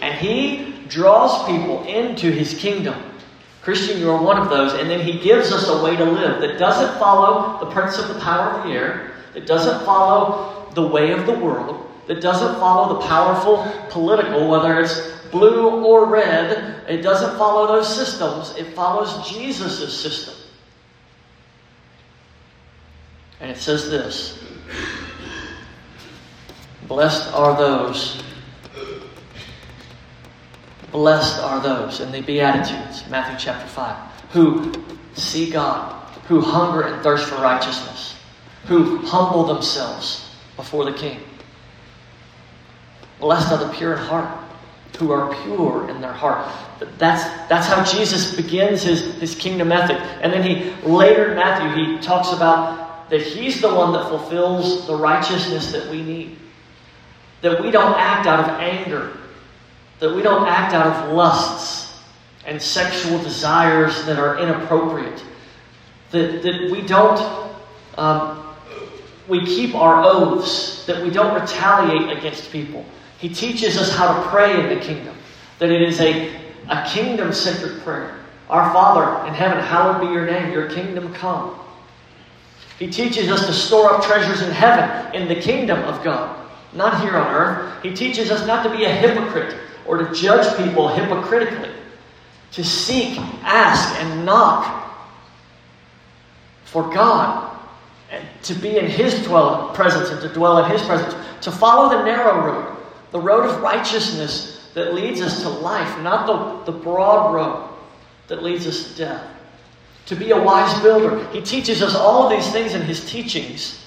and 0.01 0.14
he 0.14 0.77
draws 0.87 1.45
people 1.45 1.85
into 1.87 2.31
his 2.31 2.57
kingdom. 2.57 2.95
Christian, 3.62 3.99
you 3.99 4.09
are 4.11 4.22
one 4.22 4.39
of 4.39 4.49
those. 4.49 4.74
And 4.74 4.89
then 4.89 5.01
he 5.01 5.18
gives 5.18 5.51
us 5.51 5.68
a 5.68 5.83
way 5.83 5.97
to 5.97 6.05
live 6.05 6.41
that 6.41 6.57
doesn't 6.57 7.01
follow 7.01 7.59
the 7.59 7.68
prince 7.72 7.99
of 7.99 8.07
the 8.07 8.20
power 8.20 8.53
of 8.53 8.68
the 8.68 8.74
air, 8.74 9.11
that 9.35 9.45
doesn't 9.45 9.85
follow 9.85 10.70
the 10.74 10.87
way 10.87 11.11
of 11.11 11.27
the 11.27 11.35
world, 11.35 11.91
that 12.07 12.20
doesn't 12.20 12.61
follow 12.61 12.95
the 12.95 13.09
powerful 13.09 13.66
political, 13.91 14.49
whether 14.49 14.79
it's 14.79 15.01
blue 15.33 15.85
or 15.85 16.07
red. 16.07 16.89
It 16.89 17.03
doesn't 17.03 17.37
follow 17.37 17.66
those 17.66 17.93
systems. 17.93 18.55
It 18.57 18.72
follows 18.74 19.29
Jesus' 19.29 20.01
system. 20.01 20.45
And 23.41 23.51
it 23.51 23.59
says 23.59 23.91
this 23.91 24.43
Blessed 26.89 27.32
are 27.34 27.57
those, 27.57 28.22
blessed 30.93 31.43
are 31.43 31.61
those 31.61 32.01
in 32.01 32.12
the 32.12 32.20
Beatitudes, 32.20 33.09
Matthew 33.11 33.39
chapter 33.39 33.66
5, 33.66 33.97
who 34.30 34.72
see 35.14 35.51
God, 35.51 35.93
who 36.28 36.41
hunger 36.41 36.82
and 36.82 37.03
thirst 37.03 37.28
for 37.28 37.37
righteousness, 37.37 38.16
who 38.66 38.99
humble 38.99 39.45
themselves 39.45 40.30
before 40.57 40.84
the 40.84 40.93
King. 40.93 41.20
Blessed 43.18 43.53
are 43.53 43.59
the 43.59 43.72
pure 43.72 43.95
in 43.95 43.99
heart, 43.99 44.45
who 44.99 45.11
are 45.11 45.34
pure 45.43 45.89
in 45.91 46.01
their 46.01 46.12
heart. 46.12 46.51
That's, 46.99 47.24
that's 47.49 47.66
how 47.66 47.82
Jesus 47.84 48.37
begins 48.37 48.82
his, 48.82 49.14
his 49.14 49.34
kingdom 49.34 49.72
ethic. 49.72 49.99
And 50.20 50.32
then 50.32 50.43
he, 50.43 50.70
later 50.89 51.30
in 51.30 51.37
Matthew, 51.37 51.97
he 51.97 52.01
talks 52.01 52.32
about 52.32 52.86
that 53.11 53.23
He's 53.23 53.61
the 53.61 53.73
one 53.73 53.93
that 53.93 54.09
fulfills 54.09 54.87
the 54.87 54.95
righteousness 54.95 55.73
that 55.73 55.89
we 55.91 56.03
need. 56.03 56.39
That 57.43 57.63
we 57.63 57.71
don't 57.71 57.95
act 57.95 58.27
out 58.27 58.41
of 58.41 58.49
anger. 58.61 59.17
That 60.01 60.15
we 60.15 60.23
don't 60.23 60.47
act 60.49 60.75
out 60.75 60.87
of 60.87 61.13
lusts 61.13 62.03
and 62.45 62.61
sexual 62.61 63.19
desires 63.23 64.05
that 64.07 64.19
are 64.19 64.39
inappropriate. 64.39 65.23
That, 66.11 66.43
that 66.43 66.71
we 66.71 66.83
don't, 66.83 67.51
um, 67.99 68.55
we 69.29 69.45
keep 69.45 69.75
our 69.75 70.03
oaths. 70.05 70.85
That 70.87 71.03
we 71.03 71.11
don't 71.11 71.41
retaliate 71.41 72.17
against 72.17 72.51
people. 72.51 72.85
He 73.19 73.29
teaches 73.29 73.77
us 73.79 73.95
how 73.95 74.15
to 74.15 74.29
pray 74.29 74.61
in 74.61 74.79
the 74.79 74.85
kingdom, 74.85 75.17
that 75.59 75.71
it 75.71 75.83
is 75.83 76.01
a, 76.01 76.35
a 76.69 76.87
kingdom 76.89 77.33
centered 77.33 77.81
prayer. 77.83 78.19
Our 78.51 78.73
Father 78.73 79.27
in 79.27 79.35
heaven, 79.35 79.59
hallowed 79.59 80.01
be 80.01 80.13
your 80.13 80.27
name, 80.27 80.53
your 80.53 80.71
kingdom 80.71 81.13
come. 81.15 81.59
He 82.79 82.89
teaches 82.89 83.31
us 83.31 83.47
to 83.47 83.53
store 83.53 83.95
up 83.95 84.05
treasures 84.05 84.43
in 84.43 84.51
heaven, 84.51 85.14
in 85.14 85.29
the 85.29 85.41
kingdom 85.41 85.83
of 85.85 86.03
God, 86.05 86.47
not 86.74 87.01
here 87.01 87.16
on 87.16 87.35
earth. 87.35 87.83
He 87.83 87.95
teaches 87.95 88.31
us 88.31 88.47
not 88.47 88.62
to 88.64 88.70
be 88.70 88.85
a 88.85 88.93
hypocrite 88.93 89.57
or 89.87 89.97
to 89.99 90.12
judge 90.14 90.57
people 90.59 90.89
hypocritically, 90.89 91.70
to 92.53 92.64
seek, 92.64 93.18
ask, 93.43 93.99
and 94.03 94.27
knock 94.27 94.85
for 96.64 96.93
God, 96.93 97.59
and 98.11 98.24
to 98.43 98.55
be 98.55 98.77
in 98.77 98.87
His 98.87 99.24
dwell, 99.24 99.70
presence 99.74 100.11
and 100.11 100.20
to 100.20 100.29
dwell 100.29 100.62
in 100.62 100.70
His 100.70 100.83
presence, 100.83 101.14
to 101.43 101.51
follow 101.51 101.97
the 101.97 102.05
narrow 102.05 102.45
road, 102.45 102.77
the 103.11 103.20
road 103.20 103.49
of 103.49 103.62
righteousness 103.62 104.70
that 104.74 104.93
leads 104.93 105.22
us 105.22 105.41
to 105.43 105.49
life, 105.49 105.99
not 106.03 106.27
the, 106.27 106.70
the 106.70 106.79
broad 106.79 107.33
road 107.33 107.70
that 108.29 108.43
leads 108.43 108.66
us 108.66 108.93
to 108.93 108.99
death. 108.99 109.36
To 110.07 110.17
be 110.17 110.31
a 110.31 110.41
wise 110.41 110.81
builder. 110.83 111.27
He 111.31 111.41
teaches 111.41 111.83
us 111.83 111.95
all 111.95 112.29
these 112.29 112.51
things 112.53 112.75
in 112.75 112.83
his 112.83 113.11
teachings. 113.11 113.85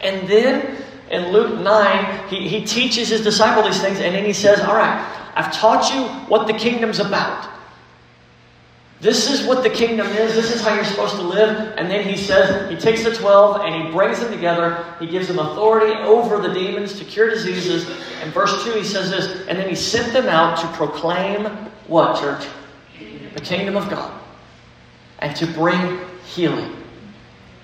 And 0.00 0.28
then 0.28 0.82
in 1.10 1.32
Luke 1.32 1.60
9, 1.60 2.28
he, 2.28 2.48
he 2.48 2.64
teaches 2.64 3.08
his 3.08 3.22
disciple 3.22 3.62
these 3.62 3.80
things, 3.80 4.00
and 4.00 4.14
then 4.14 4.24
he 4.24 4.32
says, 4.32 4.60
All 4.60 4.74
right, 4.74 5.32
I've 5.34 5.52
taught 5.52 5.92
you 5.92 6.02
what 6.28 6.46
the 6.46 6.52
kingdom's 6.52 7.00
about. 7.00 7.48
This 9.00 9.30
is 9.30 9.46
what 9.46 9.62
the 9.62 9.68
kingdom 9.68 10.06
is. 10.06 10.34
This 10.34 10.54
is 10.54 10.62
how 10.62 10.74
you're 10.74 10.84
supposed 10.84 11.16
to 11.16 11.22
live. 11.22 11.74
And 11.76 11.90
then 11.90 12.02
he 12.08 12.16
says, 12.16 12.70
he 12.70 12.76
takes 12.76 13.04
the 13.04 13.14
12 13.14 13.60
and 13.60 13.84
he 13.84 13.92
brings 13.92 14.20
them 14.20 14.32
together. 14.32 14.84
He 14.98 15.06
gives 15.06 15.28
them 15.28 15.38
authority 15.38 15.92
over 16.02 16.38
the 16.38 16.52
demons 16.54 16.98
to 16.98 17.04
cure 17.04 17.28
diseases. 17.28 17.86
In 18.22 18.30
verse 18.30 18.64
2, 18.64 18.72
he 18.72 18.84
says 18.84 19.10
this, 19.10 19.46
and 19.48 19.58
then 19.58 19.68
he 19.68 19.74
sent 19.74 20.14
them 20.14 20.26
out 20.26 20.58
to 20.60 20.66
proclaim 20.68 21.44
what, 21.88 22.18
church? 22.18 22.46
The 23.34 23.40
kingdom 23.42 23.76
of 23.76 23.90
God. 23.90 24.18
And 25.20 25.34
to 25.36 25.46
bring 25.46 26.00
healing. 26.24 26.76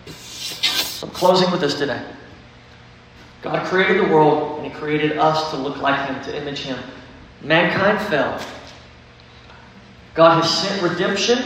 So 0.07 1.07
I'm 1.07 1.13
closing 1.13 1.51
with 1.51 1.61
this 1.61 1.75
today. 1.75 2.05
God 3.43 3.67
created 3.67 3.99
the 3.99 4.13
world 4.13 4.59
and 4.59 4.73
he 4.73 4.79
created 4.79 5.19
us 5.19 5.51
to 5.51 5.57
look 5.57 5.79
like 5.79 6.09
him, 6.09 6.23
to 6.25 6.37
image 6.37 6.61
him. 6.61 6.79
Mankind 7.43 8.01
fell. 8.09 8.41
God 10.15 10.43
has 10.43 10.59
sent 10.59 10.83
redemption 10.83 11.39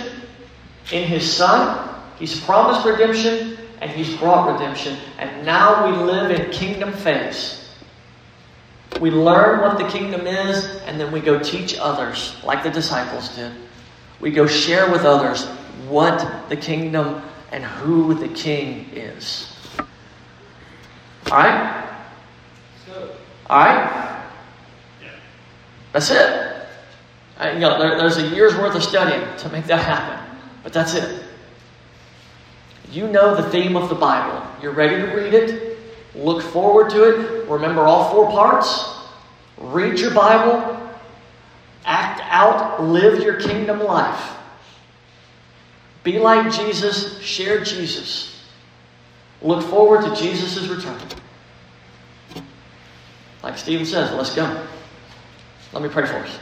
in 0.92 1.04
His 1.04 1.30
Son. 1.30 1.94
He's 2.18 2.38
promised 2.40 2.86
redemption 2.86 3.58
and 3.80 3.90
He's 3.90 4.16
brought 4.16 4.52
redemption. 4.52 4.96
And 5.18 5.46
now 5.46 5.86
we 5.86 5.96
live 6.04 6.30
in 6.30 6.50
kingdom 6.50 6.92
phase. 6.92 7.70
We 9.00 9.10
learn 9.10 9.60
what 9.60 9.78
the 9.78 9.88
kingdom 9.88 10.26
is 10.26 10.64
and 10.86 10.98
then 10.98 11.12
we 11.12 11.20
go 11.20 11.38
teach 11.38 11.76
others, 11.78 12.36
like 12.44 12.62
the 12.62 12.70
disciples 12.70 13.34
did. 13.36 13.52
We 14.20 14.30
go 14.30 14.46
share 14.46 14.90
with 14.90 15.04
others 15.04 15.46
what 15.88 16.48
the 16.48 16.56
kingdom 16.56 17.22
and 17.52 17.64
who 17.64 18.14
the 18.14 18.28
king 18.28 18.88
is. 18.92 19.52
All 21.30 21.38
right? 21.38 21.84
All 23.48 23.58
right? 23.58 24.22
That's 25.92 26.10
it. 26.10 26.66
Uh, 27.38 27.50
you 27.54 27.60
know, 27.60 27.78
there, 27.78 27.98
there's 27.98 28.16
a 28.16 28.28
year's 28.28 28.54
worth 28.56 28.74
of 28.74 28.82
studying 28.82 29.24
to 29.38 29.48
make 29.50 29.64
that 29.66 29.84
happen, 29.84 30.38
but 30.62 30.72
that's 30.72 30.94
it. 30.94 31.22
You 32.90 33.06
know 33.08 33.34
the 33.34 33.48
theme 33.50 33.76
of 33.76 33.88
the 33.88 33.94
Bible. 33.94 34.46
You're 34.62 34.72
ready 34.72 34.96
to 34.96 35.06
read 35.14 35.34
it. 35.34 35.78
Look 36.14 36.42
forward 36.42 36.90
to 36.90 37.04
it. 37.04 37.48
Remember 37.48 37.82
all 37.82 38.10
four 38.10 38.30
parts. 38.30 38.98
Read 39.58 39.98
your 39.98 40.12
Bible. 40.14 40.90
Act 41.84 42.20
out. 42.24 42.82
Live 42.82 43.22
your 43.22 43.40
kingdom 43.40 43.80
life. 43.80 44.36
Be 46.06 46.20
like 46.20 46.52
Jesus. 46.52 47.20
Share 47.20 47.64
Jesus. 47.64 48.40
Look 49.42 49.60
forward 49.64 50.04
to 50.04 50.14
Jesus' 50.14 50.68
return. 50.68 51.00
Like 53.42 53.58
Stephen 53.58 53.84
says, 53.84 54.12
let's 54.12 54.32
go. 54.32 54.66
Let 55.72 55.82
me 55.82 55.88
pray 55.88 56.06
for 56.06 56.18
us. 56.18 56.38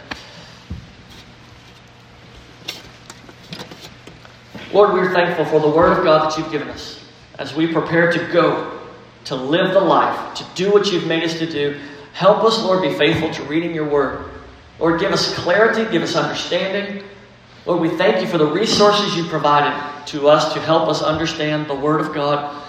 Lord, 4.71 4.93
we're 4.93 5.15
thankful 5.15 5.47
for 5.47 5.61
the 5.61 5.75
Word 5.75 5.97
of 5.97 6.05
God 6.05 6.31
that 6.31 6.37
you've 6.37 6.53
given 6.53 6.69
us 6.69 7.03
as 7.39 7.55
we 7.55 7.67
prepare 7.73 8.13
to 8.13 8.19
go, 8.35 8.83
to 9.25 9.35
live 9.35 9.73
the 9.73 9.81
life, 9.81 10.35
to 10.35 10.47
do 10.55 10.73
what 10.73 10.93
you've 10.93 11.07
made 11.07 11.23
us 11.23 11.39
to 11.39 11.51
do. 11.51 11.81
Help 12.13 12.45
us, 12.45 12.63
Lord, 12.63 12.83
be 12.83 12.93
faithful 12.93 13.33
to 13.33 13.43
reading 13.45 13.75
your 13.75 13.89
Word. 13.89 14.29
Lord, 14.79 15.01
give 15.01 15.13
us 15.13 15.35
clarity, 15.37 15.91
give 15.91 16.03
us 16.03 16.17
understanding. 16.17 17.03
Lord, 17.67 17.81
we 17.81 17.89
thank 17.97 18.21
you 18.21 18.27
for 18.27 18.39
the 18.39 18.47
resources 18.47 19.17
you 19.17 19.25
provided 19.25 20.07
to 20.09 20.29
us 20.29 20.53
to 20.53 20.61
help 20.61 20.89
us 20.89 21.03
understand 21.03 21.67
the 21.67 21.75
Word 21.75 22.01
of 22.01 22.13
God. 22.13 22.63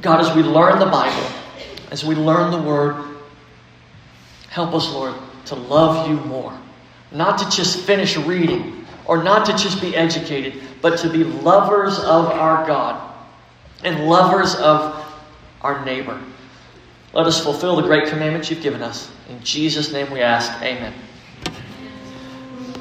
God, 0.00 0.20
as 0.20 0.34
we 0.34 0.42
learn 0.42 0.78
the 0.78 0.86
Bible, 0.86 1.28
as 1.90 2.04
we 2.04 2.14
learn 2.14 2.52
the 2.52 2.62
Word, 2.62 3.16
help 4.48 4.74
us, 4.74 4.92
Lord, 4.92 5.14
to 5.46 5.56
love 5.56 6.08
you 6.08 6.16
more. 6.26 6.56
Not 7.10 7.38
to 7.38 7.50
just 7.50 7.80
finish 7.80 8.16
reading, 8.16 8.86
or 9.06 9.22
not 9.22 9.44
to 9.46 9.52
just 9.52 9.80
be 9.80 9.96
educated, 9.96 10.62
but 10.80 10.98
to 11.00 11.10
be 11.10 11.24
lovers 11.24 11.98
of 11.98 12.26
our 12.26 12.66
God 12.66 13.12
and 13.82 14.06
lovers 14.06 14.54
of 14.56 15.04
our 15.62 15.84
neighbor. 15.84 16.20
Let 17.12 17.26
us 17.26 17.42
fulfill 17.42 17.76
the 17.76 17.82
great 17.82 18.08
commandments 18.08 18.50
you've 18.50 18.62
given 18.62 18.82
us. 18.82 19.10
In 19.28 19.42
Jesus' 19.42 19.92
name 19.92 20.10
we 20.10 20.20
ask, 20.20 20.50
Amen. 20.62 20.92